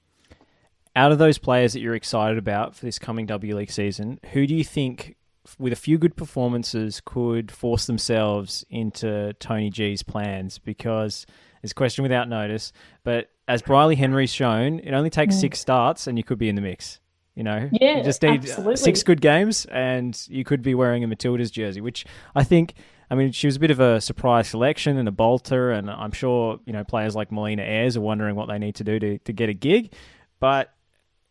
Out 0.96 1.12
of 1.12 1.18
those 1.18 1.38
players 1.38 1.74
that 1.74 1.82
you're 1.82 1.96
excited 1.96 2.38
about 2.38 2.76
for 2.76 2.86
this 2.86 3.00
coming 3.00 3.26
W 3.26 3.56
League 3.56 3.72
season, 3.72 4.20
who 4.32 4.48
do 4.48 4.56
you 4.56 4.64
think, 4.64 5.16
with 5.60 5.74
a 5.74 5.76
few 5.76 5.98
good 5.98 6.16
performances, 6.16 7.02
could 7.04 7.52
force 7.52 7.86
themselves 7.86 8.66
into 8.70 9.34
Tony 9.34 9.70
G's 9.70 10.04
plans? 10.04 10.58
Because 10.58 11.26
it's 11.62 11.72
a 11.72 11.76
question 11.76 12.04
without 12.04 12.30
notice, 12.30 12.72
but 13.04 13.30
as 13.48 13.62
Bryleeh 13.62 13.98
Henry's 13.98 14.34
shown, 14.34 14.80
it 14.80 14.94
only 14.94 15.10
takes 15.10 15.36
mm. 15.36 15.42
six 15.42 15.60
starts 15.60 16.08
and 16.08 16.18
you 16.18 16.24
could 16.24 16.38
be 16.38 16.50
in 16.50 16.56
the 16.56 16.62
mix. 16.62 17.00
You 17.36 17.44
know, 17.44 17.70
yeah, 17.74 17.98
you 17.98 18.04
just 18.04 18.22
need 18.22 18.44
absolutely. 18.44 18.78
six 18.78 19.04
good 19.04 19.20
games 19.20 19.66
and 19.66 20.18
you 20.30 20.46
could 20.46 20.62
be 20.62 20.74
wearing 20.74 21.04
a 21.04 21.08
Matilda's 21.08 21.52
jersey, 21.52 21.82
which 21.82 22.06
I 22.34 22.46
think 22.46 22.76
I 23.10 23.16
mean, 23.16 23.32
she 23.32 23.48
was 23.48 23.58
a 23.58 23.60
bit 23.60 23.72
of 23.72 23.80
a 23.80 24.02
surprise 24.02 24.48
selection 24.48 24.98
and 24.98 25.08
a 25.08 25.12
bolter, 25.12 25.72
and 25.72 25.90
I'm 25.90 26.12
sure 26.12 26.60
you 26.66 26.74
know 26.74 26.84
players 26.84 27.16
like 27.16 27.32
Melina 27.32 27.62
Ayres 27.62 27.98
are 27.98 28.02
wondering 28.02 28.36
what 28.36 28.48
they 28.48 28.58
need 28.58 28.76
to 28.76 28.84
do 28.84 29.00
to, 29.00 29.18
to 29.20 29.34
get 29.34 29.50
a 29.50 29.54
gig. 29.54 29.94
But 30.40 30.74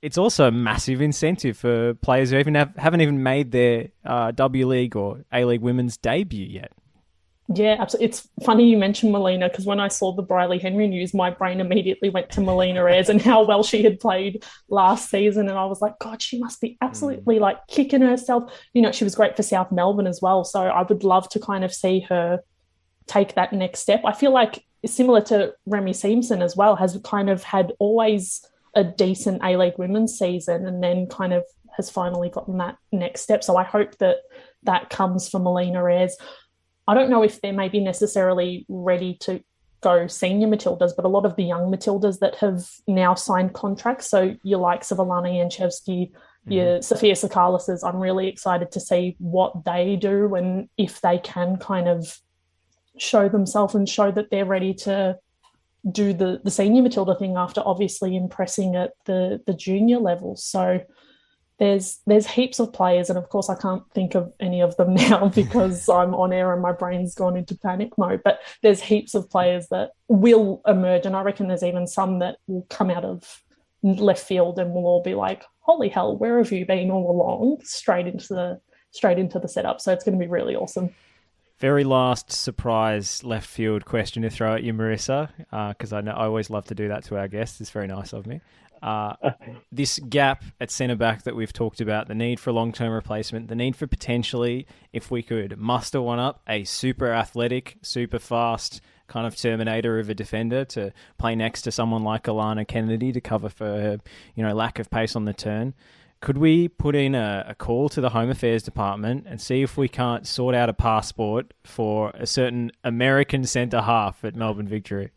it's 0.05 0.19
also 0.19 0.49
a 0.49 0.51
massive 0.51 1.01
incentive 1.01 1.57
for 1.57 1.95
players 1.95 2.31
who 2.31 2.37
even 2.37 2.55
have, 2.57 2.77
haven't 2.77 3.01
even 3.01 3.23
made 3.23 3.53
their 3.53 3.88
uh, 4.05 4.33
W 4.33 4.67
League 4.67 4.97
or 4.97 5.25
A 5.33 5.47
League 5.47 5.62
women's 5.62 5.97
debut 5.97 6.45
yet. 6.45 6.73
Yeah, 7.49 7.77
absolutely. 7.79 8.09
It's 8.09 8.29
funny 8.45 8.69
you 8.69 8.77
mentioned 8.77 9.12
Melina 9.12 9.49
because 9.49 9.64
when 9.64 9.81
I 9.81 9.88
saw 9.88 10.12
the 10.12 10.23
Bryleeh 10.23 10.61
Henry 10.61 10.88
news, 10.88 11.14
my 11.14 11.31
brain 11.31 11.59
immediately 11.59 12.11
went 12.11 12.29
to 12.33 12.43
Melina 12.43 12.81
Ayres 12.81 13.09
and 13.09 13.21
how 13.21 13.45
well 13.45 13.62
she 13.62 13.83
had 13.83 13.99
played 13.99 14.45
last 14.69 15.09
season. 15.09 15.49
And 15.49 15.59
I 15.59 15.64
was 15.64 15.81
like, 15.81 15.99
God, 15.99 16.21
she 16.21 16.38
must 16.38 16.61
be 16.61 16.77
absolutely 16.83 17.38
like 17.38 17.67
kicking 17.67 18.03
herself. 18.03 18.53
You 18.75 18.83
know, 18.83 18.93
she 18.93 19.05
was 19.05 19.14
great 19.14 19.37
for 19.37 19.43
South 19.43 19.73
Melbourne 19.73 20.07
as 20.07 20.21
well. 20.21 20.45
So 20.45 20.61
I 20.61 20.83
would 20.83 21.03
love 21.03 21.31
to 21.31 21.40
kind 21.40 21.64
of 21.64 21.73
see 21.73 22.01
her 22.11 22.40
take 23.07 23.37
that 23.37 23.55
next 23.55 23.81
step. 23.81 24.03
I 24.05 24.12
feel 24.12 24.33
like 24.33 24.64
similar 24.85 25.23
to 25.23 25.55
Remy 25.64 25.93
Siemsen 25.93 26.43
as 26.43 26.57
well, 26.57 26.77
has 26.77 26.99
kind 27.05 27.31
of 27.31 27.43
had 27.43 27.73
always 27.79 28.47
a 28.77 28.85
decent 28.85 29.43
A 29.45 29.57
League 29.57 29.79
women's 29.79 30.19
season 30.19 30.67
and 30.67 30.83
then 30.83 31.07
kind 31.07 31.33
of 31.33 31.45
has 31.77 31.91
finally 31.91 32.29
gotten 32.29 32.59
that 32.59 32.77
next 32.93 33.23
step. 33.23 33.43
So 33.43 33.57
I 33.57 33.65
hope 33.65 33.99
that 33.99 34.19
that 34.63 34.91
comes 34.91 35.29
for 35.29 35.39
Melina 35.41 35.81
Ayres. 35.85 36.17
I 36.87 36.95
don't 36.95 37.11
know 37.11 37.23
if 37.23 37.41
they're 37.41 37.53
maybe 37.53 37.81
necessarily 37.81 38.67
ready 38.69 39.15
to 39.21 39.43
go 39.81 40.07
senior 40.07 40.49
Matildas, 40.49 40.93
but 40.97 41.05
a 41.05 41.09
lot 41.09 41.27
of 41.27 41.37
the 41.37 41.45
young 41.45 41.71
Matildas 41.71 42.19
that 42.21 42.37
have 42.37 42.65
now 42.87 43.15
signed 43.15 43.53
contracts. 43.53 44.09
So 44.09 44.35
your 44.43 44.59
likes 44.59 44.91
of 44.91 44.99
Alana 44.99 45.29
Jancevski, 45.29 46.11
mm-hmm. 46.11 46.53
your 46.53 46.83
Sofia 46.83 47.15
Sakalises, 47.15 47.87
I'm 47.87 48.01
really 48.01 48.29
excited 48.29 48.73
to 48.73 48.81
see 48.81 49.17
what 49.19 49.65
they 49.65 49.97
do 49.97 50.35
and 50.35 50.69
if 50.79 51.01
they 51.01 51.19
can 51.19 51.59
kind 51.59 51.89
of 51.89 52.19
show 52.99 53.29
themselves 53.29 53.75
and 53.75 53.89
show 53.89 54.11
that 54.11 54.31
they're 54.31 54.45
ready 54.45 54.73
to 54.73 55.19
do 55.90 56.12
the 56.12 56.40
the 56.42 56.51
senior 56.51 56.83
Matilda 56.83 57.14
thing 57.14 57.37
after 57.37 57.62
obviously 57.64 58.16
impressing 58.16 58.77
at 58.77 58.92
the 59.05 59.40
the 59.47 59.55
junior 59.55 59.99
level. 59.99 60.37
So 60.37 60.81
there's 61.59 62.01
there's 62.07 62.27
heaps 62.27 62.59
of 62.59 62.73
players, 62.73 63.11
and 63.11 63.18
of 63.18 63.29
course 63.29 63.49
I 63.49 63.55
can't 63.55 63.83
think 63.92 64.14
of 64.14 64.33
any 64.40 64.61
of 64.61 64.77
them 64.77 64.94
now 65.11 65.29
because 65.29 65.88
I'm 65.88 66.14
on 66.14 66.33
air 66.33 66.53
and 66.53 66.62
my 66.62 66.73
brain's 66.73 67.14
gone 67.14 67.37
into 67.37 67.57
panic 67.57 67.97
mode. 67.99 68.23
But 68.25 68.40
there's 68.62 68.83
heaps 68.83 69.14
of 69.14 69.31
players 69.31 69.68
that 69.68 69.90
will 70.09 70.62
emerge, 70.66 71.07
and 71.07 71.16
I 71.16 71.23
reckon 71.23 71.49
there's 71.49 71.62
even 71.62 71.87
some 71.87 72.18
that 72.20 72.38
will 72.47 72.66
come 72.70 72.90
out 72.90 73.05
of 73.05 73.42
left 73.83 74.27
field 74.27 74.59
and 74.59 74.73
we'll 74.73 74.87
all 74.87 75.03
be 75.03 75.14
like, 75.14 75.44
"Holy 75.61 75.88
hell, 75.88 76.16
where 76.16 76.38
have 76.38 76.53
you 76.53 76.66
been 76.66 76.90
all 76.90 77.11
along?" 77.11 77.61
Straight 77.64 78.07
into 78.07 78.29
the 78.35 78.61
straight 78.90 79.18
into 79.18 79.38
the 79.38 79.49
setup. 79.49 79.81
So 79.81 79.92
it's 79.92 80.05
going 80.05 80.18
to 80.18 80.25
be 80.25 80.31
really 80.31 80.57
awesome. 80.57 80.94
Very 81.59 81.85
last 81.85 82.33
surprise 82.33 83.23
left 83.23 83.49
field 83.49 83.85
question 83.85 84.23
to 84.23 84.31
throw 84.31 84.55
at 84.55 84.64
you, 84.64 84.75
Marissa, 84.75 85.31
because 85.69 85.93
uh, 85.93 85.97
I 85.97 86.01
know 86.01 86.12
I 86.12 86.25
always 86.25 86.51
love 86.51 86.64
to 86.67 86.75
do 86.75 86.88
that 86.88 87.05
to 87.05 87.17
our 87.17 87.29
guests. 87.29 87.61
It's 87.61 87.71
very 87.71 87.87
nice 87.87 88.12
of 88.12 88.27
me. 88.27 88.40
Uh, 88.83 89.14
this 89.73 90.01
gap 90.09 90.45
at 90.61 90.71
centre 90.71 90.97
back 90.97 91.23
that 91.23 91.37
we've 91.37 91.53
talked 91.53 91.81
about, 91.81 92.09
the 92.09 92.14
need 92.14 92.40
for 92.40 92.53
long 92.53 92.73
term 92.73 92.93
replacement, 92.93 93.49
the 93.49 93.55
need 93.55 93.77
for 93.77 93.87
potentially, 93.87 94.67
if 94.93 95.12
we 95.12 95.23
could 95.23 95.57
muster 95.57 96.03
one 96.03 96.19
up, 96.19 96.43
a 96.49 96.64
super 96.64 97.12
athletic, 97.12 97.77
super 97.83 98.19
fast 98.19 98.81
kind 99.07 99.27
of 99.27 99.37
terminator 99.37 99.99
of 100.01 100.11
a 100.11 100.14
defender 100.14 100.64
to 100.64 100.93
play 101.19 101.37
next 101.37 101.62
to 101.62 101.71
someone 101.71 102.03
like 102.03 102.25
Alanna 102.25 102.67
Kennedy 102.67 103.12
to 103.12 103.21
cover 103.21 103.49
for 103.49 103.64
her, 103.64 103.99
you 104.35 104.43
know, 104.43 104.55
lack 104.55 104.79
of 104.81 104.90
pace 104.90 105.14
on 105.14 105.25
the 105.25 105.33
turn 105.33 105.73
could 106.20 106.38
we 106.38 106.68
put 106.68 106.96
in 106.96 107.14
a, 107.14 107.44
a, 107.48 107.55
call 107.55 107.88
to 107.90 108.00
the 108.00 108.11
Home 108.11 108.31
Affairs 108.31 108.62
Department 108.62 109.27
and 109.29 109.40
see 109.40 109.62
if 109.62 109.77
we 109.77 109.88
can't 109.88 110.27
sort 110.27 110.55
out 110.55 110.68
a 110.68 110.72
passport 110.72 111.53
for 111.64 112.11
a 112.14 112.27
certain 112.27 112.72
American 112.83 113.44
centre 113.44 113.83
half 113.83 114.24
at 114.24 114.35
Melbourne 114.35 114.66
Victory? 114.68 115.11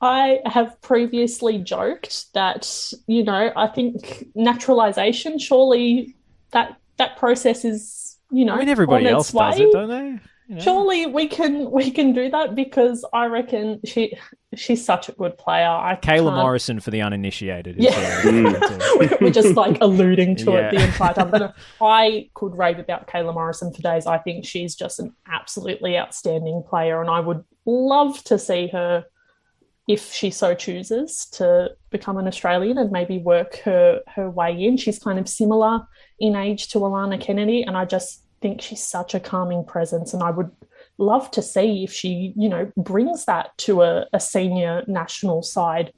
I 0.00 0.40
have 0.44 0.80
previously 0.82 1.58
joked 1.58 2.32
that, 2.34 2.92
you 3.06 3.24
know, 3.24 3.50
I 3.56 3.66
think 3.66 4.28
naturalisation, 4.34 5.38
surely 5.38 6.14
that 6.52 6.78
that 6.98 7.16
process 7.16 7.64
is, 7.64 8.18
you 8.30 8.44
know, 8.44 8.54
I 8.54 8.58
mean, 8.58 8.68
everybody 8.68 9.08
else 9.08 9.32
way. 9.32 9.50
does 9.50 9.60
it, 9.60 9.72
don't 9.72 9.88
they? 9.88 10.20
You 10.48 10.54
know? 10.56 10.62
Surely 10.62 11.06
we 11.06 11.26
can 11.26 11.70
we 11.70 11.90
can 11.90 12.12
do 12.12 12.30
that 12.30 12.54
because 12.54 13.04
I 13.12 13.26
reckon 13.26 13.80
she 13.84 14.16
she's 14.56 14.84
such 14.84 15.08
a 15.08 15.12
good 15.12 15.38
player. 15.38 15.68
I 15.68 15.98
Kayla 16.02 16.24
can't... 16.24 16.36
Morrison 16.36 16.80
for 16.80 16.90
the 16.90 17.02
uninitiated. 17.02 17.76
Yeah, 17.78 18.24
we're 19.20 19.30
just 19.30 19.54
like 19.56 19.78
alluding 19.80 20.36
to 20.36 20.52
yeah. 20.52 20.68
it 20.68 20.74
the 20.74 20.84
entire 20.84 21.14
time. 21.14 21.30
But 21.30 21.42
uh, 21.42 21.52
I 21.80 22.30
could 22.34 22.56
rave 22.56 22.78
about 22.78 23.06
Kayla 23.06 23.34
Morrison 23.34 23.72
for 23.72 23.82
days. 23.82 24.06
I 24.06 24.18
think 24.18 24.44
she's 24.44 24.74
just 24.74 24.98
an 24.98 25.14
absolutely 25.30 25.96
outstanding 25.96 26.62
player, 26.68 27.00
and 27.00 27.10
I 27.10 27.20
would 27.20 27.44
love 27.64 28.22
to 28.24 28.38
see 28.38 28.68
her 28.68 29.04
if 29.88 30.12
she 30.12 30.30
so 30.30 30.54
chooses 30.54 31.26
to 31.26 31.70
become 31.90 32.18
an 32.18 32.26
Australian 32.26 32.76
and 32.76 32.90
maybe 32.90 33.18
work 33.18 33.56
her 33.58 34.00
her 34.08 34.28
way 34.28 34.52
in. 34.64 34.76
She's 34.76 34.98
kind 34.98 35.18
of 35.18 35.28
similar 35.28 35.86
in 36.18 36.34
age 36.34 36.68
to 36.68 36.78
Alanna 36.78 37.20
Kennedy, 37.20 37.62
and 37.62 37.76
I 37.76 37.84
just 37.84 38.22
think 38.40 38.60
she's 38.60 38.82
such 38.82 39.14
a 39.14 39.20
calming 39.20 39.64
presence, 39.64 40.12
and 40.12 40.22
I 40.22 40.30
would 40.30 40.50
love 40.98 41.30
to 41.32 41.42
see 41.42 41.84
if 41.84 41.92
she, 41.92 42.32
you 42.36 42.48
know, 42.48 42.70
brings 42.76 43.24
that 43.26 43.56
to 43.58 43.82
a, 43.82 44.06
a 44.12 44.20
senior 44.20 44.84
national 44.86 45.42
side. 45.42 45.92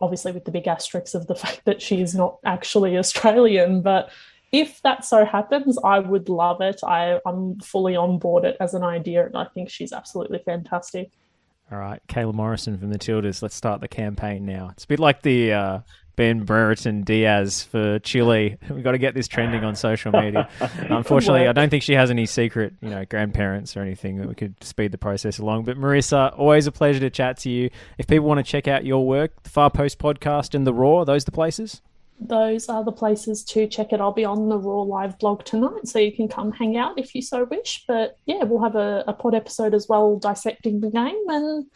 Obviously, 0.00 0.32
with 0.32 0.44
the 0.44 0.50
big 0.50 0.66
asterisks 0.66 1.14
of 1.14 1.26
the 1.26 1.34
fact 1.42 1.62
that 1.64 1.82
she 1.82 2.00
is 2.00 2.14
not 2.14 2.38
actually 2.44 2.96
Australian, 2.96 3.82
but 3.82 4.10
if 4.52 4.80
that 4.82 5.04
so 5.04 5.24
happens, 5.24 5.76
I 5.82 5.98
would 5.98 6.28
love 6.28 6.60
it. 6.60 6.80
I, 6.84 7.20
I'm 7.26 7.58
fully 7.60 7.96
on 7.96 8.18
board 8.18 8.44
it 8.44 8.56
as 8.60 8.74
an 8.74 8.82
idea, 8.82 9.26
and 9.26 9.36
I 9.36 9.44
think 9.44 9.70
she's 9.70 9.92
absolutely 9.92 10.38
fantastic. 10.38 11.10
All 11.70 11.78
right, 11.78 12.00
Kayla 12.08 12.32
Morrison 12.32 12.78
from 12.78 12.90
the 12.90 12.98
Tildas. 12.98 13.42
Let's 13.42 13.56
start 13.56 13.80
the 13.80 13.88
campaign 13.88 14.46
now. 14.46 14.68
It's 14.72 14.84
a 14.84 14.88
bit 14.88 15.00
like 15.00 15.22
the 15.22 15.52
uh, 15.52 15.78
Ben 16.16 16.44
Brereton 16.44 17.02
Diaz 17.02 17.62
for 17.62 17.98
Chile. 18.00 18.56
We've 18.70 18.82
got 18.82 18.92
to 18.92 18.98
get 18.98 19.14
this 19.14 19.28
trending 19.28 19.64
on 19.64 19.76
social 19.76 20.12
media. 20.12 20.48
Unfortunately, 20.60 21.46
I 21.46 21.52
don't 21.52 21.70
think 21.70 21.82
she 21.82 21.92
has 21.92 22.10
any 22.10 22.26
secret, 22.26 22.74
you 22.80 22.90
know, 22.90 23.04
grandparents 23.04 23.76
or 23.76 23.82
anything 23.82 24.16
that 24.16 24.28
we 24.28 24.34
could 24.34 24.62
speed 24.64 24.92
the 24.92 24.98
process 24.98 25.38
along. 25.38 25.64
But 25.64 25.76
Marissa, 25.76 26.36
always 26.38 26.66
a 26.66 26.72
pleasure 26.72 27.00
to 27.00 27.10
chat 27.10 27.36
to 27.38 27.50
you. 27.50 27.70
If 27.98 28.06
people 28.06 28.26
want 28.26 28.44
to 28.44 28.50
check 28.50 28.66
out 28.66 28.84
your 28.84 29.06
work, 29.06 29.42
the 29.42 29.50
Far 29.50 29.70
Post 29.70 29.98
podcast 29.98 30.54
and 30.54 30.66
the 30.66 30.74
Roar, 30.74 31.04
those 31.04 31.24
the 31.24 31.32
places? 31.32 31.82
Those 32.18 32.68
are 32.68 32.82
the 32.82 32.92
places 32.92 33.44
to 33.44 33.66
check 33.66 33.92
it. 33.92 34.00
I'll 34.00 34.12
be 34.12 34.24
on 34.24 34.48
the 34.48 34.58
Roar 34.58 34.86
live 34.86 35.18
blog 35.18 35.44
tonight, 35.44 35.86
so 35.86 35.98
you 35.98 36.12
can 36.12 36.28
come 36.28 36.50
hang 36.50 36.76
out 36.76 36.98
if 36.98 37.14
you 37.14 37.20
so 37.20 37.44
wish. 37.44 37.84
But 37.86 38.16
yeah, 38.24 38.44
we'll 38.44 38.62
have 38.62 38.74
a, 38.74 39.04
a 39.06 39.12
pod 39.12 39.34
episode 39.34 39.74
as 39.74 39.86
well 39.88 40.18
dissecting 40.18 40.80
the 40.80 40.90
game 40.90 41.22
and 41.28 41.66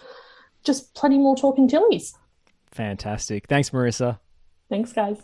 just 0.64 0.94
plenty 0.94 1.18
more 1.18 1.36
talking 1.36 1.68
Tillies. 1.68 2.14
Fantastic. 2.70 3.48
Thanks, 3.48 3.70
Marissa. 3.70 4.18
Thanks, 4.70 4.92
guys. 4.92 5.18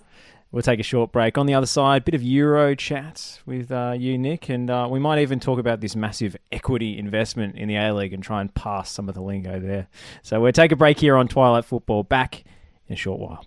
We'll 0.53 0.63
take 0.63 0.81
a 0.81 0.85
short 0.85 1.13
break. 1.13 1.39
On 1.39 1.47
the 1.47 1.55
other 1.55 1.67
side, 1.67 2.05
bit 2.05 2.15
of 2.15 2.23
Euro 2.23 2.75
chat 2.75 3.41
with 3.47 3.71
uh, 3.73 3.95
you, 3.97 4.19
Nick, 4.19 4.49
and 4.49 4.71
uh, 4.71 4.89
we 4.91 4.99
might 4.99 5.21
even 5.21 5.41
talk 5.41 5.59
about 5.59 5.81
this 5.81 5.97
massive 5.97 6.37
equity 6.53 6.99
investment 6.99 7.57
in 7.57 7.69
the 7.69 7.77
A 7.77 7.93
League 7.93 8.13
and 8.13 8.23
try 8.23 8.41
and 8.41 8.55
pass 8.55 8.91
some 8.91 9.09
of 9.09 9.15
the 9.15 9.23
lingo 9.23 9.59
there. 9.61 9.89
So 10.23 10.41
we'll 10.41 10.53
take 10.53 10.73
a 10.73 10.77
break 10.77 10.99
here 10.99 11.17
on 11.17 11.29
Twilight 11.29 11.65
Football. 11.65 12.03
Back 12.03 12.45
in 12.89 12.95
a 12.95 12.97
short 12.97 13.21
while. 13.21 13.45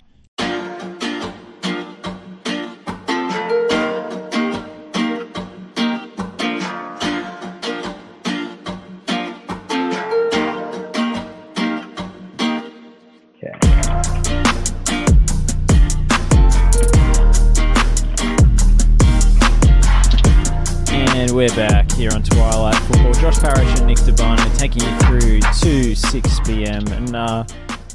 We're 21.40 21.48
back 21.56 21.90
here 21.94 22.12
on 22.12 22.22
Twilight 22.22 22.76
Football. 22.84 23.14
Josh 23.14 23.40
Parrish 23.40 23.80
and 23.80 23.88
Nick 23.88 24.00
Debon 24.00 24.58
taking 24.58 24.84
you 24.84 25.00
through 25.00 25.40
to 25.40 25.96
6 25.96 26.40
p.m. 26.42 26.86
And 26.88 27.16
uh, 27.16 27.46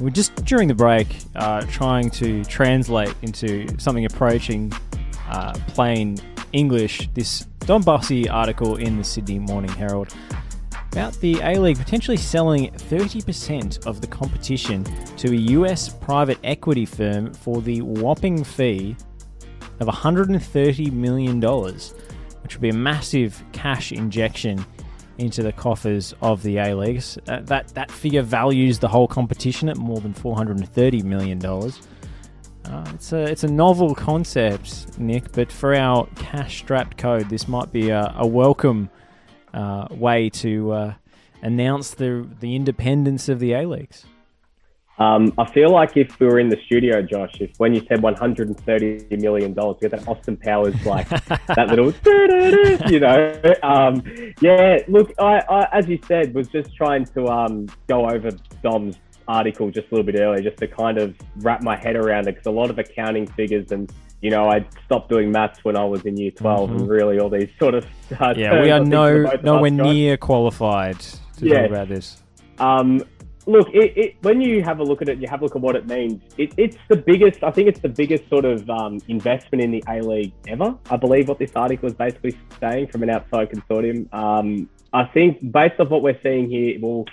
we're 0.01 0.09
just 0.09 0.33
during 0.45 0.67
the 0.67 0.73
break 0.73 1.15
uh, 1.35 1.61
trying 1.67 2.09
to 2.09 2.43
translate 2.45 3.13
into 3.21 3.67
something 3.77 4.03
approaching 4.05 4.73
uh, 5.29 5.53
plain 5.67 6.17
English 6.53 7.07
this 7.13 7.41
Dom 7.59 7.83
Bossi 7.83 8.27
article 8.31 8.77
in 8.77 8.97
the 8.97 9.03
Sydney 9.03 9.37
Morning 9.37 9.69
Herald 9.69 10.11
about 10.91 11.13
the 11.19 11.39
A 11.41 11.59
League 11.59 11.77
potentially 11.77 12.17
selling 12.17 12.71
30% 12.71 13.85
of 13.85 14.01
the 14.01 14.07
competition 14.07 14.83
to 15.17 15.31
a 15.31 15.37
US 15.59 15.87
private 15.87 16.39
equity 16.43 16.87
firm 16.87 17.31
for 17.31 17.61
the 17.61 17.83
whopping 17.83 18.43
fee 18.43 18.95
of 19.79 19.87
$130 19.87 20.91
million 20.91 21.39
which 22.45 22.53
would 22.53 22.61
be 22.61 22.69
a 22.69 22.73
massive 22.73 23.43
cash 23.53 23.91
injection 23.91 24.63
into 25.17 25.41
the 25.41 25.51
coffers 25.51 26.13
of 26.21 26.43
the 26.43 26.57
A 26.57 26.75
Leagues. 26.75 27.17
Uh, 27.27 27.39
that 27.41 27.69
that 27.69 27.89
figure 27.89 28.21
values 28.21 28.77
the 28.77 28.87
whole 28.87 29.07
competition 29.07 29.67
at 29.67 29.77
more 29.77 29.99
than 29.99 30.13
four 30.13 30.35
hundred 30.35 30.57
and 30.57 30.69
thirty 30.69 31.01
million 31.01 31.39
dollars. 31.39 31.81
Uh, 32.65 32.85
it's 32.93 33.11
a 33.13 33.23
it's 33.23 33.43
a 33.43 33.47
novel 33.47 33.95
concept, 33.95 34.99
Nick, 34.99 35.31
but 35.31 35.51
for 35.51 35.73
our 35.73 36.07
cash-strapped 36.17 36.97
code, 36.97 37.29
this 37.29 37.47
might 37.47 37.71
be 37.71 37.89
a, 37.89 38.13
a 38.15 38.27
welcome 38.27 38.91
uh, 39.55 39.87
way 39.89 40.29
to 40.29 40.71
uh, 40.71 40.93
announce 41.41 41.95
the 41.95 42.29
the 42.41 42.55
independence 42.55 43.27
of 43.27 43.39
the 43.39 43.53
A 43.53 43.65
Leagues. 43.65 44.05
Um, 44.97 45.33
I 45.37 45.51
feel 45.51 45.71
like 45.71 45.97
if 45.97 46.17
we 46.19 46.27
were 46.27 46.39
in 46.39 46.47
the 46.47 46.57
studio, 46.65 47.01
Josh, 47.01 47.35
if 47.41 47.51
when 47.57 47.73
you 47.73 47.81
said 47.87 48.01
130 48.01 49.17
million 49.17 49.53
dollars, 49.53 49.77
get 49.81 49.91
that 49.91 50.07
Austin 50.07 50.37
Powers 50.37 50.85
like 50.85 51.09
that 51.47 51.67
little, 51.67 51.93
you 52.89 53.01
know, 53.01 53.41
um, 53.61 54.01
yeah. 54.39 54.79
Look, 54.87 55.11
I, 55.19 55.39
I, 55.49 55.77
as 55.77 55.87
you 55.87 55.99
said, 56.07 56.33
was 56.33 56.47
just 56.47 56.73
trying 56.75 57.05
to 57.07 57.27
um, 57.27 57.67
go 57.87 58.09
over 58.09 58.31
Dom's 58.63 58.95
article 59.27 59.69
just 59.69 59.87
a 59.91 59.95
little 59.95 60.05
bit 60.05 60.19
earlier, 60.19 60.41
just 60.41 60.57
to 60.57 60.67
kind 60.67 60.97
of 60.97 61.13
wrap 61.37 61.61
my 61.61 61.75
head 61.75 61.97
around 61.97 62.27
it, 62.27 62.35
because 62.35 62.45
a 62.45 62.51
lot 62.51 62.69
of 62.69 62.79
accounting 62.79 63.27
figures 63.27 63.71
and 63.71 63.91
you 64.21 64.31
know, 64.31 64.49
I 64.49 64.65
stopped 64.85 65.09
doing 65.09 65.31
maths 65.31 65.63
when 65.63 65.75
I 65.75 65.83
was 65.83 66.03
in 66.05 66.17
year 66.17 66.31
12 66.31 66.69
mm-hmm. 66.69 66.79
and 66.79 66.89
really 66.89 67.19
all 67.19 67.29
these 67.29 67.49
sort 67.59 67.75
of 67.75 67.85
uh, 68.19 68.33
yeah, 68.35 68.59
we 68.61 68.71
are 68.71 68.83
no 68.83 69.23
nowhere 69.43 69.69
near 69.69 70.17
qualified 70.17 70.99
to 70.99 71.19
yeah. 71.41 71.61
talk 71.61 71.69
about 71.69 71.89
this. 71.89 72.23
Um, 72.57 73.03
look, 73.45 73.69
it, 73.73 73.97
it, 73.97 74.15
when 74.21 74.41
you 74.41 74.63
have 74.63 74.79
a 74.79 74.83
look 74.83 75.01
at 75.01 75.09
it, 75.09 75.19
you 75.19 75.27
have 75.27 75.41
a 75.41 75.43
look 75.45 75.55
at 75.55 75.61
what 75.61 75.75
it 75.75 75.87
means. 75.87 76.21
It, 76.37 76.53
it's 76.57 76.77
the 76.89 76.95
biggest. 76.95 77.43
I 77.43 77.51
think 77.51 77.67
it's 77.67 77.79
the 77.79 77.89
biggest 77.89 78.27
sort 78.29 78.45
of 78.45 78.69
um, 78.69 78.99
investment 79.07 79.63
in 79.63 79.71
the 79.71 79.83
A 79.87 80.01
League 80.01 80.33
ever. 80.47 80.75
I 80.89 80.97
believe 80.97 81.27
what 81.27 81.39
this 81.39 81.51
article 81.55 81.87
is 81.87 81.95
basically 81.95 82.37
saying 82.59 82.87
from 82.87 83.03
an 83.03 83.09
outside 83.09 83.51
consortium. 83.51 84.13
Um, 84.13 84.69
I 84.93 85.05
think 85.05 85.51
based 85.51 85.79
off 85.79 85.89
what 85.89 86.01
we're 86.01 86.19
seeing 86.23 86.49
here, 86.49 86.75
it 86.75 86.81
will 86.81 87.05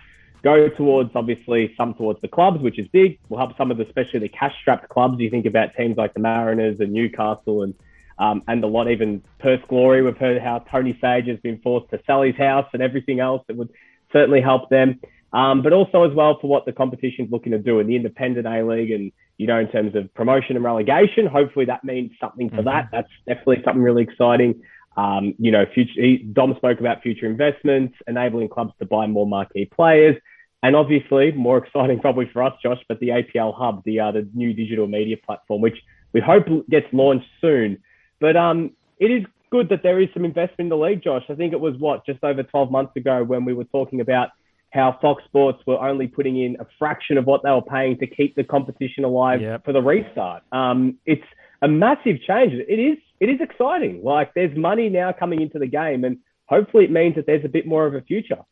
go 0.43 0.68
towards 0.68 1.11
obviously 1.14 1.72
some 1.76 1.95
towards 1.95 2.20
the 2.20 2.28
clubs, 2.28 2.61
which 2.61 2.78
is 2.78 2.89
big. 2.89 3.18
Will 3.28 3.39
help 3.39 3.57
some 3.57 3.70
of 3.70 3.76
the, 3.76 3.87
especially 3.87 4.20
the 4.20 4.28
cash-strapped 4.28 4.89
clubs. 4.89 5.18
You 5.20 5.30
think 5.30 5.47
about 5.47 5.74
teams 5.76 5.97
like 5.97 6.14
the 6.14 6.20
Mariners 6.20 6.80
and 6.80 6.93
Newcastle 6.93 7.62
and 7.62 7.74
um, 8.18 8.43
and 8.47 8.62
a 8.62 8.66
lot, 8.66 8.91
even 8.91 9.22
Perth 9.39 9.66
Glory. 9.68 10.03
We've 10.03 10.16
heard 10.16 10.41
how 10.41 10.61
Tony 10.70 10.97
Sage 11.01 11.26
has 11.26 11.41
been 11.41 11.59
forced 11.59 11.91
to 11.91 12.01
sell 12.07 12.22
his 12.22 12.37
house 12.37 12.68
and 12.72 12.83
everything 12.83 13.20
else. 13.20 13.43
It 13.49 13.57
would 13.57 13.70
certainly 14.12 14.41
help 14.41 14.68
them. 14.68 15.01
Um, 15.33 15.62
but 15.62 15.72
also 15.72 16.05
as 16.09 16.14
well 16.14 16.39
for 16.41 16.49
what 16.49 16.66
the 16.66 16.72
competition's 16.72 17.33
looking 17.33 17.53
to 17.53 17.59
do 17.59 17.80
in 17.80 17.87
the 17.87 17.97
independent 17.97 18.47
A 18.47 18.62
League 18.62 18.91
and, 18.91 19.12
you 19.39 19.47
know, 19.47 19.59
in 19.59 19.68
terms 19.68 19.95
of 19.95 20.12
promotion 20.14 20.57
and 20.57 20.64
relegation. 20.64 21.26
Hopefully 21.26 21.64
that 21.66 21.85
means 21.85 22.11
something 22.20 22.51
for 22.51 22.57
mm-hmm. 22.57 22.66
that. 22.66 22.89
That's 22.93 23.09
definitely 23.26 23.62
something 23.64 23.83
really 23.83 24.03
exciting. 24.03 24.61
Um, 24.97 25.35
you 25.39 25.51
know, 25.51 25.64
future, 25.72 26.22
Dom 26.33 26.55
spoke 26.57 26.80
about 26.80 27.03
future 27.03 27.26
investments, 27.26 27.95
enabling 28.07 28.51
clubs 28.51 28.74
to 28.78 28.85
buy 28.85 29.07
more 29.07 29.26
marquee 29.26 29.64
players. 29.64 30.16
And 30.62 30.76
obviously, 30.76 31.33
more 31.33 31.59
exciting 31.64 32.01
probably 32.01 32.28
for 32.30 32.43
us, 32.43 32.53
Josh, 32.62 32.80
but 32.87 33.01
the 33.01 33.09
APL 33.09 33.57
Hub, 33.57 33.83
the, 33.85 34.01
uh, 34.01 34.12
the 34.12 34.28
new 34.35 34.53
digital 34.53 34.87
media 34.87 35.16
platform, 35.16 35.62
which 35.62 35.78
we 36.12 36.20
hope 36.20 36.47
gets 36.68 36.87
launched 36.93 37.26
soon. 37.41 37.78
But 38.20 38.37
um, 38.37 38.72
it 38.99 39.11
is 39.11 39.24
good 39.51 39.70
that 39.70 39.83
there 39.83 39.99
is 40.01 40.09
some 40.12 40.26
investment 40.26 40.61
in 40.61 40.68
the 40.68 40.76
league, 40.76 41.03
Josh. 41.03 41.24
I 41.28 41.35
think 41.35 41.53
it 41.53 41.61
was 41.61 41.74
what, 41.78 42.05
just 42.05 42.22
over 42.22 42.43
12 42.43 42.70
months 42.70 42.97
ago 42.97 43.24
when 43.24 43.45
we 43.45 43.55
were 43.55 43.64
talking 43.64 44.01
about 44.01 44.28
how 44.73 44.99
Fox 45.03 45.23
Sports 45.25 45.62
were 45.66 45.79
only 45.79 46.07
putting 46.07 46.43
in 46.43 46.57
a 46.59 46.66
fraction 46.79 47.18
of 47.18 47.27
what 47.27 47.43
they 47.43 47.51
were 47.51 47.62
paying 47.62 47.99
to 47.99 48.07
keep 48.07 48.35
the 48.35 48.45
competition 48.45 49.05
alive 49.05 49.41
yep. 49.41 49.64
for 49.64 49.73
the 49.73 49.83
restart. 49.83 50.43
Um, 50.51 50.99
it's 51.05 51.23
a 51.61 51.68
massive 51.68 52.20
change. 52.27 52.55
It 52.55 52.79
is 52.79 52.99
it 53.20 53.29
is 53.29 53.41
exciting. 53.41 54.03
Like 54.03 54.33
there's 54.35 54.57
money 54.57 54.89
now 54.89 55.12
coming 55.12 55.43
into 55.43 55.59
the 55.59 55.66
game, 55.66 56.05
and 56.05 56.18
hopefully 56.47 56.85
it 56.85 56.91
means 56.91 57.14
that 57.16 57.27
there's 57.27 57.45
a 57.45 57.49
bit 57.49 57.66
more 57.66 57.87
of 57.87 57.95
a 57.95 58.01
future. 58.01 58.43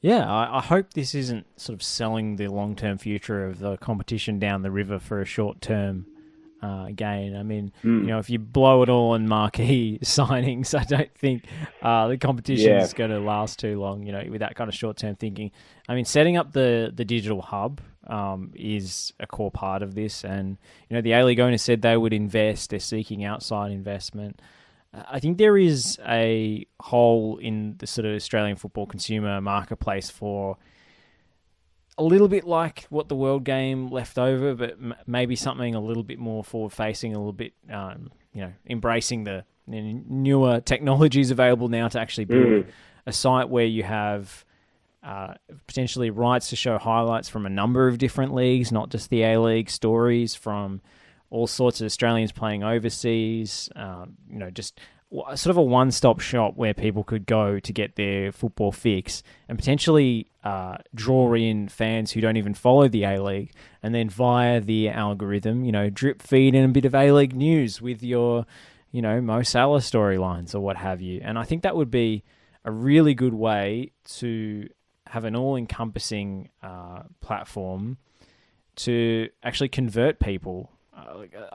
Yeah, 0.00 0.30
I, 0.30 0.58
I 0.58 0.60
hope 0.60 0.94
this 0.94 1.14
isn't 1.14 1.46
sort 1.58 1.74
of 1.74 1.82
selling 1.82 2.36
the 2.36 2.48
long 2.48 2.76
term 2.76 2.98
future 2.98 3.46
of 3.46 3.60
the 3.60 3.76
competition 3.76 4.38
down 4.38 4.62
the 4.62 4.70
river 4.70 4.98
for 4.98 5.20
a 5.20 5.24
short 5.24 5.60
term 5.60 6.06
uh, 6.62 6.88
gain. 6.94 7.36
I 7.36 7.42
mean, 7.42 7.72
mm. 7.84 8.00
you 8.02 8.06
know, 8.06 8.18
if 8.18 8.30
you 8.30 8.38
blow 8.38 8.82
it 8.82 8.88
all 8.88 9.10
on 9.12 9.28
marquee 9.28 9.98
signings, 10.02 10.78
I 10.78 10.84
don't 10.84 11.12
think 11.14 11.44
uh, 11.82 12.08
the 12.08 12.18
competition 12.18 12.70
yeah. 12.70 12.82
is 12.82 12.92
going 12.92 13.10
to 13.10 13.20
last 13.20 13.58
too 13.58 13.80
long. 13.80 14.04
You 14.04 14.12
know, 14.12 14.24
with 14.28 14.40
that 14.40 14.54
kind 14.54 14.68
of 14.68 14.74
short 14.74 14.96
term 14.96 15.16
thinking. 15.16 15.50
I 15.88 15.94
mean, 15.94 16.04
setting 16.04 16.36
up 16.36 16.52
the 16.52 16.92
the 16.94 17.04
digital 17.04 17.40
hub 17.40 17.80
um, 18.06 18.52
is 18.54 19.12
a 19.20 19.26
core 19.26 19.50
part 19.50 19.82
of 19.82 19.94
this, 19.94 20.24
and 20.24 20.58
you 20.88 20.94
know, 20.94 21.00
the 21.00 21.12
A 21.12 21.24
League 21.24 21.40
owner 21.40 21.58
said 21.58 21.82
they 21.82 21.96
would 21.96 22.12
invest. 22.12 22.70
They're 22.70 22.80
seeking 22.80 23.24
outside 23.24 23.72
investment. 23.72 24.40
I 24.92 25.20
think 25.20 25.36
there 25.36 25.58
is 25.58 25.98
a 26.06 26.66
hole 26.80 27.36
in 27.38 27.76
the 27.78 27.86
sort 27.86 28.06
of 28.06 28.14
Australian 28.14 28.56
football 28.56 28.86
consumer 28.86 29.40
marketplace 29.40 30.08
for 30.08 30.56
a 31.98 32.02
little 32.02 32.28
bit 32.28 32.44
like 32.44 32.86
what 32.90 33.08
the 33.08 33.16
World 33.16 33.44
Game 33.44 33.88
left 33.88 34.18
over, 34.18 34.54
but 34.54 34.70
m- 34.72 34.94
maybe 35.06 35.36
something 35.36 35.74
a 35.74 35.80
little 35.80 36.04
bit 36.04 36.18
more 36.18 36.44
forward 36.44 36.72
facing, 36.72 37.14
a 37.14 37.18
little 37.18 37.32
bit, 37.32 37.52
um, 37.70 38.10
you 38.32 38.42
know, 38.42 38.52
embracing 38.68 39.24
the, 39.24 39.44
newer 39.70 40.62
technologies 40.62 41.30
available 41.30 41.68
now 41.68 41.88
to 41.88 42.00
actually 42.00 42.24
build 42.24 42.64
mm. 42.64 42.66
a 43.04 43.12
site 43.12 43.50
where 43.50 43.66
you 43.66 43.82
have 43.82 44.46
uh, 45.02 45.34
potentially 45.66 46.08
rights 46.08 46.48
to 46.48 46.56
show 46.56 46.78
highlights 46.78 47.28
from 47.28 47.44
a 47.44 47.50
number 47.50 47.86
of 47.86 47.98
different 47.98 48.34
leagues, 48.34 48.72
not 48.72 48.88
just 48.88 49.10
the 49.10 49.22
A 49.22 49.38
League 49.38 49.68
stories 49.68 50.34
from 50.34 50.80
all 51.28 51.46
sorts 51.46 51.82
of 51.82 51.84
Australians 51.84 52.32
playing 52.32 52.64
overseas. 52.64 53.68
Um, 53.76 54.16
you 54.30 54.38
know, 54.38 54.50
just 54.50 54.80
sort 55.10 55.46
of 55.46 55.56
a 55.56 55.62
one-stop 55.62 56.20
shop 56.20 56.54
where 56.56 56.74
people 56.74 57.02
could 57.02 57.24
go 57.26 57.58
to 57.58 57.72
get 57.72 57.96
their 57.96 58.30
football 58.30 58.72
fix 58.72 59.22
and 59.48 59.58
potentially 59.58 60.30
uh, 60.44 60.76
draw 60.94 61.32
in 61.34 61.68
fans 61.68 62.12
who 62.12 62.20
don't 62.20 62.36
even 62.36 62.54
follow 62.54 62.88
the 62.88 63.04
A 63.04 63.22
League, 63.22 63.52
and 63.82 63.94
then 63.94 64.08
via 64.08 64.60
the 64.60 64.88
algorithm, 64.88 65.64
you 65.64 65.72
know, 65.72 65.88
drip 65.88 66.20
feed 66.20 66.54
in 66.54 66.64
a 66.64 66.68
bit 66.68 66.84
of 66.84 66.94
A 66.94 67.10
League 67.12 67.34
news 67.34 67.80
with 67.80 68.02
your, 68.02 68.44
you 68.90 69.00
know, 69.00 69.20
Mo 69.20 69.42
Salah 69.42 69.80
storylines 69.80 70.54
or 70.54 70.60
what 70.60 70.76
have 70.76 71.00
you. 71.00 71.20
And 71.22 71.38
I 71.38 71.44
think 71.44 71.62
that 71.62 71.76
would 71.76 71.90
be 71.90 72.22
a 72.64 72.70
really 72.70 73.14
good 73.14 73.34
way 73.34 73.92
to 74.16 74.68
have 75.06 75.24
an 75.24 75.34
all-encompassing 75.34 76.50
uh, 76.62 77.04
platform 77.22 77.96
to 78.76 79.28
actually 79.42 79.70
convert 79.70 80.20
people 80.20 80.70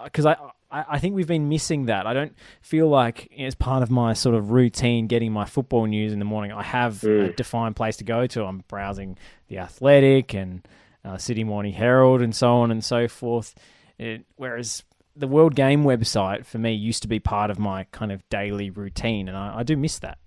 because 0.04 0.26
uh, 0.26 0.36
I, 0.72 0.86
I 0.90 1.00
think 1.00 1.16
we've 1.16 1.28
been 1.28 1.50
missing 1.50 1.86
that. 1.86 2.08
I 2.08 2.14
don't 2.14 2.36
feel 2.62 2.88
like 2.88 3.32
as 3.38 3.56
part 3.56 3.84
of 3.84 3.92
my 3.92 4.14
sort 4.14 4.36
of 4.36 4.52
routine 4.52 5.08
getting 5.08 5.32
my 5.32 5.46
football 5.46 5.86
news 5.86 6.14
in 6.14 6.20
the 6.20 6.26
morning, 6.26 6.52
I 6.52 6.64
have 6.64 7.02
mm. 7.02 7.30
a 7.30 7.34
defined 7.34 7.76
place 7.76 7.98
to 7.98 8.04
go 8.04 8.28
to. 8.28 8.44
I'm 8.46 8.64
browsing 8.68 9.18
the 9.48 9.60
Athletic 9.60 10.34
and 10.34 10.68
uh, 11.06 11.18
Sydney 11.18 11.44
Morning 11.44 11.74
Herald 11.74 12.22
and 12.22 12.36
so 12.36 12.54
on 12.54 12.72
and 12.72 12.84
so 12.84 13.08
forth. 13.08 13.56
It, 13.98 14.26
whereas 14.36 14.84
the 15.16 15.28
World 15.28 15.56
Game 15.56 15.84
website 15.84 16.46
for 16.46 16.58
me 16.58 16.74
used 16.74 17.02
to 17.04 17.08
be 17.08 17.20
part 17.20 17.52
of 17.52 17.60
my 17.60 17.86
kind 17.86 18.12
of 18.12 18.28
daily 18.30 18.70
routine, 18.70 19.28
and 19.28 19.38
I, 19.38 19.60
I 19.60 19.64
do 19.64 19.78
miss 19.78 20.00
that. 20.00 20.18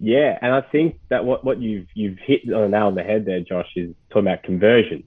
Yeah, 0.00 0.38
and 0.40 0.54
I 0.54 0.60
think 0.60 1.00
that 1.08 1.24
what, 1.24 1.44
what 1.44 1.60
you've 1.60 1.88
you've 1.94 2.18
hit 2.18 2.42
on 2.52 2.62
the 2.62 2.68
nail 2.68 2.86
on 2.86 2.94
the 2.94 3.02
head 3.02 3.24
there, 3.26 3.40
Josh, 3.40 3.68
is 3.76 3.94
talking 4.10 4.28
about 4.28 4.44
conversion. 4.44 5.04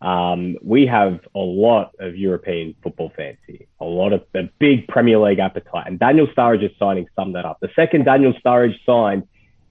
Um, 0.00 0.56
we 0.62 0.86
have 0.86 1.20
a 1.34 1.40
lot 1.40 1.94
of 1.98 2.16
European 2.16 2.74
football 2.82 3.12
fans 3.14 3.36
here, 3.46 3.66
a 3.80 3.84
lot 3.84 4.14
of 4.14 4.22
a 4.34 4.44
big 4.58 4.88
Premier 4.88 5.18
League 5.18 5.38
appetite. 5.38 5.86
And 5.86 5.98
Daniel 5.98 6.26
Sturridge's 6.28 6.74
signing 6.78 7.06
summed 7.14 7.34
that 7.34 7.44
up. 7.44 7.58
The 7.60 7.68
second 7.76 8.04
Daniel 8.04 8.32
Sturridge 8.44 8.78
signed, 8.86 9.24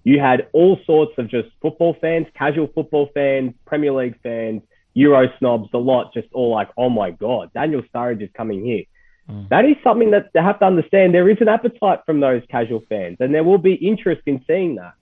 you 0.04 0.20
had 0.20 0.48
all 0.54 0.80
sorts 0.86 1.14
of 1.18 1.30
just 1.30 1.50
football 1.62 1.96
fans, 2.00 2.28
casual 2.36 2.68
football 2.68 3.10
fans, 3.14 3.54
Premier 3.66 3.92
League 3.92 4.20
fans, 4.22 4.62
Euro 4.94 5.32
snobs, 5.40 5.70
the 5.72 5.80
lot, 5.80 6.14
just 6.14 6.28
all 6.32 6.52
like, 6.52 6.70
oh 6.78 6.90
my 6.90 7.10
God, 7.10 7.52
Daniel 7.54 7.82
Sturridge 7.94 8.22
is 8.22 8.30
coming 8.36 8.64
here. 8.64 8.84
Mm. 9.30 9.50
That 9.50 9.66
is 9.66 9.78
something 9.84 10.12
that 10.12 10.30
they 10.34 10.42
have 10.42 10.60
to 10.60 10.66
understand. 10.66 11.14
There 11.14 11.30
is 11.30 11.38
an 11.42 11.48
appetite 11.48 12.02
from 12.06 12.20
those 12.20 12.44
casual 12.50 12.84
fans, 12.88 13.18
and 13.20 13.34
there 13.34 13.44
will 13.44 13.58
be 13.58 13.74
interest 13.74 14.22
in 14.28 14.44
seeing 14.46 14.76
that. 14.76 14.94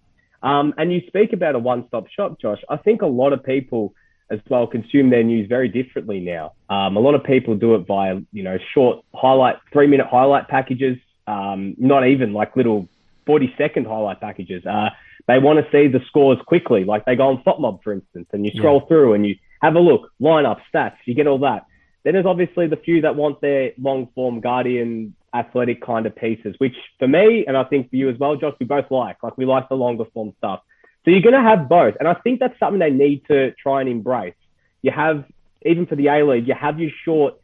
Um, 0.42 0.74
and 0.78 0.94
you 0.94 1.02
speak 1.08 1.34
about 1.34 1.56
a 1.56 1.60
one 1.60 1.86
stop 1.88 2.08
shop, 2.10 2.40
Josh. 2.40 2.62
I 2.70 2.78
think 2.78 3.02
a 3.02 3.08
lot 3.08 3.34
of 3.34 3.44
people 3.44 3.94
as 4.30 4.40
well 4.50 4.68
consume 4.68 5.10
their 5.10 5.24
news 5.24 5.48
very 5.48 5.68
differently 5.68 6.20
now. 6.20 6.54
Um, 6.70 6.98
a 6.98 7.00
lot 7.00 7.16
of 7.16 7.24
people 7.24 7.56
do 7.56 7.76
it 7.76 7.88
via, 7.88 8.20
you 8.32 8.44
know, 8.44 8.58
short 8.74 9.04
highlight, 9.14 9.58
three 9.72 9.88
minute 9.88 10.08
highlight 10.08 10.48
packages, 10.48 10.98
um, 11.28 11.76
not 11.78 12.08
even 12.08 12.34
like 12.34 12.56
little 12.56 12.88
40 13.26 13.54
second 13.58 13.88
highlight 13.88 14.20
packages. 14.20 14.66
Uh, 14.66 14.90
they 15.28 15.40
want 15.40 15.64
to 15.64 15.72
see 15.72 15.88
the 15.88 16.00
scores 16.08 16.40
quickly. 16.46 16.84
Like 16.84 17.06
they 17.06 17.16
go 17.16 17.28
on 17.28 17.44
FotMob, 17.44 17.84
for 17.84 17.94
instance, 17.94 18.28
and 18.34 18.46
you 18.46 18.52
scroll 18.56 18.82
yeah. 18.82 18.88
through 18.88 19.14
and 19.14 19.26
you 19.26 19.36
have 19.62 19.76
a 19.76 19.80
look, 19.80 20.12
lineup, 20.22 20.60
stats, 20.74 20.96
you 21.06 21.14
get 21.14 21.28
all 21.28 21.40
that. 21.40 21.66
Then 22.04 22.14
there's 22.14 22.26
obviously 22.26 22.68
the 22.68 22.78
few 22.78 23.02
that 23.02 23.16
want 23.16 23.42
their 23.42 23.72
long 23.78 24.08
form 24.16 24.40
Guardian 24.40 25.14
athletic 25.34 25.82
kind 25.86 26.06
of 26.06 26.16
pieces, 26.16 26.56
which 26.58 26.76
for 27.00 27.08
me, 27.08 27.46
and 27.46 27.58
I 27.58 27.64
think 27.66 27.90
for 27.90 27.96
you 27.96 28.10
as 28.10 28.18
well, 28.18 28.36
Josh, 28.36 28.54
we 28.60 28.66
both 28.66 28.90
like. 28.90 29.22
Like 29.22 29.38
we 29.38 29.46
like 29.46 29.68
the 29.70 29.76
longer 29.76 30.06
form 30.14 30.34
stuff. 30.38 30.62
So 31.08 31.12
you're 31.12 31.22
going 31.22 31.42
to 31.42 31.42
have 31.42 31.70
both. 31.70 31.96
And 32.00 32.08
I 32.08 32.16
think 32.16 32.42
that's 32.42 32.60
something 32.60 32.80
they 32.80 32.90
need 32.90 33.26
to 33.28 33.52
try 33.54 33.80
and 33.80 33.90
embrace. 33.90 34.36
You 34.82 34.92
have, 34.92 35.24
even 35.66 35.86
for 35.86 35.96
the 35.96 36.08
A 36.08 36.26
League, 36.26 36.50
you 36.50 36.54
have 36.54 36.82
your 36.82 36.92
short, 37.06 37.36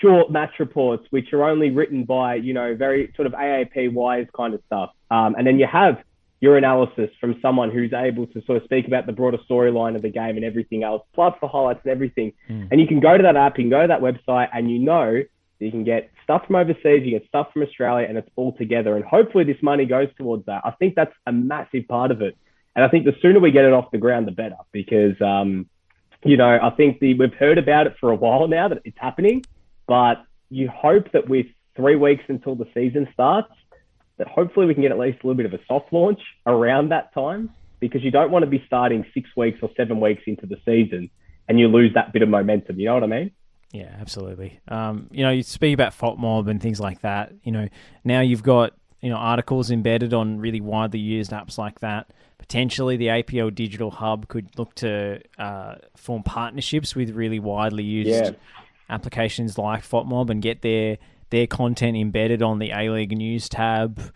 short 0.00 0.32
match 0.32 0.54
reports, 0.58 1.06
which 1.10 1.32
are 1.32 1.44
only 1.44 1.70
written 1.70 2.02
by, 2.02 2.34
you 2.34 2.52
know, 2.52 2.74
very 2.74 3.12
sort 3.14 3.26
of 3.26 3.32
AAP 3.34 3.92
wise 3.92 4.26
kind 4.36 4.54
of 4.54 4.60
stuff. 4.66 4.90
Um, 5.08 5.36
and 5.38 5.46
then 5.46 5.60
you 5.60 5.68
have 5.68 6.02
your 6.40 6.56
analysis 6.56 7.10
from 7.20 7.38
someone 7.40 7.70
who's 7.70 7.92
able 7.92 8.26
to 8.26 8.42
sort 8.44 8.58
of 8.58 8.64
speak 8.64 8.88
about 8.88 9.06
the 9.06 9.12
broader 9.12 9.38
storyline 9.48 9.94
of 9.94 10.02
the 10.02 10.10
game 10.10 10.34
and 10.34 10.44
everything 10.44 10.82
else, 10.82 11.04
plus 11.14 11.32
the 11.40 11.46
highlights 11.46 11.82
and 11.84 11.92
everything. 11.92 12.32
Mm. 12.48 12.72
And 12.72 12.80
you 12.80 12.88
can 12.88 12.98
go 12.98 13.16
to 13.16 13.22
that 13.22 13.36
app, 13.36 13.56
you 13.56 13.62
can 13.62 13.70
go 13.70 13.82
to 13.82 13.86
that 13.86 14.00
website, 14.00 14.48
and 14.52 14.68
you 14.68 14.80
know 14.80 15.22
you 15.60 15.70
can 15.70 15.84
get 15.84 16.10
stuff 16.24 16.44
from 16.44 16.56
overseas, 16.56 17.04
you 17.04 17.12
get 17.12 17.24
stuff 17.28 17.52
from 17.52 17.62
Australia, 17.62 18.08
and 18.08 18.18
it's 18.18 18.30
all 18.34 18.52
together. 18.56 18.96
And 18.96 19.04
hopefully 19.04 19.44
this 19.44 19.62
money 19.62 19.86
goes 19.86 20.08
towards 20.18 20.44
that. 20.46 20.62
I 20.64 20.72
think 20.72 20.96
that's 20.96 21.14
a 21.28 21.32
massive 21.32 21.86
part 21.86 22.10
of 22.10 22.20
it. 22.20 22.36
And 22.76 22.84
I 22.84 22.88
think 22.88 23.04
the 23.04 23.16
sooner 23.20 23.40
we 23.40 23.50
get 23.50 23.64
it 23.64 23.72
off 23.72 23.90
the 23.90 23.98
ground, 23.98 24.26
the 24.26 24.32
better, 24.32 24.56
because 24.72 25.20
um, 25.20 25.66
you 26.24 26.36
know 26.36 26.58
I 26.62 26.70
think 26.70 27.00
the 27.00 27.14
we've 27.14 27.34
heard 27.34 27.58
about 27.58 27.86
it 27.86 27.94
for 28.00 28.10
a 28.10 28.14
while 28.14 28.46
now 28.48 28.68
that 28.68 28.78
it's 28.84 28.98
happening, 28.98 29.44
but 29.86 30.24
you 30.50 30.68
hope 30.68 31.12
that 31.12 31.28
with 31.28 31.46
three 31.76 31.96
weeks 31.96 32.24
until 32.28 32.54
the 32.54 32.66
season 32.74 33.08
starts, 33.12 33.52
that 34.18 34.28
hopefully 34.28 34.66
we 34.66 34.74
can 34.74 34.82
get 34.82 34.92
at 34.92 34.98
least 34.98 35.18
a 35.22 35.26
little 35.26 35.36
bit 35.36 35.46
of 35.46 35.54
a 35.54 35.64
soft 35.66 35.92
launch 35.92 36.20
around 36.46 36.90
that 36.90 37.12
time, 37.14 37.50
because 37.80 38.02
you 38.04 38.10
don't 38.10 38.30
want 38.30 38.44
to 38.44 38.50
be 38.50 38.62
starting 38.66 39.04
six 39.14 39.28
weeks 39.36 39.58
or 39.62 39.70
seven 39.76 40.00
weeks 40.00 40.22
into 40.26 40.46
the 40.46 40.56
season 40.64 41.10
and 41.48 41.58
you 41.58 41.66
lose 41.66 41.92
that 41.94 42.12
bit 42.12 42.22
of 42.22 42.28
momentum. 42.28 42.78
You 42.78 42.86
know 42.86 42.94
what 42.94 43.02
I 43.02 43.08
mean? 43.08 43.32
Yeah, 43.72 43.92
absolutely. 44.00 44.60
Um, 44.68 45.08
you 45.10 45.24
know, 45.24 45.30
you 45.30 45.42
speak 45.42 45.74
about 45.74 45.92
FotMob 45.92 46.48
and 46.48 46.62
things 46.62 46.78
like 46.78 47.00
that. 47.00 47.32
You 47.42 47.50
know, 47.50 47.68
now 48.04 48.20
you've 48.20 48.42
got 48.42 48.72
you 49.00 49.10
know 49.10 49.16
articles 49.16 49.70
embedded 49.70 50.12
on 50.14 50.38
really 50.38 50.60
widely 50.60 50.98
used 51.00 51.30
apps 51.30 51.58
like 51.58 51.80
that. 51.80 52.10
Potentially, 52.38 52.96
the 52.96 53.06
APL 53.08 53.54
Digital 53.54 53.90
Hub 53.90 54.28
could 54.28 54.48
look 54.58 54.74
to 54.76 55.20
uh, 55.38 55.76
form 55.96 56.22
partnerships 56.22 56.94
with 56.96 57.10
really 57.10 57.38
widely 57.38 57.84
used 57.84 58.08
Yeah. 58.10 58.30
applications 58.88 59.56
like 59.58 59.82
FOTMob 59.82 60.30
and 60.30 60.42
get 60.42 60.62
their 60.62 60.98
their 61.30 61.46
content 61.46 61.96
embedded 61.96 62.42
on 62.42 62.58
the 62.58 62.70
A 62.72 62.90
League 62.90 63.16
News 63.16 63.48
tab. 63.48 64.12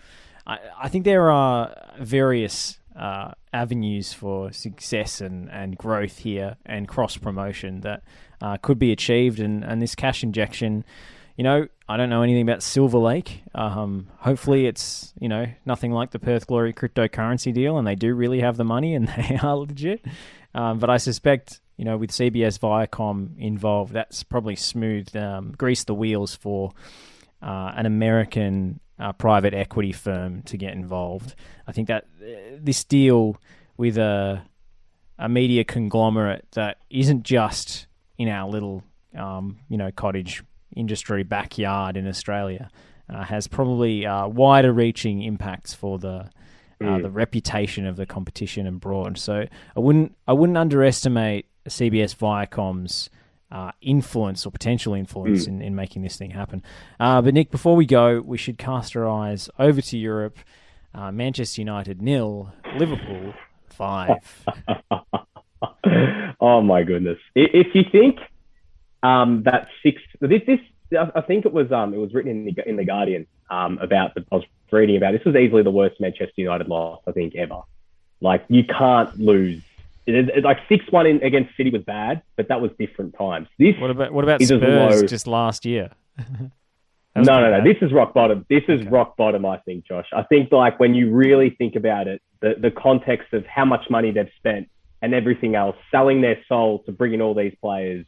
I, 0.46 0.58
I 0.82 0.88
think 0.88 1.04
there 1.04 1.30
are 1.30 1.74
various 2.00 2.78
uh, 2.96 3.32
avenues 3.52 4.12
for 4.12 4.52
success 4.52 5.20
and, 5.20 5.48
and 5.50 5.76
growth 5.78 6.18
here 6.18 6.56
and 6.66 6.88
cross 6.88 7.16
promotion 7.16 7.80
that 7.82 8.02
uh, 8.40 8.56
could 8.56 8.78
be 8.78 8.90
achieved. 8.90 9.38
And, 9.38 9.64
and 9.64 9.80
this 9.80 9.94
cash 9.94 10.22
injection, 10.24 10.84
you 11.36 11.44
know, 11.44 11.66
I 11.88 11.96
don't 11.96 12.10
know 12.10 12.22
anything 12.22 12.42
about 12.42 12.62
Silver 12.62 12.98
Lake. 12.98 13.42
Um, 13.54 14.08
hopefully, 14.18 14.66
it's 14.66 15.12
you 15.20 15.28
know 15.28 15.46
nothing 15.66 15.92
like 15.92 16.12
the 16.12 16.18
Perth 16.18 16.46
Glory 16.46 16.72
cryptocurrency 16.72 17.52
deal, 17.52 17.76
and 17.76 17.86
they 17.86 17.94
do 17.94 18.14
really 18.14 18.40
have 18.40 18.56
the 18.56 18.64
money 18.64 18.94
and 18.94 19.08
they 19.16 19.38
are 19.42 19.56
legit. 19.56 20.04
Um, 20.54 20.78
but 20.78 20.90
I 20.90 20.96
suspect 20.96 21.60
you 21.76 21.84
know 21.84 21.96
with 21.96 22.10
CBS 22.10 22.58
Viacom 22.58 23.38
involved, 23.38 23.92
that's 23.92 24.22
probably 24.22 24.56
smoothed, 24.56 25.16
um, 25.16 25.52
greased 25.56 25.88
the 25.88 25.94
wheels 25.94 26.34
for 26.34 26.72
uh, 27.42 27.72
an 27.76 27.86
American 27.86 28.80
uh, 28.98 29.12
private 29.12 29.54
equity 29.54 29.92
firm 29.92 30.42
to 30.42 30.56
get 30.56 30.72
involved. 30.72 31.34
I 31.66 31.72
think 31.72 31.88
that 31.88 32.04
uh, 32.22 32.58
this 32.60 32.84
deal 32.84 33.36
with 33.76 33.98
a 33.98 34.42
a 35.18 35.28
media 35.28 35.64
conglomerate 35.64 36.46
that 36.52 36.78
isn't 36.90 37.22
just 37.24 37.86
in 38.18 38.28
our 38.28 38.48
little 38.48 38.84
um, 39.16 39.58
you 39.68 39.76
know 39.76 39.90
cottage 39.90 40.42
industry 40.76 41.22
backyard 41.22 41.96
in 41.96 42.06
Australia 42.06 42.70
uh, 43.08 43.24
has 43.24 43.46
probably 43.46 44.06
uh, 44.06 44.26
wider 44.28 44.72
reaching 44.72 45.22
impacts 45.22 45.74
for 45.74 45.98
the 45.98 46.30
uh, 46.84 46.98
the 46.98 47.10
reputation 47.10 47.86
of 47.86 47.96
the 47.96 48.04
competition 48.04 48.66
abroad. 48.66 49.16
So 49.16 49.46
I 49.76 49.80
wouldn't 49.80 50.14
I 50.26 50.32
wouldn't 50.32 50.58
underestimate 50.58 51.46
CBS 51.68 52.14
Viacom's 52.14 53.08
uh, 53.50 53.72
influence 53.80 54.44
or 54.44 54.50
potential 54.50 54.94
influence 54.94 55.46
in, 55.46 55.62
in 55.62 55.74
making 55.74 56.02
this 56.02 56.16
thing 56.16 56.30
happen. 56.30 56.62
Uh, 56.98 57.22
but 57.22 57.32
Nick, 57.34 57.50
before 57.50 57.76
we 57.76 57.86
go, 57.86 58.20
we 58.20 58.36
should 58.36 58.58
cast 58.58 58.96
our 58.96 59.08
eyes 59.08 59.48
over 59.58 59.80
to 59.80 59.96
Europe. 59.96 60.38
Uh, 60.94 61.10
Manchester 61.10 61.60
United 61.60 62.02
nil, 62.02 62.52
Liverpool 62.76 63.34
five. 63.68 64.46
oh 66.40 66.60
my 66.60 66.82
goodness! 66.82 67.18
If 67.34 67.68
you 67.74 67.82
think 67.90 68.18
um, 69.04 69.42
that 69.44 69.68
six, 69.82 70.00
this 70.20 70.42
this 70.46 70.60
I 71.14 71.20
think 71.20 71.44
it 71.44 71.52
was 71.52 71.70
um 71.72 71.92
it 71.94 71.98
was 71.98 72.14
written 72.14 72.30
in 72.30 72.44
the 72.44 72.68
in 72.68 72.76
the 72.76 72.84
Guardian 72.84 73.26
um 73.50 73.78
about 73.78 74.14
the 74.14 74.24
I 74.32 74.36
was 74.36 74.44
reading 74.72 74.96
about 74.96 75.12
this 75.12 75.24
was 75.24 75.36
easily 75.36 75.62
the 75.62 75.70
worst 75.70 76.00
Manchester 76.00 76.32
United 76.36 76.68
loss 76.68 77.00
I 77.06 77.12
think 77.12 77.34
ever. 77.36 77.60
Like 78.20 78.44
you 78.48 78.64
can't 78.64 79.16
lose. 79.18 79.62
It, 80.06 80.28
it, 80.28 80.44
like 80.44 80.58
six 80.68 80.84
one 80.90 81.06
in 81.06 81.22
against 81.22 81.56
City 81.56 81.70
was 81.70 81.82
bad, 81.82 82.22
but 82.36 82.48
that 82.48 82.60
was 82.60 82.70
different 82.78 83.16
times. 83.16 83.48
This 83.58 83.74
What 83.78 83.90
about 83.90 84.12
what 84.12 84.24
about 84.24 84.42
Spurs 84.42 85.10
just 85.10 85.26
last 85.26 85.64
year? 85.64 85.90
no, 86.18 87.22
no, 87.22 87.58
no. 87.58 87.64
This 87.64 87.76
is 87.82 87.92
rock 87.92 88.14
bottom. 88.14 88.46
This 88.48 88.62
is 88.68 88.86
rock 88.86 89.16
bottom, 89.16 89.44
I 89.44 89.58
think, 89.58 89.86
Josh. 89.86 90.06
I 90.12 90.22
think 90.22 90.52
like 90.52 90.80
when 90.80 90.94
you 90.94 91.12
really 91.12 91.50
think 91.50 91.76
about 91.76 92.06
it, 92.06 92.22
the, 92.40 92.54
the 92.58 92.70
context 92.70 93.32
of 93.32 93.44
how 93.46 93.64
much 93.64 93.88
money 93.90 94.12
they've 94.12 94.30
spent 94.36 94.68
and 95.02 95.14
everything 95.14 95.54
else, 95.54 95.76
selling 95.90 96.20
their 96.20 96.38
soul 96.48 96.82
to 96.84 96.92
bring 96.92 97.12
in 97.12 97.20
all 97.20 97.34
these 97.34 97.54
players 97.60 98.06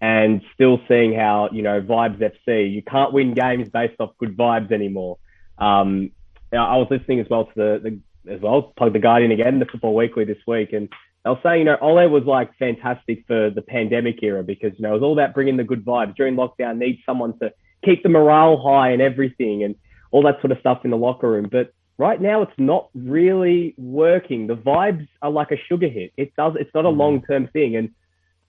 and 0.00 0.42
still 0.54 0.80
seeing 0.88 1.14
how, 1.14 1.48
you 1.52 1.62
know, 1.62 1.80
vibes 1.80 2.18
FC, 2.20 2.72
you 2.72 2.82
can't 2.82 3.12
win 3.12 3.34
games 3.34 3.68
based 3.68 4.00
off 4.00 4.16
good 4.18 4.36
vibes 4.36 4.70
anymore. 4.70 5.18
Um, 5.58 6.12
I 6.52 6.76
was 6.76 6.88
listening 6.90 7.20
as 7.20 7.26
well 7.28 7.46
to 7.46 7.52
the, 7.54 7.80
the 7.82 8.32
as 8.32 8.40
well, 8.40 8.74
plug 8.76 8.92
the 8.92 8.98
Guardian 8.98 9.32
again, 9.32 9.58
the 9.58 9.66
Football 9.66 9.94
Weekly 9.94 10.24
this 10.24 10.38
week, 10.46 10.72
and 10.72 10.88
they 11.24 11.30
were 11.30 11.40
saying, 11.42 11.60
you 11.60 11.64
know, 11.64 11.76
Ole 11.80 12.08
was 12.08 12.24
like 12.24 12.56
fantastic 12.58 13.24
for 13.26 13.50
the 13.50 13.62
pandemic 13.62 14.22
era 14.22 14.42
because, 14.42 14.72
you 14.76 14.82
know, 14.82 14.90
it 14.90 14.94
was 14.94 15.02
all 15.02 15.12
about 15.12 15.34
bringing 15.34 15.56
the 15.56 15.64
good 15.64 15.84
vibes. 15.84 16.14
During 16.14 16.36
lockdown, 16.36 16.78
need 16.78 17.00
someone 17.04 17.38
to 17.40 17.52
keep 17.84 18.02
the 18.02 18.08
morale 18.08 18.56
high 18.56 18.90
and 18.90 19.02
everything 19.02 19.64
and 19.64 19.74
all 20.10 20.22
that 20.22 20.40
sort 20.40 20.52
of 20.52 20.58
stuff 20.58 20.84
in 20.84 20.90
the 20.90 20.96
locker 20.96 21.30
room. 21.30 21.48
But 21.50 21.72
right 21.98 22.20
now, 22.20 22.42
it's 22.42 22.52
not 22.56 22.88
really 22.94 23.74
working. 23.76 24.46
The 24.46 24.56
vibes 24.56 25.08
are 25.22 25.30
like 25.30 25.50
a 25.50 25.56
sugar 25.68 25.88
hit. 25.88 26.12
It 26.16 26.34
does. 26.36 26.54
It's 26.58 26.72
not 26.74 26.84
a 26.84 26.90
long 26.90 27.22
term 27.22 27.48
thing. 27.48 27.76
And 27.76 27.90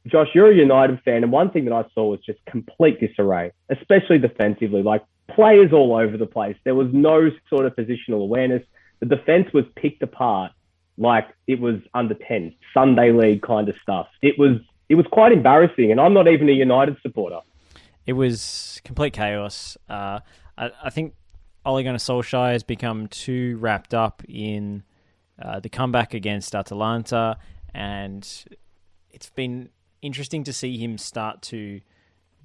Josh, 0.07 0.29
you're 0.33 0.51
a 0.51 0.55
United 0.55 1.01
fan, 1.03 1.23
and 1.23 1.31
one 1.31 1.51
thing 1.51 1.65
that 1.65 1.73
I 1.73 1.83
saw 1.93 2.09
was 2.09 2.19
just 2.25 2.39
complete 2.45 2.99
disarray, 2.99 3.51
especially 3.69 4.17
defensively. 4.17 4.81
Like 4.81 5.03
players 5.29 5.71
all 5.73 5.95
over 5.95 6.17
the 6.17 6.25
place. 6.25 6.55
There 6.63 6.75
was 6.75 6.87
no 6.91 7.29
sort 7.49 7.65
of 7.65 7.75
positional 7.75 8.21
awareness. 8.21 8.63
The 8.99 9.05
defense 9.05 9.51
was 9.53 9.65
picked 9.75 10.01
apart 10.01 10.51
like 10.97 11.27
it 11.47 11.59
was 11.59 11.75
under 11.93 12.13
10 12.13 12.53
Sunday 12.73 13.11
league 13.11 13.41
kind 13.41 13.69
of 13.69 13.75
stuff. 13.81 14.07
It 14.21 14.37
was 14.37 14.57
it 14.89 14.95
was 14.95 15.05
quite 15.11 15.31
embarrassing, 15.31 15.91
and 15.91 16.01
I'm 16.01 16.13
not 16.13 16.27
even 16.27 16.49
a 16.49 16.53
United 16.53 16.97
supporter. 17.01 17.39
It 18.07 18.13
was 18.13 18.81
complete 18.83 19.13
chaos. 19.13 19.77
Uh, 19.87 20.19
I, 20.57 20.71
I 20.83 20.89
think 20.89 21.13
Ole 21.63 21.83
Gunnar 21.83 21.99
Solskjaer 21.99 22.53
has 22.53 22.63
become 22.63 23.07
too 23.07 23.57
wrapped 23.57 23.93
up 23.93 24.23
in 24.27 24.83
uh, 25.39 25.59
the 25.59 25.69
comeback 25.69 26.15
against 26.15 26.55
Atalanta, 26.55 27.37
and 27.71 28.27
it's 29.11 29.29
been 29.29 29.69
interesting 30.01 30.43
to 30.45 30.53
see 30.53 30.77
him 30.77 30.97
start 30.97 31.41
to 31.43 31.81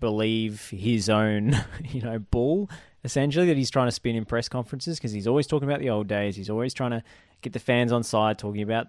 believe 0.00 0.68
his 0.70 1.09
own, 1.09 1.57
you 1.90 2.02
know, 2.02 2.18
bull 2.18 2.70
essentially 3.05 3.46
that 3.46 3.57
he's 3.57 3.70
trying 3.70 3.86
to 3.86 3.92
spin 3.92 4.16
in 4.16 4.24
press 4.24 4.48
conferences 4.48 4.98
because 4.98 5.12
he's 5.12 5.26
always 5.26 5.46
talking 5.46 5.68
about 5.68 5.80
the 5.80 5.90
old 5.90 6.07
days. 6.07 6.36
He's 6.36 6.48
always 6.50 6.72
trying 6.72 6.92
to 6.92 7.02
get 7.42 7.52
the 7.52 7.59
fans 7.59 7.92
on 7.92 8.02
side, 8.02 8.38
talking 8.38 8.62
about 8.62 8.86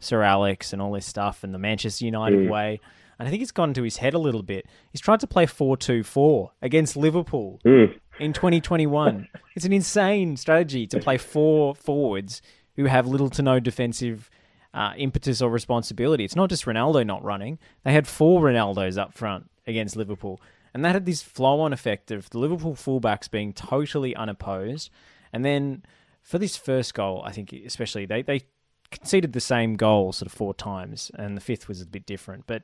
Sir 0.00 0.22
Alex 0.22 0.72
and 0.72 0.80
all 0.80 0.92
this 0.92 1.04
stuff 1.06 1.44
and 1.44 1.52
the 1.52 1.58
Manchester 1.58 2.04
United 2.04 2.48
way. 2.50 2.80
And 3.18 3.26
I 3.26 3.30
think 3.30 3.42
it's 3.42 3.52
gone 3.52 3.74
to 3.74 3.82
his 3.82 3.96
head 3.98 4.14
a 4.14 4.18
little 4.18 4.42
bit. 4.42 4.64
He's 4.92 5.00
tried 5.00 5.20
to 5.20 5.26
play 5.26 5.44
4 5.44 5.76
2 5.76 6.02
4 6.02 6.52
against 6.62 6.96
Liverpool 6.96 7.60
Mm. 7.64 7.98
in 8.20 8.32
2021. 8.32 9.28
it's 9.54 9.64
an 9.64 9.72
insane 9.72 10.36
strategy 10.36 10.86
to 10.86 10.98
play 11.00 11.18
four 11.18 11.74
forwards 11.74 12.40
who 12.76 12.84
have 12.86 13.06
little 13.06 13.28
to 13.30 13.42
no 13.42 13.58
defensive 13.60 14.30
uh, 14.74 14.92
impetus 14.96 15.42
or 15.42 15.50
responsibility. 15.50 16.24
It's 16.24 16.36
not 16.36 16.50
just 16.50 16.64
Ronaldo 16.64 17.06
not 17.06 17.24
running, 17.24 17.58
they 17.84 17.92
had 17.92 18.06
four 18.06 18.42
Ronaldos 18.42 18.98
up 18.98 19.14
front 19.14 19.50
against 19.66 19.96
Liverpool. 19.96 20.40
And 20.74 20.84
that 20.84 20.94
had 20.94 21.06
this 21.06 21.22
flow 21.22 21.60
on 21.60 21.72
effect 21.72 22.10
of 22.10 22.30
the 22.30 22.38
Liverpool 22.38 22.74
fullbacks 22.74 23.30
being 23.30 23.52
totally 23.52 24.14
unopposed. 24.14 24.90
And 25.32 25.44
then 25.44 25.82
for 26.22 26.38
this 26.38 26.56
first 26.56 26.94
goal, 26.94 27.22
I 27.24 27.32
think 27.32 27.52
especially, 27.52 28.06
they, 28.06 28.22
they 28.22 28.42
conceded 28.90 29.32
the 29.32 29.40
same 29.40 29.76
goal 29.76 30.12
sort 30.12 30.26
of 30.26 30.32
four 30.32 30.54
times, 30.54 31.10
and 31.14 31.36
the 31.36 31.40
fifth 31.40 31.68
was 31.68 31.80
a 31.80 31.86
bit 31.86 32.06
different. 32.06 32.46
But 32.46 32.62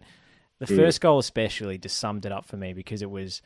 the 0.58 0.66
first 0.66 1.00
goal, 1.00 1.18
especially, 1.18 1.78
just 1.78 1.98
summed 1.98 2.24
it 2.26 2.32
up 2.32 2.46
for 2.46 2.56
me 2.56 2.72
because 2.72 3.02
it 3.02 3.10
was 3.10 3.42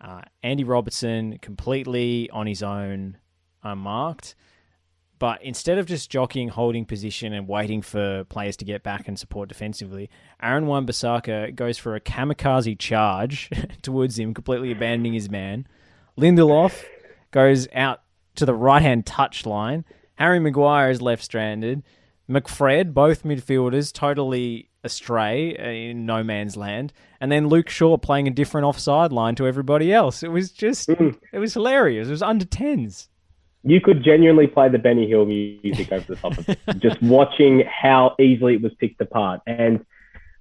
uh, 0.00 0.22
Andy 0.42 0.64
Robertson 0.64 1.38
completely 1.38 2.28
on 2.30 2.46
his 2.46 2.62
own, 2.62 3.16
unmarked. 3.62 4.34
But 5.20 5.42
instead 5.42 5.76
of 5.76 5.84
just 5.84 6.10
jockeying, 6.10 6.48
holding 6.48 6.86
position, 6.86 7.34
and 7.34 7.46
waiting 7.46 7.82
for 7.82 8.24
players 8.24 8.56
to 8.56 8.64
get 8.64 8.82
back 8.82 9.06
and 9.06 9.18
support 9.18 9.50
defensively, 9.50 10.08
Aaron 10.42 10.66
Wan-Bissaka 10.66 11.54
goes 11.54 11.76
for 11.76 11.94
a 11.94 12.00
kamikaze 12.00 12.78
charge 12.78 13.50
towards 13.82 14.18
him, 14.18 14.32
completely 14.32 14.72
abandoning 14.72 15.12
his 15.12 15.28
man. 15.28 15.68
Lindelof 16.18 16.84
goes 17.32 17.68
out 17.74 18.00
to 18.36 18.46
the 18.46 18.54
right-hand 18.54 19.04
touch 19.04 19.44
line. 19.44 19.84
Harry 20.14 20.40
Maguire 20.40 20.90
is 20.90 21.02
left 21.02 21.22
stranded. 21.22 21.82
McFred, 22.28 22.94
both 22.94 23.22
midfielders, 23.22 23.92
totally 23.92 24.70
astray 24.82 25.54
uh, 25.58 25.90
in 25.90 26.06
no 26.06 26.24
man's 26.24 26.56
land, 26.56 26.94
and 27.20 27.30
then 27.30 27.48
Luke 27.48 27.68
Shaw 27.68 27.98
playing 27.98 28.26
a 28.26 28.30
different 28.30 28.64
offside 28.64 29.12
line 29.12 29.34
to 29.34 29.46
everybody 29.46 29.92
else. 29.92 30.22
It 30.22 30.32
was 30.32 30.50
just, 30.50 30.88
it 30.88 31.38
was 31.38 31.52
hilarious. 31.52 32.08
It 32.08 32.12
was 32.12 32.22
under 32.22 32.46
tens. 32.46 33.09
You 33.62 33.80
could 33.80 34.02
genuinely 34.02 34.46
play 34.46 34.68
the 34.68 34.78
Benny 34.78 35.08
Hill 35.08 35.26
music 35.26 35.92
over 35.92 36.04
the 36.06 36.16
top 36.16 36.38
of 36.38 36.48
it, 36.48 36.58
just 36.78 37.00
watching 37.02 37.64
how 37.66 38.14
easily 38.18 38.54
it 38.54 38.62
was 38.62 38.72
picked 38.74 39.00
apart. 39.00 39.40
And 39.46 39.84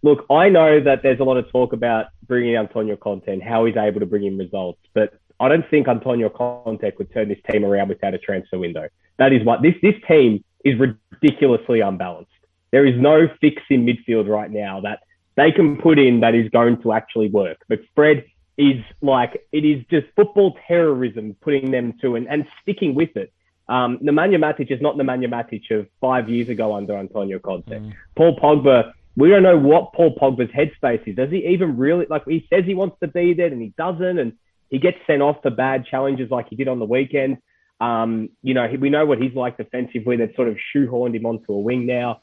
look, 0.03 0.26
I 0.30 0.49
know 0.49 0.80
that 0.80 1.03
there's 1.03 1.20
a 1.20 1.24
lot 1.24 1.38
of 1.38 1.51
talk 1.51 1.74
about 1.74 2.07
bringing 2.28 2.55
Antonio 2.55 2.95
Conte 2.95 3.28
and 3.28 3.43
how 3.43 3.65
he's 3.65 3.76
able 3.76 3.99
to 3.99 4.05
bring 4.05 4.26
in 4.26 4.38
results, 4.38 4.80
but 4.93 5.13
I 5.39 5.47
don't 5.47 5.70
think 5.70 5.88
Antonio 5.88 6.30
Conte 6.30 6.91
could 6.91 7.11
turn 7.13 7.30
this 7.30 7.39
team 7.49 7.63
around 7.63 7.89
without 7.89 8.13
a 8.13 8.17
transfer 8.17 8.57
window. 8.59 8.89
That 9.17 9.34
is 9.34 9.43
what 9.43 9.61
this 9.61 9.76
this 9.82 9.95
team 10.07 10.43
is 10.65 10.76
ridiculously 10.80 11.80
unbalanced. 11.80 12.32
There 12.72 12.86
is 12.86 12.99
no 12.99 13.28
fix 13.41 13.61
in 13.70 13.86
midfield 13.86 14.28
right 14.28 14.51
now 14.51 14.82
that 14.82 14.99
they 15.36 15.51
can 15.51 15.78
put 15.78 15.97
in 15.97 16.20
that 16.20 16.36
is 16.36 16.49
going 16.49 16.82
to 16.82 16.91
actually 16.91 17.30
work. 17.30 17.57
McFred 17.72 18.26
is 18.60 18.84
like 19.01 19.41
it 19.53 19.64
is 19.64 19.84
just 19.89 20.05
football 20.18 20.57
terrorism 20.68 21.36
putting 21.41 21.72
them 21.72 21.93
to 22.01 22.16
and, 22.16 22.28
and 22.28 22.45
sticking 22.62 22.93
with 22.93 23.16
it. 23.16 23.32
Um, 23.70 23.99
Nemanja 23.99 24.36
Matic 24.36 24.70
is 24.70 24.82
not 24.82 24.95
Nemanja 24.95 25.28
Matic 25.28 25.72
of 25.72 25.88
five 26.01 26.28
years 26.28 26.49
ago 26.49 26.76
under 26.76 26.97
Antonio 26.97 27.39
Conte. 27.39 27.93
Paul 28.18 28.36
Pogba, 28.36 28.91
we 29.16 29.30
don't 29.30 29.43
know 29.43 29.57
what 29.57 29.93
Paul 29.93 30.14
Pogba's 30.16 30.51
headspace 30.51 31.07
is. 31.07 31.16
Does 31.16 31.30
he 31.32 31.47
even 31.47 31.78
really 31.78 32.05
like? 32.10 32.24
He 32.28 32.45
says 32.49 32.66
he 32.66 32.74
wants 32.74 32.97
to 33.01 33.07
be 33.07 33.34
there 33.34 33.47
and 33.47 33.62
he 33.62 33.74
doesn't, 33.78 34.20
and 34.20 34.34
he 34.70 34.78
gets 34.78 34.97
sent 35.07 35.22
off 35.22 35.38
for 35.41 35.51
bad 35.51 35.86
challenges 35.86 36.30
like 36.30 36.49
he 36.49 36.57
did 36.57 36.68
on 36.68 36.80
the 36.80 36.86
weekend. 36.86 37.38
Um, 37.80 38.30
you 38.41 38.53
know, 38.53 38.68
we 38.78 38.89
know 38.89 39.05
what 39.05 39.22
he's 39.22 39.36
like 39.36 39.55
defensively. 39.55 40.18
They've 40.18 40.34
sort 40.36 40.49
of 40.49 40.57
shoehorned 40.76 41.16
him 41.16 41.26
onto 41.26 41.53
a 41.53 41.60
wing 41.60 41.86
now. 41.86 42.22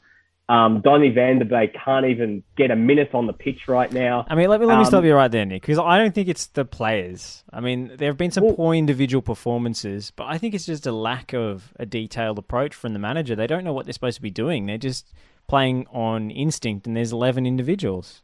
Um, 0.49 0.79
Donny 0.81 1.09
van 1.09 1.39
der 1.39 1.45
Beek 1.45 1.73
can't 1.83 2.05
even 2.05 2.41
get 2.55 2.71
a 2.71 2.75
minute 2.75 3.09
on 3.13 3.27
the 3.27 3.33
pitch 3.33 3.67
right 3.67 3.91
now. 3.91 4.25
I 4.29 4.35
mean, 4.35 4.47
let 4.49 4.61
me 4.61 4.65
let 4.65 4.75
me 4.75 4.79
Um, 4.79 4.85
stop 4.85 5.03
you 5.03 5.13
right 5.13 5.29
there, 5.29 5.45
Nick, 5.45 5.61
because 5.61 5.77
I 5.77 5.97
don't 5.97 6.15
think 6.15 6.29
it's 6.29 6.47
the 6.47 6.63
players. 6.63 7.43
I 7.51 7.59
mean, 7.59 7.91
there 7.97 8.07
have 8.09 8.17
been 8.17 8.31
some 8.31 8.45
Well- 8.45 8.55
poor 8.55 8.73
individual 8.73 9.21
performances, 9.21 10.11
but 10.15 10.23
I 10.27 10.37
think 10.37 10.53
it's 10.53 10.65
just 10.65 10.87
a 10.87 10.93
lack 10.93 11.33
of 11.33 11.73
a 11.77 11.85
detailed 11.85 12.39
approach 12.39 12.73
from 12.73 12.93
the 12.93 12.99
manager. 12.99 13.35
They 13.35 13.47
don't 13.47 13.65
know 13.65 13.73
what 13.73 13.85
they're 13.85 13.93
supposed 13.93 14.15
to 14.15 14.21
be 14.21 14.29
doing. 14.29 14.67
They're 14.67 14.77
just 14.77 15.13
playing 15.47 15.85
on 15.91 16.31
instinct, 16.31 16.87
and 16.87 16.95
there's 16.95 17.11
eleven 17.11 17.45
individuals. 17.45 18.21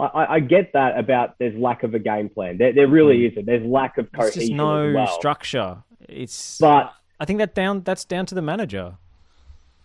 I, 0.00 0.26
I, 0.36 0.40
get 0.40 0.74
that 0.74 0.96
about 0.96 1.38
there's 1.40 1.56
lack 1.58 1.82
of 1.82 1.92
a 1.92 1.98
game 1.98 2.28
plan. 2.28 2.56
There, 2.56 2.72
there 2.72 2.86
really 2.86 3.26
isn't. 3.26 3.46
There's 3.46 3.66
lack 3.66 3.98
of 3.98 4.06
There's 4.12 4.32
cohesion 4.34 4.40
just 4.50 4.52
no 4.56 4.92
well. 4.94 5.06
structure. 5.08 5.78
It's 6.08 6.58
But 6.58 6.92
I 7.18 7.24
think 7.24 7.40
that 7.40 7.52
down 7.54 7.82
that's 7.82 8.04
down 8.04 8.24
to 8.26 8.34
the 8.36 8.42
manager. 8.42 8.94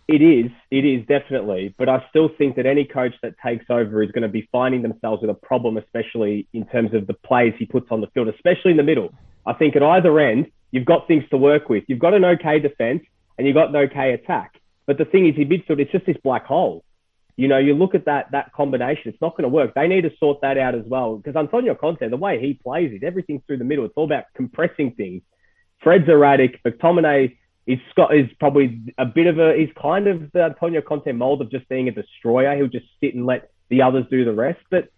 It 0.06 0.20
is, 0.20 0.50
it 0.70 0.84
is 0.84 1.06
definitely. 1.06 1.74
But 1.78 1.88
I 1.88 2.04
still 2.10 2.28
think 2.36 2.56
that 2.56 2.66
any 2.66 2.84
coach 2.84 3.14
that 3.22 3.34
takes 3.44 3.66
over 3.70 4.02
is 4.02 4.10
going 4.10 4.22
to 4.22 4.28
be 4.28 4.48
finding 4.52 4.82
themselves 4.82 5.22
with 5.22 5.30
a 5.30 5.34
problem, 5.34 5.78
especially 5.78 6.46
in 6.52 6.66
terms 6.66 6.92
of 6.92 7.06
the 7.06 7.14
plays 7.14 7.54
he 7.58 7.64
puts 7.64 7.86
on 7.90 8.00
the 8.00 8.08
field, 8.08 8.28
especially 8.28 8.72
in 8.72 8.76
the 8.76 8.82
middle. 8.82 9.14
I 9.46 9.54
think 9.54 9.76
at 9.76 9.82
either 9.82 10.18
end, 10.20 10.46
you've 10.70 10.84
got 10.84 11.08
things 11.08 11.24
to 11.30 11.38
work 11.38 11.68
with. 11.68 11.84
You've 11.86 12.00
got 12.00 12.12
an 12.12 12.24
okay 12.24 12.58
defense 12.58 13.02
and 13.38 13.46
you've 13.46 13.54
got 13.54 13.70
an 13.70 13.76
okay 13.76 14.12
attack. 14.12 14.60
But 14.86 14.98
the 14.98 15.06
thing 15.06 15.26
is, 15.26 15.36
in 15.36 15.48
midfield, 15.48 15.80
it's 15.80 15.92
just 15.92 16.04
this 16.04 16.16
black 16.22 16.44
hole. 16.44 16.84
You 17.36 17.48
know, 17.48 17.58
you 17.58 17.74
look 17.74 17.94
at 17.94 18.04
that 18.04 18.30
that 18.32 18.52
combination, 18.52 19.02
it's 19.06 19.20
not 19.20 19.32
going 19.36 19.42
to 19.42 19.48
work. 19.48 19.74
They 19.74 19.88
need 19.88 20.02
to 20.02 20.12
sort 20.20 20.42
that 20.42 20.58
out 20.58 20.74
as 20.74 20.84
well. 20.86 21.16
Because 21.16 21.34
Antonio 21.34 21.74
Conte, 21.74 22.08
the 22.08 22.16
way 22.16 22.38
he 22.40 22.54
plays 22.54 22.92
it, 22.92 23.02
everything's 23.02 23.42
through 23.46 23.56
the 23.56 23.64
middle. 23.64 23.84
It's 23.86 23.94
all 23.96 24.04
about 24.04 24.24
compressing 24.34 24.92
things. 24.92 25.22
Fred's 25.82 26.08
erratic. 26.08 26.62
McTominay 26.62 27.36
is 27.66 27.78
Scott 27.90 28.14
is 28.14 28.28
probably 28.38 28.80
a 28.98 29.06
bit 29.06 29.26
of 29.26 29.38
a 29.38 29.54
he's 29.56 29.70
kind 29.80 30.06
of 30.06 30.30
the 30.32 30.42
Antonio 30.42 30.82
Conte 30.82 31.10
mold 31.12 31.40
of 31.40 31.50
just 31.50 31.68
being 31.68 31.88
a 31.88 31.92
destroyer. 31.92 32.56
He'll 32.56 32.68
just 32.68 32.86
sit 33.00 33.14
and 33.14 33.26
let 33.26 33.50
the 33.70 33.82
others 33.82 34.04
do 34.10 34.24
the 34.24 34.34
rest. 34.34 34.60
But 34.70 34.88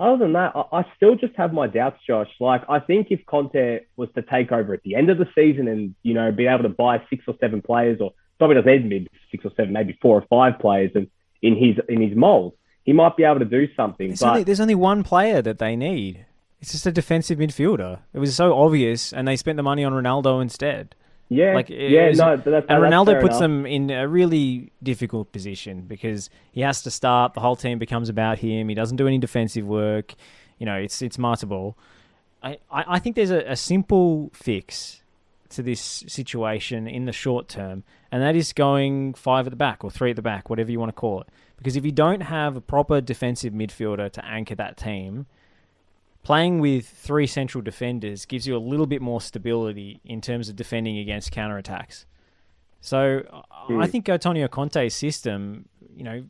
other 0.00 0.18
than 0.18 0.32
that, 0.32 0.52
I, 0.54 0.78
I 0.78 0.86
still 0.96 1.16
just 1.16 1.34
have 1.36 1.52
my 1.52 1.66
doubts, 1.66 2.00
Josh. 2.06 2.30
Like 2.40 2.62
I 2.68 2.80
think 2.80 3.08
if 3.10 3.24
Conte 3.26 3.80
was 3.96 4.08
to 4.14 4.22
take 4.22 4.52
over 4.52 4.72
at 4.72 4.82
the 4.82 4.94
end 4.94 5.10
of 5.10 5.18
the 5.18 5.28
season 5.34 5.68
and 5.68 5.94
you 6.02 6.14
know 6.14 6.32
be 6.32 6.46
able 6.46 6.62
to 6.62 6.68
buy 6.70 7.02
six 7.10 7.24
or 7.28 7.34
seven 7.40 7.60
players, 7.60 8.00
or 8.00 8.12
probably 8.38 8.56
doesn't 8.56 8.70
even 8.70 8.88
be 8.88 9.08
six 9.30 9.44
or 9.44 9.52
seven, 9.56 9.72
maybe 9.72 9.98
four 10.00 10.16
or 10.16 10.26
five 10.28 10.58
players, 10.58 10.92
and 10.94 11.08
in 11.42 11.56
his 11.56 11.76
in 11.88 12.00
his 12.00 12.16
mold, 12.16 12.54
he 12.84 12.92
might 12.92 13.16
be 13.16 13.24
able 13.24 13.40
to 13.40 13.44
do 13.44 13.68
something. 13.76 14.08
There's 14.08 14.20
but 14.20 14.28
only, 14.28 14.44
there's 14.44 14.60
only 14.60 14.74
one 14.74 15.04
player 15.04 15.42
that 15.42 15.58
they 15.58 15.76
need. 15.76 16.24
It's 16.60 16.72
just 16.72 16.86
a 16.86 16.92
defensive 16.92 17.38
midfielder. 17.38 17.98
It 18.14 18.18
was 18.18 18.34
so 18.34 18.54
obvious, 18.54 19.12
and 19.12 19.28
they 19.28 19.36
spent 19.36 19.56
the 19.56 19.62
money 19.62 19.84
on 19.84 19.92
Ronaldo 19.92 20.40
instead. 20.40 20.94
Yeah, 21.28 21.54
like, 21.54 21.68
yeah, 21.70 22.08
was- 22.08 22.18
no, 22.18 22.36
but 22.36 22.50
that's, 22.50 22.66
And 22.68 22.82
Ronaldo 22.82 23.20
puts 23.20 23.32
enough. 23.32 23.40
them 23.40 23.66
in 23.66 23.90
a 23.90 24.06
really 24.06 24.72
difficult 24.82 25.32
position 25.32 25.82
because 25.82 26.30
he 26.52 26.60
has 26.60 26.82
to 26.82 26.90
start. 26.90 27.34
The 27.34 27.40
whole 27.40 27.56
team 27.56 27.78
becomes 27.78 28.08
about 28.08 28.38
him. 28.38 28.68
He 28.68 28.74
doesn't 28.74 28.96
do 28.96 29.06
any 29.06 29.18
defensive 29.18 29.66
work. 29.66 30.14
You 30.58 30.66
know, 30.66 30.76
it's 30.76 31.02
it's 31.02 31.18
Marta 31.18 31.46
ball. 31.46 31.76
I, 32.42 32.58
I, 32.70 32.84
I 32.86 32.98
think 32.98 33.16
there's 33.16 33.30
a, 33.30 33.40
a 33.50 33.56
simple 33.56 34.30
fix 34.34 35.02
to 35.50 35.62
this 35.62 36.04
situation 36.06 36.86
in 36.86 37.04
the 37.06 37.12
short 37.12 37.48
term, 37.48 37.84
and 38.12 38.22
that 38.22 38.36
is 38.36 38.52
going 38.52 39.14
five 39.14 39.46
at 39.46 39.50
the 39.50 39.56
back 39.56 39.82
or 39.84 39.90
three 39.90 40.10
at 40.10 40.16
the 40.16 40.22
back, 40.22 40.50
whatever 40.50 40.70
you 40.70 40.78
want 40.78 40.90
to 40.90 41.00
call 41.00 41.20
it. 41.22 41.28
Because 41.56 41.76
if 41.76 41.84
you 41.84 41.92
don't 41.92 42.22
have 42.22 42.56
a 42.56 42.60
proper 42.60 43.00
defensive 43.00 43.52
midfielder 43.52 44.10
to 44.12 44.24
anchor 44.24 44.54
that 44.56 44.76
team, 44.76 45.26
playing 46.24 46.58
with 46.58 46.86
three 46.88 47.26
central 47.28 47.62
defenders 47.62 48.24
gives 48.26 48.46
you 48.46 48.56
a 48.56 48.58
little 48.58 48.86
bit 48.86 49.00
more 49.00 49.20
stability 49.20 50.00
in 50.04 50.20
terms 50.20 50.48
of 50.48 50.56
defending 50.56 50.98
against 50.98 51.30
counterattacks. 51.32 52.06
So 52.80 53.22
I- 53.30 53.74
I 53.74 53.84
Hmm. 53.86 53.90
think 53.92 54.08
Antonio 54.08 54.48
Conte's 54.48 54.94
system, 54.94 55.68
you 55.96 56.02
know, 56.02 56.24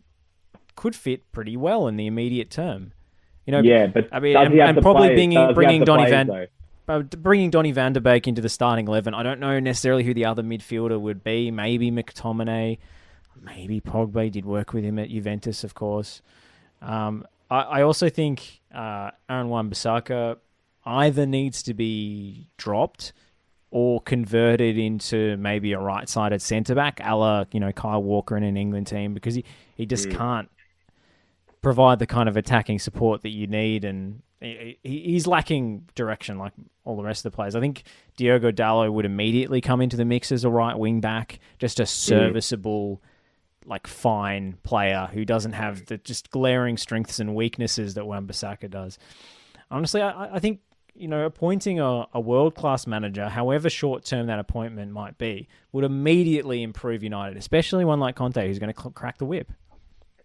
could 0.77 0.95
fit 0.95 1.31
pretty 1.33 1.57
well 1.57 1.87
in 1.89 1.97
the 1.97 2.07
immediate 2.07 2.51
term. 2.51 2.93
You 3.47 3.53
know, 3.53 3.61
yeah, 3.61 3.87
but 3.87 4.09
I 4.13 4.21
mean, 4.21 4.37
and, 4.37 4.55
and 4.55 4.83
probably 4.83 5.09
players? 5.15 5.55
bringing, 5.55 5.85
Donny 5.85 6.11
Van 6.11 6.27
though? 6.27 6.47
uh, 6.89 7.03
bringing 7.03 7.51
Donny 7.51 7.73
Van 7.73 7.93
der 7.93 8.01
Beek 8.01 8.27
into 8.27 8.41
the 8.43 8.49
starting 8.49 8.89
eleven. 8.89 9.15
I 9.15 9.23
don't 9.23 9.39
know 9.41 9.61
necessarily 9.61 10.03
who 10.05 10.15
the 10.15 10.25
other 10.25 10.43
midfielder 10.43 10.99
would 11.01 11.23
be. 11.23 11.51
Maybe 11.51 11.91
McTominay, 11.91 12.79
maybe 13.41 13.81
Pogba 13.81 14.31
did 14.33 14.45
work 14.47 14.73
with 14.73 14.83
him 14.85 14.99
at 14.99 15.11
Juventus, 15.11 15.63
of 15.63 15.75
course. 15.75 16.23
Um, 16.83 17.27
I, 17.55 17.79
I 17.79 17.83
also 17.83 18.09
think 18.09 18.61
uh, 18.75 19.11
Aaron 19.29 19.49
Wan-Bissaka 19.49 20.37
either 20.85 21.27
needs 21.27 21.63
to 21.65 21.75
be 21.75 22.49
dropped 22.57 23.13
or 23.71 24.01
converted 24.01 24.79
into 24.79 25.37
maybe 25.37 25.73
a 25.73 25.81
right-sided 25.81 26.41
centre 26.41 26.75
back, 26.75 27.01
a 27.03 27.15
la 27.17 27.45
you 27.53 27.61
know 27.61 27.73
Kyle 27.73 28.03
Walker 28.03 28.37
in 28.37 28.43
an 28.45 28.57
England 28.57 28.87
team, 28.87 29.15
because 29.15 29.35
he, 29.35 29.45
he 29.77 29.85
just 29.87 30.09
can't 30.17 30.49
provide 31.63 31.99
the 31.99 32.07
kind 32.07 32.29
of 32.29 32.37
attacking 32.37 32.79
support 32.79 33.23
that 33.23 33.31
you 33.31 33.47
need, 33.47 33.85
and 33.85 34.23
he, 34.41 34.79
he- 34.83 35.01
he's 35.13 35.27
lacking 35.27 35.89
direction 35.95 36.39
like 36.39 36.53
all 36.85 36.97
the 36.97 37.03
rest 37.03 37.25
of 37.25 37.33
the 37.33 37.37
players. 37.37 37.57
I 37.57 37.61
think 37.61 37.85
Diogo 38.17 38.53
Dalot 38.53 38.93
would 38.93 39.07
immediately 39.07 39.61
come 39.61 39.81
into 39.81 39.97
the 39.97 40.05
mix 40.05 40.31
as 40.31 40.45
a 40.45 40.51
right 40.51 40.79
wing 40.79 41.01
back, 41.01 41.41
just 41.59 41.81
a 41.81 41.87
serviceable, 41.87 43.03
like 43.67 43.87
fine 43.87 44.59
player 44.63 45.09
who 45.13 45.25
doesn't 45.25 45.53
have 45.53 45.87
the 45.87 45.99
just 45.99 46.31
glaring 46.31 46.77
strengths 46.77 47.19
and 47.19 47.35
weaknesses 47.35 47.95
that 47.95 48.07
Wan-Bissaka 48.07 48.71
does. 48.71 48.99
Honestly, 49.71 50.03
I, 50.03 50.37
I 50.37 50.39
think 50.39 50.61
you 50.95 51.09
know 51.09 51.25
appointing 51.25 51.81
a, 51.81 52.07
a 52.13 52.21
world 52.21 52.55
class 52.55 52.87
manager, 52.87 53.29
however 53.29 53.71
short 53.71 54.05
term 54.05 54.27
that 54.27 54.39
appointment 54.39 54.93
might 54.93 55.19
be, 55.19 55.49
would 55.73 55.85
immediately 55.85 56.63
improve 56.63 57.03
United, 57.03 57.37
especially 57.37 57.85
one 57.85 58.01
like 58.01 58.17
Conte 58.17 58.47
who's 58.47 58.59
going 58.59 58.73
to 58.73 58.81
cl- 58.81 58.93
crack 58.93 59.19
the 59.19 59.25
whip. 59.25 59.51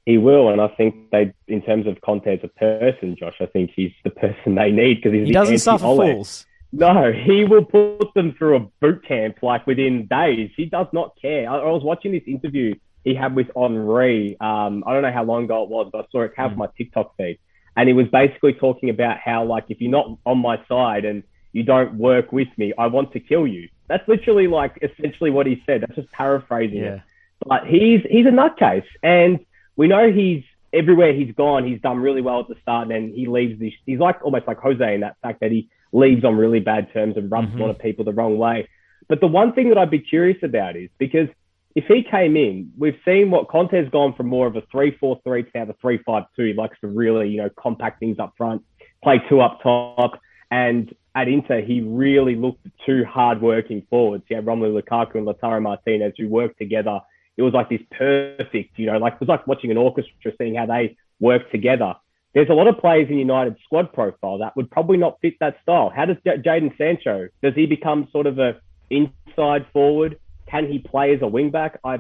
He 0.05 0.17
will, 0.17 0.49
and 0.49 0.59
I 0.59 0.69
think 0.69 1.11
they, 1.11 1.33
in 1.47 1.61
terms 1.61 1.85
of 1.85 2.01
Conte 2.01 2.25
as 2.25 2.39
a 2.43 2.47
person, 2.47 3.15
Josh, 3.17 3.35
I 3.39 3.45
think 3.45 3.71
he's 3.75 3.91
the 4.03 4.09
person 4.09 4.55
they 4.55 4.71
need 4.71 4.95
because 4.95 5.13
he's 5.13 5.27
He 5.27 5.33
doesn't 5.33 5.59
suffer 5.59 5.83
fools. 5.83 6.45
No, 6.71 7.11
he 7.11 7.45
will 7.45 7.65
put 7.65 8.13
them 8.13 8.35
through 8.37 8.55
a 8.55 8.59
boot 8.79 9.05
camp 9.07 9.37
like 9.41 9.65
within 9.65 10.07
days. 10.07 10.51
He 10.55 10.65
does 10.65 10.87
not 10.93 11.15
care. 11.19 11.49
I, 11.49 11.57
I 11.57 11.71
was 11.71 11.83
watching 11.83 12.11
this 12.11 12.23
interview 12.27 12.75
he 13.03 13.13
had 13.15 13.35
with 13.35 13.49
Henry. 13.55 14.37
Um, 14.39 14.83
I 14.85 14.93
don't 14.93 15.01
know 15.03 15.11
how 15.11 15.23
long 15.23 15.45
ago 15.45 15.63
it 15.63 15.69
was, 15.69 15.89
but 15.91 16.05
I 16.05 16.07
saw 16.11 16.21
it 16.21 16.35
come 16.35 16.47
Mm. 16.47 16.53
from 16.53 16.59
my 16.59 16.67
TikTok 16.77 17.15
feed, 17.17 17.39
and 17.75 17.87
he 17.87 17.93
was 17.93 18.07
basically 18.07 18.53
talking 18.53 18.89
about 18.89 19.17
how 19.17 19.43
like 19.45 19.65
if 19.69 19.79
you're 19.81 19.91
not 19.91 20.17
on 20.25 20.39
my 20.39 20.59
side 20.67 21.05
and 21.05 21.23
you 21.53 21.63
don't 21.63 21.95
work 21.95 22.31
with 22.31 22.49
me, 22.57 22.73
I 22.77 22.87
want 22.87 23.11
to 23.13 23.19
kill 23.19 23.47
you. 23.47 23.69
That's 23.87 24.07
literally 24.07 24.47
like 24.47 24.77
essentially 24.81 25.31
what 25.31 25.47
he 25.47 25.63
said. 25.65 25.81
That's 25.81 25.95
just 25.95 26.11
paraphrasing 26.11 26.83
it 26.83 27.01
but 27.47 27.65
he's 27.65 28.01
he's 28.09 28.25
a 28.25 28.31
nutcase, 28.31 28.83
and 29.01 29.39
we 29.77 29.87
know 29.87 30.11
he's 30.11 30.43
everywhere 30.73 31.13
he's 31.13 31.33
gone. 31.33 31.65
He's 31.65 31.81
done 31.81 31.97
really 31.99 32.21
well 32.21 32.41
at 32.41 32.47
the 32.49 32.55
start, 32.61 32.83
and 32.83 32.91
then 32.91 33.13
he 33.15 33.27
leaves. 33.27 33.59
This, 33.59 33.73
he's 33.85 33.99
like 33.99 34.17
almost 34.23 34.45
like 34.45 34.57
Jose 34.59 34.93
in 34.93 35.01
that 35.01 35.15
fact 35.21 35.39
that 35.39 35.51
he 35.51 35.69
leaves 35.93 36.23
on 36.25 36.35
really 36.37 36.59
bad 36.59 36.91
terms 36.93 37.17
and 37.17 37.31
rubs 37.31 37.47
Mhm. 37.47 37.57
a 37.59 37.61
lot 37.61 37.69
of 37.69 37.79
people 37.79 38.03
the 38.05 38.13
wrong 38.13 38.37
way. 38.37 38.67
But 39.07 39.21
the 39.21 39.27
one 39.27 39.53
thing 39.53 39.69
that 39.69 39.77
I'd 39.77 39.89
be 39.89 39.99
curious 39.99 40.43
about 40.43 40.75
is 40.75 40.89
because 40.99 41.29
if 41.75 41.85
he 41.85 42.03
came 42.03 42.35
in, 42.35 42.71
we've 42.77 42.99
seen 43.05 43.31
what 43.31 43.47
Conte's 43.47 43.89
gone 43.91 44.13
from 44.15 44.27
more 44.27 44.47
of 44.47 44.55
a 44.55 44.61
three-four-three 44.71 45.43
to 45.43 45.49
now 45.53 45.65
the 45.65 45.75
three-five-two. 45.79 46.43
He 46.43 46.53
likes 46.53 46.77
to 46.81 46.87
really, 46.87 47.29
you 47.29 47.37
know, 47.37 47.49
compact 47.57 47.99
things 47.99 48.17
up 48.19 48.33
front, 48.37 48.63
play 49.03 49.21
two 49.29 49.39
up 49.41 49.61
top, 49.61 50.19
and 50.51 50.93
at 51.15 51.27
Inter, 51.27 51.61
he 51.61 51.81
really 51.81 52.35
looked 52.35 52.65
at 52.65 52.71
two 52.85 53.03
hard-working 53.05 53.85
forwards. 53.89 54.23
He 54.27 54.35
had 54.35 54.45
Romelu 54.45 54.81
Lukaku 54.81 55.15
and 55.15 55.27
Lautaro 55.27 55.61
Martinez 55.61 56.13
who 56.17 56.27
worked 56.27 56.57
together. 56.57 56.99
It 57.37 57.41
was 57.41 57.53
like 57.53 57.69
this 57.69 57.81
perfect, 57.91 58.77
you 58.77 58.85
know, 58.85 58.97
like 58.97 59.13
it 59.13 59.19
was 59.19 59.29
like 59.29 59.45
watching 59.47 59.71
an 59.71 59.77
orchestra, 59.77 60.31
seeing 60.37 60.55
how 60.55 60.65
they 60.65 60.97
work 61.19 61.51
together. 61.51 61.93
There's 62.33 62.49
a 62.49 62.53
lot 62.53 62.67
of 62.67 62.77
players 62.77 63.09
in 63.09 63.17
United 63.17 63.57
squad 63.63 63.91
profile 63.91 64.37
that 64.39 64.55
would 64.55 64.69
probably 64.69 64.97
not 64.97 65.19
fit 65.21 65.35
that 65.39 65.57
style. 65.63 65.91
How 65.93 66.05
does 66.05 66.17
J- 66.23 66.37
Jadon 66.37 66.77
Sancho? 66.77 67.27
Does 67.41 67.55
he 67.55 67.65
become 67.65 68.07
sort 68.11 68.27
of 68.27 68.39
a 68.39 68.59
inside 68.89 69.65
forward? 69.73 70.19
Can 70.49 70.67
he 70.67 70.79
play 70.79 71.13
as 71.13 71.21
a 71.21 71.27
wing 71.27 71.51
back? 71.51 71.79
I, 71.83 71.99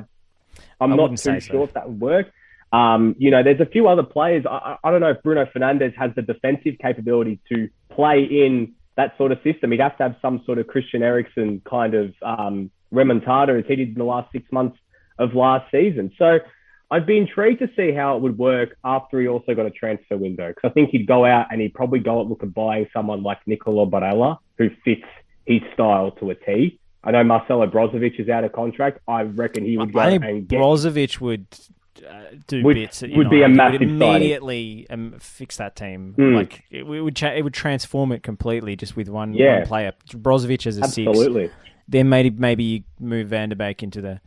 I'm 0.79 0.93
I 0.93 0.95
not 0.95 1.11
too 1.11 1.17
say 1.17 1.39
so. 1.39 1.51
sure 1.51 1.63
if 1.63 1.73
that 1.73 1.87
would 1.87 1.99
work. 1.99 2.31
Um, 2.71 3.15
you 3.17 3.31
know, 3.31 3.43
there's 3.43 3.59
a 3.59 3.65
few 3.65 3.87
other 3.87 4.03
players. 4.03 4.45
I, 4.49 4.77
I 4.83 4.91
don't 4.91 5.01
know 5.01 5.11
if 5.11 5.23
Bruno 5.23 5.45
Fernandes 5.45 5.95
has 5.95 6.11
the 6.15 6.21
defensive 6.21 6.75
capability 6.79 7.39
to 7.49 7.69
play 7.89 8.23
in 8.23 8.73
that 8.95 9.17
sort 9.17 9.31
of 9.31 9.39
system. 9.43 9.71
He'd 9.71 9.79
have 9.79 9.97
to 9.97 10.03
have 10.03 10.15
some 10.21 10.43
sort 10.45 10.59
of 10.59 10.67
Christian 10.67 11.01
Eriksen 11.01 11.61
kind 11.67 11.93
of 11.95 12.13
um, 12.21 12.69
remontada 12.93 13.59
as 13.59 13.65
he 13.67 13.75
did 13.75 13.89
in 13.89 13.93
the 13.95 14.03
last 14.03 14.31
six 14.31 14.51
months 14.51 14.77
of 15.17 15.33
last 15.33 15.71
season. 15.71 16.11
So 16.17 16.39
I'd 16.91 17.05
be 17.05 17.17
intrigued 17.17 17.59
to 17.59 17.69
see 17.75 17.91
how 17.91 18.15
it 18.15 18.21
would 18.21 18.37
work 18.37 18.77
after 18.83 19.21
he 19.21 19.27
also 19.27 19.53
got 19.53 19.65
a 19.65 19.71
transfer 19.71 20.17
window 20.17 20.49
because 20.49 20.69
I 20.69 20.73
think 20.73 20.89
he'd 20.89 21.07
go 21.07 21.25
out 21.25 21.47
and 21.51 21.61
he'd 21.61 21.73
probably 21.73 21.99
go 21.99 22.21
and 22.21 22.29
look 22.29 22.43
at 22.43 22.53
buying 22.53 22.87
someone 22.91 23.21
like 23.21 23.39
Nicola 23.45 23.85
Barella 23.85 24.37
who 24.57 24.69
fits 24.83 25.05
his 25.45 25.61
style 25.73 26.11
to 26.19 26.31
a 26.31 26.35
T. 26.35 26.79
I 27.03 27.11
know 27.11 27.23
Marcelo 27.23 27.65
Brozovic 27.67 28.19
is 28.19 28.27
out 28.29 28.43
of 28.43 28.51
contract. 28.51 28.99
I 29.07 29.23
reckon 29.23 29.63
he 29.65 29.77
would 29.77 29.93
go 29.93 29.99
I 29.99 30.09
and 30.11 30.47
get 30.47 30.59
Brozovic 30.59 31.21
would 31.21 31.45
uh, 32.07 32.23
do 32.47 32.63
Would- 32.63 32.75
bits. 32.75 33.01
Would 33.01 33.29
be 33.29 33.41
a 33.41 33.47
massive 33.49 33.79
would 33.81 33.89
immediately 33.89 34.85
um, 34.89 35.15
fix 35.19 35.57
that 35.57 35.75
team. 35.75 36.15
Mm. 36.17 36.35
Like 36.35 36.63
it, 36.71 36.79
it 36.79 36.83
would, 36.83 37.15
cha- 37.15 37.31
it 37.33 37.41
would 37.41 37.53
transform 37.53 38.11
it 38.11 38.23
completely 38.23 38.75
just 38.75 38.95
with 38.95 39.07
one, 39.09 39.33
Yeah. 39.33 39.59
one 39.59 39.67
player. 39.67 39.93
Brozovic 40.09 40.67
as 40.67 40.77
a 40.77 40.83
six, 40.87 41.07
absolutely. 41.07 41.51
then 41.87 42.09
maybe 42.09 42.29
maybe 42.31 42.63
you 42.63 42.83
move 42.99 43.29
Van 43.29 43.49
der 43.49 43.55
Beek 43.55 43.81
into 43.83 44.01
the 44.01 44.19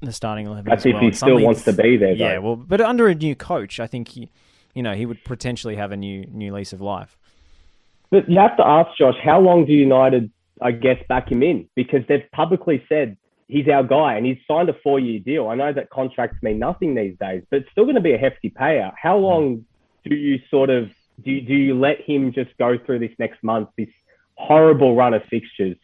the 0.00 0.12
starting 0.12 0.46
eleven. 0.46 0.64
That's 0.70 0.86
if 0.86 0.92
well. 0.94 1.00
he 1.02 1.06
And 1.08 1.16
still 1.16 1.40
wants 1.40 1.64
to 1.64 1.72
be 1.72 1.96
there. 1.96 2.12
Yeah, 2.12 2.38
well, 2.38 2.56
but 2.56 2.80
under 2.80 3.08
a 3.08 3.14
new 3.14 3.34
coach, 3.34 3.78
I 3.80 3.86
think 3.86 4.08
he, 4.08 4.30
you 4.74 4.82
know, 4.82 4.94
he 4.94 5.04
would 5.04 5.22
potentially 5.24 5.76
have 5.76 5.92
a 5.92 5.96
new 5.96 6.24
new 6.32 6.54
lease 6.54 6.72
of 6.72 6.80
life. 6.80 7.18
But 8.10 8.28
you 8.28 8.38
have 8.40 8.56
to 8.56 8.66
ask 8.66 8.96
Josh, 8.98 9.14
how 9.22 9.40
long 9.40 9.66
do 9.66 9.72
United, 9.72 10.30
I 10.62 10.72
guess, 10.72 10.98
back 11.08 11.30
him 11.30 11.42
in? 11.42 11.68
Because 11.74 12.02
they've 12.08 12.30
publicly 12.32 12.84
said 12.88 13.16
he's 13.48 13.68
our 13.68 13.82
guy 13.82 14.14
and 14.14 14.24
he's 14.24 14.38
signed 14.46 14.68
a 14.68 14.74
four-year 14.82 15.20
deal. 15.20 15.48
I 15.48 15.54
know 15.54 15.72
that 15.72 15.90
contracts 15.90 16.42
mean 16.42 16.58
nothing 16.58 16.94
these 16.94 17.16
days, 17.18 17.42
but 17.50 17.60
it's 17.60 17.70
still 17.72 17.84
going 17.84 17.96
to 17.96 18.00
be 18.00 18.14
a 18.14 18.18
hefty 18.18 18.50
payout. 18.50 18.92
How 19.00 19.18
mm. 19.18 19.22
long 19.22 19.64
do 20.04 20.14
you 20.14 20.40
sort 20.50 20.70
of 20.70 20.90
do? 21.22 21.30
You, 21.30 21.40
do 21.42 21.54
you 21.54 21.78
let 21.78 22.00
him 22.00 22.32
just 22.32 22.56
go 22.58 22.78
through 22.78 23.00
this 23.00 23.12
next 23.18 23.42
month, 23.42 23.68
this 23.76 23.88
horrible 24.34 24.94
run 24.94 25.14
of 25.14 25.22
fixtures, 25.24 25.76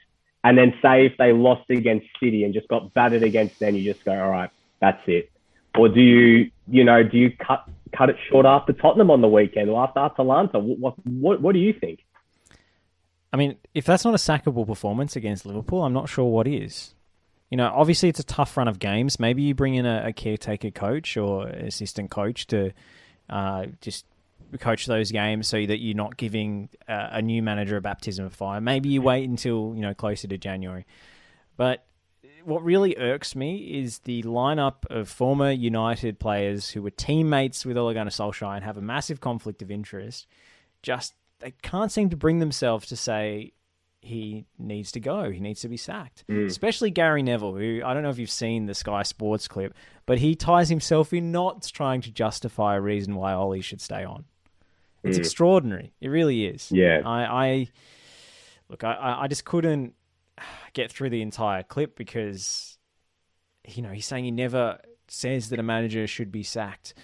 and 0.44 0.56
then 0.56 0.74
say 0.80 1.06
if 1.06 1.16
they 1.18 1.32
lost 1.32 1.68
against 1.70 2.06
City 2.20 2.44
and 2.44 2.54
just 2.54 2.68
got 2.68 2.94
battered 2.94 3.22
against, 3.22 3.58
then 3.58 3.74
you 3.74 3.92
just 3.92 4.04
go, 4.04 4.12
all 4.12 4.30
right, 4.30 4.50
that's 4.80 5.02
it, 5.06 5.30
or 5.76 5.88
do 5.88 6.00
you, 6.00 6.50
you 6.68 6.84
know, 6.84 7.02
do 7.02 7.18
you 7.18 7.30
cut 7.36 7.68
cut 7.92 8.10
it 8.10 8.16
short 8.30 8.46
after 8.46 8.72
Tottenham 8.72 9.10
on 9.10 9.20
the 9.20 9.28
weekend 9.28 9.70
or 9.70 9.82
after 9.82 10.00
Atalanta? 10.00 10.58
What 10.58 10.94
what 11.04 11.40
what 11.42 11.52
do 11.52 11.58
you 11.58 11.72
think? 11.72 12.00
I 13.32 13.36
mean, 13.36 13.56
if 13.74 13.84
that's 13.84 14.04
not 14.04 14.14
a 14.14 14.18
sackable 14.18 14.66
performance 14.66 15.16
against 15.16 15.46
Liverpool, 15.46 15.84
I'm 15.84 15.92
not 15.92 16.08
sure 16.08 16.24
what 16.24 16.46
is. 16.46 16.94
You 17.50 17.56
know, 17.56 17.72
obviously 17.74 18.08
it's 18.08 18.20
a 18.20 18.24
tough 18.24 18.56
run 18.56 18.68
of 18.68 18.78
games. 18.78 19.20
Maybe 19.20 19.42
you 19.42 19.54
bring 19.54 19.74
in 19.74 19.86
a, 19.86 20.06
a 20.06 20.12
caretaker 20.12 20.70
coach 20.70 21.16
or 21.16 21.46
assistant 21.46 22.10
coach 22.10 22.46
to 22.48 22.72
uh, 23.28 23.66
just 23.80 24.04
coach 24.60 24.86
those 24.86 25.10
games 25.10 25.48
so 25.48 25.64
that 25.64 25.78
you're 25.78 25.96
not 25.96 26.16
giving 26.16 26.68
uh, 26.88 27.08
a 27.12 27.22
new 27.22 27.42
manager 27.42 27.76
a 27.76 27.80
baptism 27.80 28.24
of 28.24 28.32
fire. 28.32 28.60
Maybe 28.60 28.88
you 28.88 29.02
wait 29.02 29.28
until 29.28 29.72
you 29.76 29.82
know 29.82 29.94
closer 29.94 30.28
to 30.28 30.38
January. 30.38 30.86
But 31.56 31.84
what 32.44 32.64
really 32.64 32.96
irks 32.96 33.34
me 33.34 33.80
is 33.80 33.98
the 34.00 34.22
lineup 34.22 34.86
of 34.88 35.08
former 35.08 35.50
United 35.50 36.18
players 36.18 36.70
who 36.70 36.82
were 36.82 36.90
teammates 36.90 37.66
with 37.66 37.76
Ole 37.76 37.92
Gunnar 37.92 38.10
Solskjaer 38.10 38.54
and 38.54 38.64
have 38.64 38.76
a 38.76 38.82
massive 38.82 39.20
conflict 39.20 39.62
of 39.62 39.70
interest. 39.70 40.26
Just 40.82 41.14
they 41.40 41.52
can't 41.62 41.92
seem 41.92 42.10
to 42.10 42.16
bring 42.16 42.38
themselves 42.38 42.86
to 42.88 42.96
say 42.96 43.52
he 44.00 44.46
needs 44.58 44.92
to 44.92 45.00
go. 45.00 45.30
He 45.30 45.40
needs 45.40 45.60
to 45.62 45.68
be 45.68 45.76
sacked. 45.76 46.24
Hmm. 46.28 46.46
Especially 46.46 46.90
Gary 46.90 47.22
Neville, 47.22 47.54
who 47.54 47.82
I 47.84 47.92
don't 47.92 48.02
know 48.02 48.10
if 48.10 48.18
you've 48.18 48.30
seen 48.30 48.66
the 48.66 48.74
Sky 48.74 49.02
Sports 49.02 49.48
clip, 49.48 49.74
but 50.06 50.18
he 50.18 50.34
ties 50.34 50.68
himself 50.68 51.12
in 51.12 51.32
knots 51.32 51.70
trying 51.70 52.00
to 52.02 52.10
justify 52.10 52.76
a 52.76 52.80
reason 52.80 53.14
why 53.16 53.32
Ollie 53.32 53.60
should 53.60 53.80
stay 53.80 54.04
on. 54.04 54.24
It's 55.02 55.16
hmm. 55.16 55.22
extraordinary. 55.22 55.92
It 56.00 56.08
really 56.08 56.46
is. 56.46 56.70
Yeah. 56.72 57.02
I, 57.04 57.46
I 57.46 57.68
look. 58.68 58.84
I- 58.84 58.94
I, 58.94 59.22
I 59.24 59.28
just 59.28 59.44
couldn't 59.44 59.94
get 60.72 60.92
through 60.92 61.10
the 61.10 61.22
entire 61.22 61.62
clip 61.62 61.96
because 61.96 62.78
you 63.66 63.82
know 63.82 63.90
he's 63.90 64.06
saying 64.06 64.24
he 64.24 64.30
never 64.30 64.78
says 65.08 65.48
that 65.50 65.58
a 65.58 65.62
manager 65.62 66.06
should 66.06 66.30
be 66.30 66.42
sacked. 66.42 66.94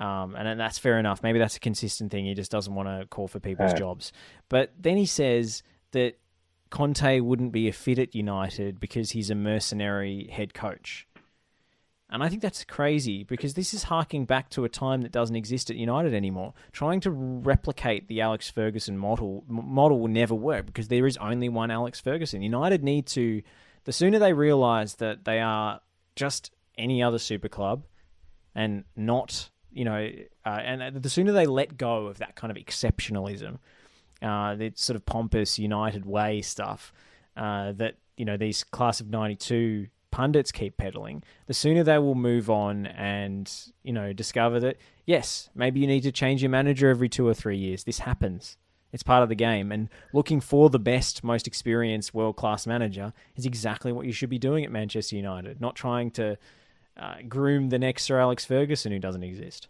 Um, 0.00 0.34
and 0.34 0.58
that's 0.58 0.78
fair 0.78 0.98
enough. 0.98 1.22
Maybe 1.22 1.38
that's 1.38 1.56
a 1.56 1.60
consistent 1.60 2.10
thing. 2.10 2.24
He 2.24 2.34
just 2.34 2.50
doesn't 2.50 2.74
want 2.74 2.88
to 2.88 3.06
call 3.06 3.28
for 3.28 3.38
people's 3.38 3.72
Yeah. 3.72 3.78
jobs. 3.78 4.12
But 4.48 4.72
then 4.78 4.96
he 4.96 5.04
says 5.06 5.62
that 5.92 6.18
Conte 6.70 7.20
wouldn't 7.20 7.52
be 7.52 7.68
a 7.68 7.72
fit 7.72 7.98
at 7.98 8.14
United 8.14 8.80
because 8.80 9.10
he's 9.10 9.28
a 9.30 9.34
mercenary 9.34 10.28
head 10.32 10.54
coach. 10.54 11.06
And 12.12 12.24
I 12.24 12.28
think 12.28 12.42
that's 12.42 12.64
crazy 12.64 13.22
because 13.24 13.54
this 13.54 13.72
is 13.74 13.84
harking 13.84 14.24
back 14.24 14.48
to 14.50 14.64
a 14.64 14.68
time 14.68 15.02
that 15.02 15.12
doesn't 15.12 15.36
exist 15.36 15.70
at 15.70 15.76
United 15.76 16.12
anymore. 16.14 16.54
Trying 16.72 17.00
to 17.02 17.10
replicate 17.10 18.08
the 18.08 18.20
Alex 18.20 18.50
Ferguson 18.50 18.98
model 18.98 19.44
m- 19.48 19.64
model 19.74 20.00
will 20.00 20.08
never 20.08 20.34
work 20.34 20.66
because 20.66 20.88
there 20.88 21.06
is 21.06 21.16
only 21.18 21.48
one 21.48 21.70
Alex 21.70 22.00
Ferguson. 22.00 22.42
United 22.42 22.82
need 22.82 23.06
to 23.08 23.42
the 23.84 23.92
sooner 23.92 24.18
they 24.18 24.32
realize 24.32 24.96
that 24.96 25.24
they 25.24 25.38
are 25.40 25.80
just 26.16 26.50
any 26.76 27.00
other 27.02 27.18
super 27.18 27.48
club 27.48 27.84
and 28.56 28.84
not, 28.96 29.50
you 29.72 29.84
know, 29.84 30.10
uh, 30.44 30.48
and 30.48 31.02
the 31.02 31.10
sooner 31.10 31.32
they 31.32 31.46
let 31.46 31.76
go 31.76 32.06
of 32.06 32.18
that 32.18 32.34
kind 32.36 32.50
of 32.50 32.56
exceptionalism, 32.56 33.58
uh, 34.22 34.54
the 34.54 34.72
sort 34.74 34.96
of 34.96 35.06
pompous 35.06 35.58
United 35.58 36.04
way 36.04 36.42
stuff 36.42 36.92
uh, 37.36 37.72
that 37.72 37.96
you 38.16 38.24
know 38.24 38.36
these 38.36 38.64
class 38.64 39.00
of 39.00 39.08
'92 39.08 39.86
pundits 40.10 40.50
keep 40.50 40.76
peddling, 40.76 41.22
the 41.46 41.54
sooner 41.54 41.82
they 41.82 41.98
will 41.98 42.14
move 42.14 42.50
on 42.50 42.86
and 42.86 43.52
you 43.82 43.92
know 43.92 44.12
discover 44.12 44.60
that 44.60 44.76
yes, 45.06 45.50
maybe 45.54 45.80
you 45.80 45.86
need 45.86 46.02
to 46.02 46.12
change 46.12 46.42
your 46.42 46.50
manager 46.50 46.88
every 46.88 47.08
two 47.08 47.26
or 47.26 47.34
three 47.34 47.56
years. 47.56 47.84
This 47.84 48.00
happens. 48.00 48.56
It's 48.92 49.04
part 49.04 49.22
of 49.22 49.28
the 49.28 49.36
game, 49.36 49.70
and 49.70 49.88
looking 50.12 50.40
for 50.40 50.68
the 50.68 50.80
best, 50.80 51.22
most 51.22 51.46
experienced, 51.46 52.12
world 52.12 52.36
class 52.36 52.66
manager 52.66 53.12
is 53.36 53.46
exactly 53.46 53.92
what 53.92 54.04
you 54.04 54.12
should 54.12 54.30
be 54.30 54.38
doing 54.38 54.64
at 54.64 54.72
Manchester 54.72 55.14
United. 55.14 55.60
Not 55.60 55.76
trying 55.76 56.10
to 56.12 56.36
uh, 57.00 57.14
groom 57.28 57.70
the 57.70 57.78
next 57.78 58.04
Sir 58.04 58.18
Alex 58.20 58.44
Ferguson 58.44 58.92
who 58.92 58.98
doesn't 58.98 59.22
exist. 59.24 59.68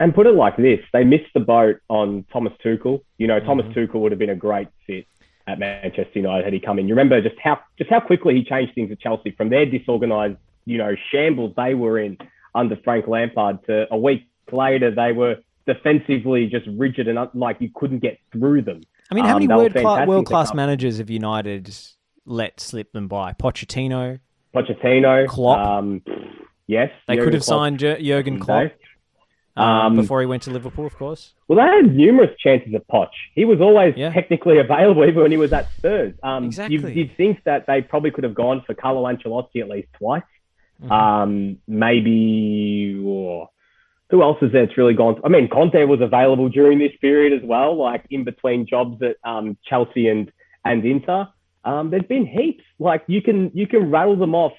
And 0.00 0.14
put 0.14 0.26
it 0.26 0.34
like 0.34 0.56
this: 0.56 0.80
they 0.92 1.04
missed 1.04 1.32
the 1.34 1.40
boat 1.40 1.76
on 1.88 2.24
Thomas 2.32 2.52
Tuchel. 2.64 3.00
You 3.18 3.26
know, 3.28 3.38
Thomas 3.40 3.66
Tuchel 3.66 3.94
would 4.00 4.10
have 4.12 4.18
been 4.18 4.30
a 4.30 4.34
great 4.36 4.68
fit 4.86 5.06
at 5.46 5.58
Manchester 5.58 6.10
United 6.14 6.44
had 6.44 6.52
he 6.52 6.60
come 6.60 6.78
in. 6.78 6.88
You 6.88 6.94
remember 6.94 7.20
just 7.20 7.38
how 7.42 7.60
just 7.78 7.90
how 7.90 8.00
quickly 8.00 8.34
he 8.34 8.44
changed 8.44 8.74
things 8.74 8.90
at 8.90 9.00
Chelsea 9.00 9.30
from 9.32 9.48
their 9.50 9.64
disorganised, 9.66 10.38
you 10.64 10.78
know, 10.78 10.94
shambles 11.10 11.52
they 11.56 11.74
were 11.74 11.98
in 11.98 12.16
under 12.54 12.76
Frank 12.84 13.06
Lampard 13.06 13.64
to 13.66 13.86
a 13.92 13.96
week 13.96 14.26
later 14.50 14.90
they 14.90 15.12
were 15.12 15.36
defensively 15.66 16.46
just 16.46 16.66
rigid 16.76 17.08
and 17.08 17.18
like 17.34 17.56
you 17.60 17.70
couldn't 17.74 18.00
get 18.00 18.18
through 18.32 18.62
them. 18.62 18.80
I 19.10 19.14
mean, 19.14 19.24
how 19.24 19.36
Um, 19.36 19.36
many 19.36 19.46
were 19.48 19.56
world 19.56 19.72
cla- 19.72 19.82
fantastic 19.82 20.08
world 20.08 20.26
class 20.26 20.54
managers 20.54 20.98
have 20.98 21.10
United 21.10 21.70
let 22.26 22.60
slip 22.60 22.92
them 22.92 23.08
by? 23.08 23.32
Pochettino. 23.34 24.18
Pochettino, 24.54 25.26
Klopp. 25.28 25.58
Um, 25.66 26.02
yes, 26.66 26.90
They 27.08 27.14
Jurgen 27.16 27.24
could 27.24 27.34
have 27.34 27.42
Klopp 27.44 27.58
signed 27.60 27.78
Jer- 27.78 28.00
Jurgen 28.00 28.38
Klopp 28.40 28.72
um, 29.56 29.64
Um, 29.64 29.96
before 29.96 30.20
he 30.20 30.26
went 30.26 30.42
to 30.44 30.50
Liverpool, 30.50 30.86
of 30.86 30.96
course. 30.96 31.34
Well, 31.48 31.58
they 31.58 31.70
had 31.76 31.94
numerous 31.94 32.30
chances 32.38 32.74
at 32.74 32.86
Poch. 32.88 33.08
He 33.34 33.44
was 33.44 33.60
always 33.60 33.94
Yeah. 33.96 34.12
technically 34.12 34.58
available 34.66 35.04
even 35.04 35.22
when 35.22 35.30
he 35.30 35.36
was 35.36 35.52
at 35.52 35.68
Spurs. 35.76 36.14
Um, 36.22 36.44
Exactly. 36.44 36.76
you'd, 36.76 36.96
you'd 36.96 37.16
think 37.16 37.42
that 37.44 37.66
they 37.66 37.82
probably 37.82 38.10
could 38.10 38.24
have 38.24 38.34
gone 38.34 38.62
for 38.66 38.74
Carlo 38.74 39.04
Ancelotti 39.04 39.60
at 39.60 39.68
least 39.68 39.88
twice. 39.98 40.22
Mm-hmm. 40.82 40.90
Um, 40.92 41.58
maybe 41.68 43.02
oh, 43.06 43.50
who 44.10 44.22
else 44.22 44.38
is 44.42 44.52
there 44.52 44.66
that's 44.66 44.76
really 44.76 44.94
gone? 44.94 45.20
I 45.24 45.28
mean, 45.28 45.48
Conte 45.48 45.82
was 45.84 46.00
available 46.00 46.48
during 46.48 46.78
this 46.78 46.92
period 47.00 47.32
as 47.32 47.46
well, 47.46 47.76
like 47.76 48.04
in 48.10 48.24
between 48.24 48.66
jobs 48.66 49.00
at 49.02 49.16
um, 49.24 49.56
Chelsea 49.64 50.08
and 50.08 50.30
and 50.64 50.84
Inter. 50.84 51.28
Um, 51.64 51.90
there's 51.90 52.04
been 52.04 52.26
heaps. 52.26 52.64
Like 52.78 53.04
you 53.06 53.22
can 53.22 53.50
you 53.54 53.66
can 53.66 53.90
rattle 53.90 54.16
them 54.16 54.34
off. 54.34 54.52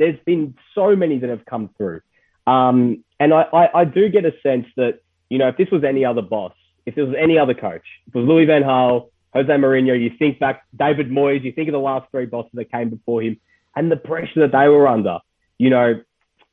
There's 0.00 0.18
been 0.24 0.54
so 0.74 0.96
many 0.96 1.18
that 1.18 1.30
have 1.30 1.44
come 1.44 1.70
through. 1.76 2.00
Um, 2.46 3.04
and 3.20 3.34
I, 3.34 3.42
I, 3.52 3.80
I 3.80 3.84
do 3.84 4.08
get 4.08 4.24
a 4.24 4.32
sense 4.42 4.66
that, 4.76 5.00
you 5.28 5.38
know, 5.38 5.48
if 5.48 5.56
this 5.56 5.70
was 5.70 5.84
any 5.84 6.04
other 6.04 6.22
boss, 6.22 6.54
if 6.86 6.94
this 6.94 7.06
was 7.06 7.14
any 7.26 7.38
other 7.38 7.54
coach, 7.54 7.86
if 8.06 8.14
it 8.14 8.18
was 8.18 8.26
Louis 8.26 8.46
Van 8.46 8.62
Gaal, 8.62 9.10
Jose 9.34 9.52
Mourinho, 9.52 9.94
you 10.04 10.10
think 10.18 10.38
back, 10.38 10.64
David 10.74 11.10
Moyes, 11.10 11.44
you 11.44 11.52
think 11.52 11.68
of 11.68 11.72
the 11.72 11.78
last 11.78 12.10
three 12.10 12.26
bosses 12.26 12.50
that 12.54 12.72
came 12.72 12.88
before 12.88 13.20
him 13.22 13.38
and 13.76 13.92
the 13.92 13.96
pressure 13.96 14.40
that 14.40 14.52
they 14.52 14.68
were 14.68 14.88
under. 14.88 15.18
You 15.58 15.70
know, 15.70 16.00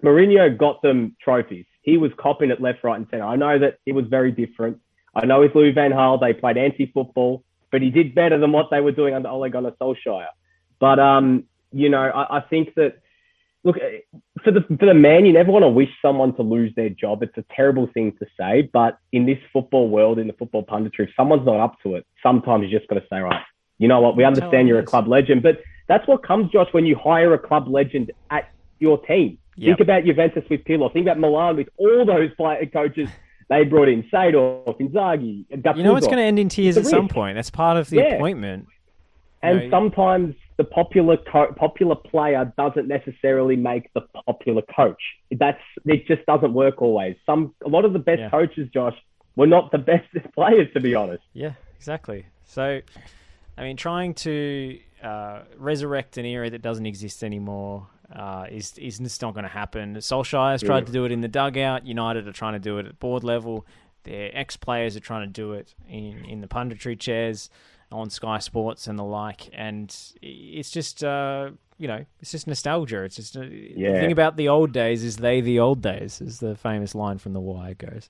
Mourinho 0.04 0.56
got 0.56 0.82
them 0.82 1.16
trophies. 1.22 1.66
He 1.82 1.96
was 1.98 2.12
copping 2.18 2.52
it 2.52 2.62
left, 2.62 2.84
right, 2.84 2.98
and 2.98 3.08
center. 3.10 3.24
I 3.24 3.38
know 3.38 3.58
that 3.58 3.80
it 3.86 3.94
was 3.94 4.06
very 4.18 4.32
different. 4.32 4.82
I 5.16 5.26
know 5.26 5.40
with 5.40 5.56
Louis 5.56 5.72
Van 5.72 5.92
Gaal, 5.92 6.20
they 6.20 6.34
played 6.34 6.58
anti-football, 6.58 7.44
but 7.72 7.82
he 7.82 7.90
did 7.90 8.14
better 8.14 8.38
than 8.38 8.52
what 8.52 8.68
they 8.70 8.82
were 8.82 8.92
doing 8.92 9.14
under 9.16 9.30
Ole 9.30 9.50
Gunnar 9.50 9.72
Solskjaer. 9.82 10.28
But 10.80 11.00
um, 11.00 11.46
you 11.72 11.90
know, 11.90 12.04
I, 12.04 12.38
I 12.38 12.42
think 12.42 12.76
that 12.76 13.00
look 13.68 13.78
eh, 13.78 14.00
for 14.44 14.52
the 14.52 14.62
for 14.80 14.86
the 14.86 14.94
man, 14.94 15.26
you 15.26 15.34
never 15.34 15.52
want 15.52 15.64
to 15.64 15.70
wish 15.70 15.90
someone 16.02 16.34
to 16.38 16.42
lose 16.42 16.74
their 16.76 16.90
job. 16.90 17.22
It's 17.22 17.38
a 17.38 17.46
terrible 17.56 17.88
thing 17.94 18.14
to 18.20 18.26
say, 18.40 18.70
but 18.74 18.98
in 19.12 19.26
this 19.26 19.38
football 19.54 19.90
world, 19.90 20.18
in 20.18 20.28
the 20.28 20.34
football 20.34 20.64
punditry, 20.64 21.02
if 21.02 21.10
someone's 21.16 21.46
not 21.46 21.60
up 21.60 21.76
to 21.84 21.96
it, 21.96 22.06
sometimes 22.24 22.64
you 22.64 22.76
just 22.76 22.90
got 22.90 22.96
to 22.96 23.06
say, 23.12 23.20
right, 23.20 23.44
you 23.78 23.88
know 23.88 24.02
what, 24.02 24.16
we 24.18 24.24
understand 24.24 24.68
you're 24.68 24.80
a 24.80 24.86
club 24.86 25.08
legend, 25.08 25.44
but 25.44 25.60
that's 25.88 26.08
what 26.08 26.24
comes, 26.24 26.52
Josh, 26.52 26.68
when 26.72 26.86
you 26.86 26.96
hire 26.96 27.34
a 27.34 27.40
club 27.40 27.68
legend 27.68 28.12
at 28.32 28.50
your 28.80 28.98
team. 29.06 29.38
Yep. 29.58 29.78
Think 29.78 29.80
about 29.88 30.06
Juventus 30.06 30.44
with 30.50 30.64
Pirlo. 30.64 30.92
Think 30.92 31.06
about 31.06 31.20
Milan 31.20 31.58
with 31.58 31.70
all 31.78 32.06
those 32.06 32.34
player 32.36 32.66
coaches 32.66 33.10
they 33.50 33.64
brought 33.64 33.88
in, 33.88 34.04
Seedorf, 34.04 34.78
Inzaghi, 34.80 35.46
Gattuso. 35.50 35.78
You 35.78 35.84
know 35.84 35.96
it's 35.96 36.06
going 36.06 36.18
to 36.18 36.24
end 36.24 36.38
in 36.38 36.50
tears 36.50 36.78
at 36.78 36.86
some 36.86 37.08
point. 37.08 37.36
That's 37.36 37.50
part 37.50 37.78
of 37.78 37.90
the 37.90 37.98
Yeah. 37.98 38.16
appointment. 38.16 38.68
And 39.50 39.60
know, 39.64 39.70
sometimes 39.70 40.36
the 40.58 40.64
popular 40.64 41.18
co- 41.32 41.54
popular 41.56 41.96
player 41.96 42.52
doesn't 42.58 42.88
necessarily 42.88 43.56
make 43.56 43.92
the 43.94 44.02
popular 44.26 44.62
coach. 44.76 45.02
That's 45.32 45.62
it. 45.86 46.08
Just 46.08 46.26
doesn't 46.26 46.54
work 46.54 46.82
always. 46.82 47.16
Some 47.26 47.54
a 47.66 47.70
lot 47.70 47.86
of 47.86 47.94
the 47.94 48.00
best 48.00 48.20
Yeah. 48.20 48.30
coaches, 48.30 48.68
Josh, 48.74 48.96
were 49.36 49.48
not 49.48 49.72
the 49.72 49.78
best 49.94 50.08
players, 50.34 50.68
to 50.74 50.80
be 50.80 50.96
honest. 50.96 51.24
Yeah, 51.34 51.54
exactly. 51.76 52.26
So, 52.46 52.82
I 53.58 53.62
mean, 53.64 53.78
trying 53.78 54.14
to 54.16 54.80
uh, 55.04 55.42
resurrect 55.58 56.18
an 56.18 56.26
era 56.26 56.50
that 56.50 56.62
doesn't 56.62 56.86
exist 56.88 57.24
anymore 57.24 57.88
uh, 58.16 58.46
is 58.50 58.78
is 58.78 58.98
just 59.00 59.22
not 59.22 59.34
going 59.34 59.44
to 59.44 59.50
happen. 59.50 59.96
Solskjaer 59.96 60.52
has 60.54 60.62
tried 60.64 60.80
Yeah. 60.80 60.86
to 60.86 60.92
do 60.92 61.06
it 61.06 61.12
in 61.12 61.22
the 61.22 61.28
dugout. 61.28 61.86
United 61.86 62.28
are 62.28 62.32
trying 62.32 62.54
to 62.54 62.60
do 62.60 62.78
it 62.80 62.86
at 62.86 63.00
board 63.00 63.24
level. 63.24 63.66
Their 64.04 64.32
ex 64.34 64.56
players 64.56 64.96
are 64.96 65.02
trying 65.02 65.28
to 65.28 65.32
do 65.34 65.52
it 65.54 65.76
in 65.90 66.24
in 66.26 66.40
the 66.42 66.48
punditry 66.48 66.98
chairs 66.98 67.50
on 67.92 68.10
Sky 68.10 68.40
Sports 68.40 68.88
and 68.88 68.98
the 68.98 69.04
like. 69.04 69.50
And 69.54 69.96
it's 70.22 70.72
just 70.72 71.04
uh, 71.04 71.52
you 71.78 71.88
know, 71.88 72.04
it's 72.20 72.32
just 72.32 72.48
nostalgia. 72.48 73.04
It's 73.04 73.16
just 73.16 73.38
uh, 73.38 73.42
yeah. 73.42 73.94
the 73.94 74.00
thing 74.00 74.12
about 74.12 74.36
the 74.36 74.50
old 74.50 74.72
days 74.72 75.04
is 75.04 75.18
they 75.18 75.42
the 75.42 75.60
old 75.60 75.82
days, 75.82 76.22
is 76.22 76.40
the 76.40 76.56
famous 76.56 76.96
line 76.96 77.20
from 77.20 77.34
The 77.34 77.40
Wire 77.40 77.76
goes. 77.76 78.10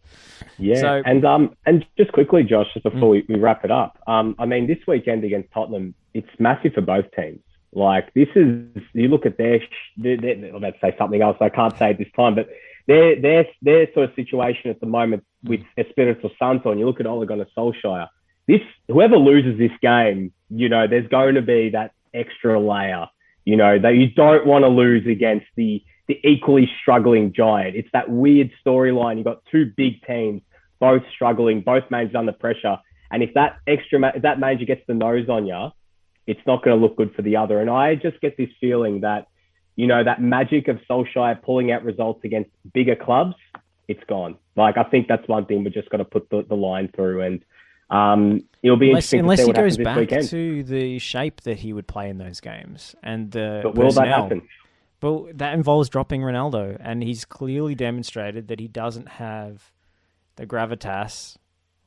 Yeah, 0.58 0.80
so, 0.80 1.02
and 1.06 1.26
um, 1.26 1.56
and 1.66 1.86
just 1.98 2.12
quickly, 2.14 2.44
Josh, 2.44 2.68
just 2.74 2.84
before 2.84 3.14
mm. 3.14 3.28
we, 3.28 3.36
we 3.36 3.40
wrap 3.40 3.66
it 3.66 3.72
up, 3.72 3.98
um, 4.08 4.36
I 4.40 4.46
mean, 4.46 4.68
this 4.68 4.78
weekend 4.88 5.24
against 5.24 5.52
Tottenham, 5.52 5.94
it's 6.14 6.30
massive 6.40 6.74
for 6.74 6.82
both 6.82 7.06
teams. 7.16 7.42
Like 7.74 8.14
this 8.14 8.30
is, 8.36 8.66
you 8.94 9.10
look 9.10 9.26
at 9.26 9.38
their, 9.38 9.60
their, 9.98 10.18
their 10.18 10.34
I'm 10.34 10.56
about 10.56 10.76
to 10.76 10.80
say 10.82 10.96
something 10.98 11.22
else. 11.22 11.38
I 11.42 11.50
can't 11.50 11.78
say 11.78 11.90
at 11.90 11.98
this 11.98 12.08
time, 12.16 12.36
but 12.36 12.48
their 12.88 13.20
their 13.20 13.46
their 13.62 13.88
sort 13.94 14.10
of 14.10 14.16
situation 14.16 14.72
at 14.72 14.80
the 14.80 14.86
moment 14.86 15.26
with 15.44 15.60
Espirito 15.78 16.30
Santo, 16.40 16.72
and 16.72 16.80
you 16.80 16.86
look 16.86 17.02
at 17.02 17.06
Ole 17.06 17.26
Gunnar 17.26 17.48
Solskjaer. 17.56 18.08
This 18.48 18.62
whoever 18.88 19.18
loses 19.18 19.58
this 19.58 19.78
game, 19.82 20.32
you 20.50 20.70
know, 20.70 20.88
there's 20.88 21.08
going 21.10 21.36
to 21.36 21.42
be 21.42 21.70
that 21.72 21.92
extra 22.14 22.60
layer 22.60 23.08
you 23.48 23.56
know, 23.56 23.80
that 23.80 23.96
you 23.96 24.10
don't 24.10 24.46
want 24.46 24.66
to 24.66 24.68
lose 24.68 25.08
against 25.08 25.46
the 25.56 25.82
the 26.10 26.20
equally 26.28 26.70
struggling 26.82 27.32
giant. 27.32 27.78
It's 27.78 27.88
that 27.94 28.10
weird 28.10 28.52
storyline. 28.66 29.16
You've 29.16 29.24
got 29.24 29.42
two 29.50 29.72
big 29.78 30.06
teams, 30.06 30.42
both 30.80 31.02
struggling, 31.16 31.62
both 31.62 31.84
managers 31.90 32.16
under 32.16 32.34
pressure. 32.34 32.78
And 33.10 33.24
if 33.24 33.34
that 33.36 33.60
extra, 33.66 34.06
if 34.14 34.24
that 34.24 34.42
manager 34.42 34.66
gets 34.66 34.82
the 34.86 34.94
nose 34.94 35.30
on 35.30 35.46
you, 35.46 35.70
it's 36.26 36.42
not 36.46 36.62
going 36.62 36.78
to 36.78 36.82
look 36.82 36.98
good 36.98 37.16
for 37.16 37.22
the 37.22 37.38
other. 37.38 37.62
And 37.62 37.70
I 37.70 37.96
just 37.96 38.20
get 38.20 38.36
this 38.36 38.50
feeling 38.60 39.00
that, 39.02 39.28
you 39.78 39.88
know, 39.88 40.04
that 40.04 40.22
magic 40.22 40.68
of 40.68 40.80
Solskjaer 40.90 41.42
pulling 41.42 41.72
out 41.72 41.86
results 41.86 42.26
against 42.26 42.50
bigger 42.74 42.98
clubs, 42.98 43.36
it's 43.88 44.04
gone. 44.10 44.38
Like, 44.58 44.78
I 44.78 44.84
think 44.84 45.08
that's 45.08 45.26
one 45.30 45.46
thing 45.46 45.64
we're 45.64 45.70
just 45.70 45.90
got 45.90 45.98
to 45.98 46.06
put 46.06 46.30
the, 46.30 46.46
the 46.48 46.56
line 46.56 46.90
through. 46.94 47.22
And 47.22 47.42
um, 47.90 48.44
it'll 48.62 48.78
be 48.78 48.90
unless, 48.90 49.14
interesting 49.14 49.20
unless 49.22 49.46
he 49.46 49.52
goes 49.54 49.78
back 49.78 50.10
to 50.30 50.64
the 50.64 51.00
shape 51.00 51.42
that 51.42 51.60
he 51.60 51.74
would 51.74 51.88
play 51.88 52.10
in 52.10 52.18
those 52.18 52.40
games 52.40 52.96
and 53.02 53.32
the 53.32 53.62
but 53.64 53.76
will 53.76 53.86
personnel. 53.86 54.06
that 54.06 54.22
happen? 54.22 54.48
But 55.00 55.38
that 55.38 55.54
involves 55.54 55.90
dropping 55.90 56.22
Ronaldo, 56.22 56.78
and 56.80 57.04
he's 57.04 57.24
clearly 57.24 57.76
demonstrated 57.76 58.48
that 58.48 58.60
he 58.60 58.68
doesn't 58.68 59.08
have 59.08 59.72
the 60.38 60.48
gravitas 60.48 61.38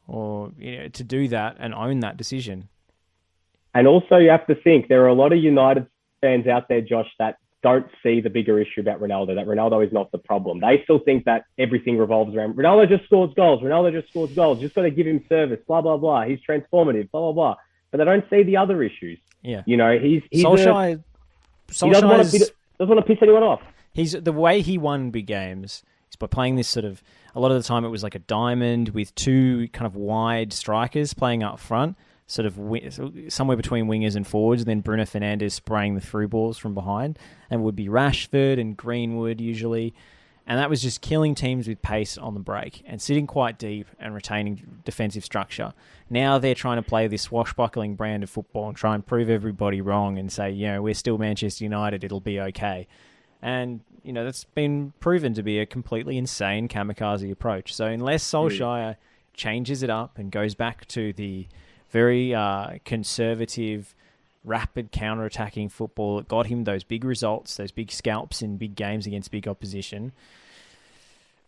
or 0.07 0.53
you 0.59 0.79
know, 0.79 0.89
to 0.89 1.05
do 1.05 1.29
that 1.29 1.57
and 1.59 1.75
own 1.75 2.01
that 2.01 2.17
decision. 2.17 2.69
And 3.75 3.87
also, 3.87 4.17
you 4.17 4.31
have 4.31 4.47
to 4.47 4.55
think 4.55 4.89
there 4.89 5.03
are 5.05 5.09
a 5.09 5.15
lot 5.15 5.33
of 5.33 5.39
United 5.39 5.87
fans 6.21 6.47
out 6.47 6.69
there, 6.69 6.81
Josh, 6.81 7.09
that 7.19 7.37
don't 7.63 7.87
see 8.03 8.21
the 8.21 8.31
bigger 8.31 8.59
issue 8.59 8.81
about 8.81 9.01
Ronaldo, 9.01 9.35
that 9.35 9.47
Ronaldo 9.47 9.87
is 9.87 9.93
not 9.93 10.11
the 10.13 10.19
problem. 10.19 10.61
They 10.61 10.81
still 10.85 10.99
think 10.99 11.25
that 11.25 11.45
everything 11.59 11.99
revolves 11.99 12.35
around 12.35 12.55
Ronaldo 12.55 12.89
just 12.89 13.05
scores 13.05 13.33
goals. 13.35 13.63
Ronaldo 13.63 13.93
just 13.93 14.09
scores 14.09 14.31
goals. 14.33 14.61
Just 14.61 14.75
got 14.75 14.83
to 14.83 14.91
give 14.91 15.07
him 15.07 15.25
service, 15.29 15.61
blah, 15.67 15.81
blah, 15.81 15.97
blah. 15.97 16.25
He's 16.25 16.39
transformative, 16.49 17.11
blah, 17.11 17.21
blah, 17.21 17.33
blah. 17.33 17.57
But 17.91 17.99
they 17.99 18.05
don't 18.05 18.25
see 18.31 18.43
the 18.43 18.57
other 18.57 18.83
issues. 18.83 19.19
Yeah. 19.43 19.63
You 19.67 19.77
know, 19.77 19.99
he's, 19.99 20.23
he's 20.31 20.45
Solskjaer, 20.45 20.95
a, 20.95 21.85
he 21.85 21.91
doesn't 21.91 22.09
want, 22.09 22.31
to, 22.31 22.39
doesn't 22.79 22.95
want 22.95 22.99
to 22.99 23.03
piss 23.03 23.19
anyone 23.23 23.43
off. 23.43 23.63
He's 23.93 24.13
the 24.13 24.33
way 24.33 24.61
he 24.61 24.79
won 24.79 25.11
big 25.11 25.27
games 25.27 25.83
is 26.11 26.17
by 26.17 26.27
playing 26.27 26.57
this 26.57 26.69
sort 26.69 26.85
of 26.85 27.03
a 27.35 27.41
lot 27.41 27.51
of 27.51 27.63
the 27.63 27.67
time 27.67 27.85
it 27.85 27.89
was 27.89 28.03
like 28.03 28.15
a 28.15 28.21
diamond 28.21 28.91
with 28.91 29.15
two 29.15 29.69
kind 29.69 29.87
of 29.87 29.97
wide 29.97 30.53
strikers 30.53 31.15
playing 31.15 31.43
up 31.43 31.59
front 31.59 31.97
sort 32.31 32.47
of 32.47 32.55
somewhere 33.28 33.57
between 33.57 33.87
wingers 33.87 34.14
and 34.14 34.24
forwards, 34.24 34.62
and 34.62 34.68
then 34.68 34.81
Bruno 34.81 35.03
Fernandes 35.03 35.53
spraying 35.53 35.97
the 35.97 36.01
through 36.01 36.28
balls 36.28 36.57
from 36.57 36.74
behind, 36.74 37.18
and 37.51 37.64
would 37.64 37.74
be 37.74 37.89
Rashford 37.89 38.61
and 38.61 38.76
Greenwood 38.76 39.41
usually. 39.41 39.93
And 40.47 40.59
that 40.59 40.70
was 40.70 40.81
just 40.81 41.01
killing 41.01 41.35
teams 41.35 41.68
with 41.68 41.83
pace 41.83 42.16
on 42.16 42.35
the 42.35 42.41
break 42.41 42.83
and 42.87 43.01
sitting 43.01 43.26
quite 43.26 43.59
deep 43.59 43.87
and 44.01 44.14
retaining 44.14 44.81
defensive 44.85 45.24
structure. 45.24 45.74
Now 46.09 46.39
they're 46.39 46.55
trying 46.55 46.83
to 46.83 46.89
play 46.89 47.07
this 47.07 47.22
swashbuckling 47.22 47.95
brand 47.95 48.22
of 48.22 48.31
football 48.31 48.68
and 48.68 48.76
try 48.76 48.95
and 48.95 49.05
prove 49.05 49.28
everybody 49.28 49.81
wrong 49.81 50.18
and 50.18 50.31
say, 50.33 50.51
you 50.51 50.66
know, 50.68 50.83
we're 50.83 50.95
still 50.95 51.18
Manchester 51.18 51.64
United, 51.64 52.05
it'll 52.05 52.20
be 52.20 52.41
okay. 52.41 52.89
And, 53.43 53.81
you 54.03 54.12
know, 54.12 54.24
that's 54.24 54.45
been 54.45 54.93
proven 54.99 55.35
to 55.35 55.43
be 55.43 55.61
a 55.61 55.66
completely 55.66 56.16
insane 56.16 56.68
kamikaze 56.68 57.31
approach. 57.31 57.72
So 57.72 57.87
unless 57.87 58.24
Solskjaer 58.24 58.97
changes 59.35 59.83
it 59.83 59.91
up 59.91 60.18
and 60.18 60.33
goes 60.33 60.55
back 60.55 60.87
to 60.89 61.12
the 61.12 61.47
very 61.91 62.34
uh, 62.34 62.78
conservative, 62.84 63.95
rapid 64.45 64.91
counter-attacking 64.93 65.68
football 65.68 66.16
that 66.16 66.28
got 66.28 66.47
him 66.47 66.64
those 66.64 66.84
big 66.84 67.05
results, 67.05 67.57
those 67.57 67.72
big 67.72 67.91
scalps 67.91 68.43
in 68.43 68.57
big 68.57 68.74
games 68.74 69.07
against 69.07 69.30
big 69.30 69.47
opposition. 69.47 70.12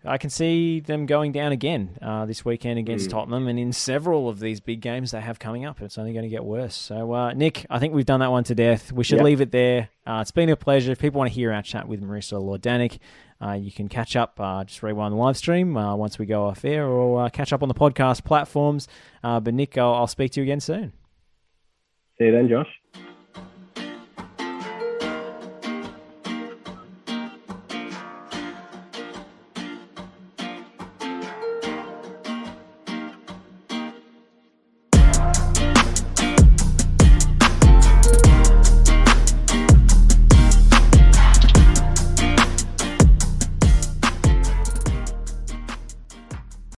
I 0.05 0.19
can 0.19 0.31
see 0.31 0.81
them 0.81 1.07
going 1.07 1.31
down 1.31 1.53
again 1.53 1.97
uh, 2.03 2.27
this 2.27 2.45
weekend 2.45 2.79
against 2.79 3.07
mm. 3.07 3.13
Tottenham, 3.13 3.47
and 3.47 3.57
in 3.57 3.73
several 3.73 4.29
of 4.29 4.41
these 4.41 4.59
big 4.59 4.81
games 4.81 5.13
they 5.13 5.21
have 5.21 5.39
coming 5.39 5.65
up. 5.65 5.81
It's 5.81 5.97
only 5.97 6.13
going 6.13 6.25
to 6.25 6.29
get 6.29 6.45
worse. 6.45 6.75
So, 6.75 7.13
uh, 7.13 7.33
Nick, 7.35 7.67
I 7.71 7.79
think 7.79 7.95
we've 7.95 8.05
done 8.05 8.19
that 8.19 8.33
one 8.33 8.43
to 8.45 8.55
death. 8.55 8.91
We 8.91 9.05
should 9.05 9.19
yep. 9.19 9.25
leave 9.25 9.41
it 9.41 9.53
there. 9.53 9.91
Uh, 10.05 10.19
it's 10.21 10.33
been 10.33 10.49
a 10.49 10.57
pleasure. 10.57 10.91
If 10.91 10.99
people 10.99 11.19
want 11.19 11.31
to 11.31 11.35
hear 11.35 11.53
our 11.53 11.63
chat 11.63 11.87
with 11.87 12.03
Marissa 12.03 12.43
Lordanic, 12.43 12.99
uh, 13.43 13.53
you 13.53 13.73
can 13.73 13.89
catch 13.89 14.17
up, 14.17 14.39
uh, 14.39 14.65
just 14.65 14.83
rewind 14.83 15.13
the 15.13 15.19
live 15.19 15.37
stream 15.37 15.77
uh, 15.77 15.95
once 15.97 16.19
we 16.19 16.27
go 16.27 16.47
off 16.47 16.65
air, 16.65 16.87
or 16.87 17.29
catch 17.31 17.53
up 17.53 17.63
on 17.63 17.69
the 17.69 17.75
podcast 17.75 18.25
platforms. 18.25 18.89
but 19.23 19.53
Nick, 19.53 19.77
I'll, 19.77 19.95
I'll 19.95 20.07
speak 20.07 20.33
to 20.33 20.41
you 20.41 20.45
again 20.45 20.61
soon. 20.61 20.93
See 22.19 22.27
you 22.27 22.33
then, 22.33 22.49
Josh. 22.49 22.69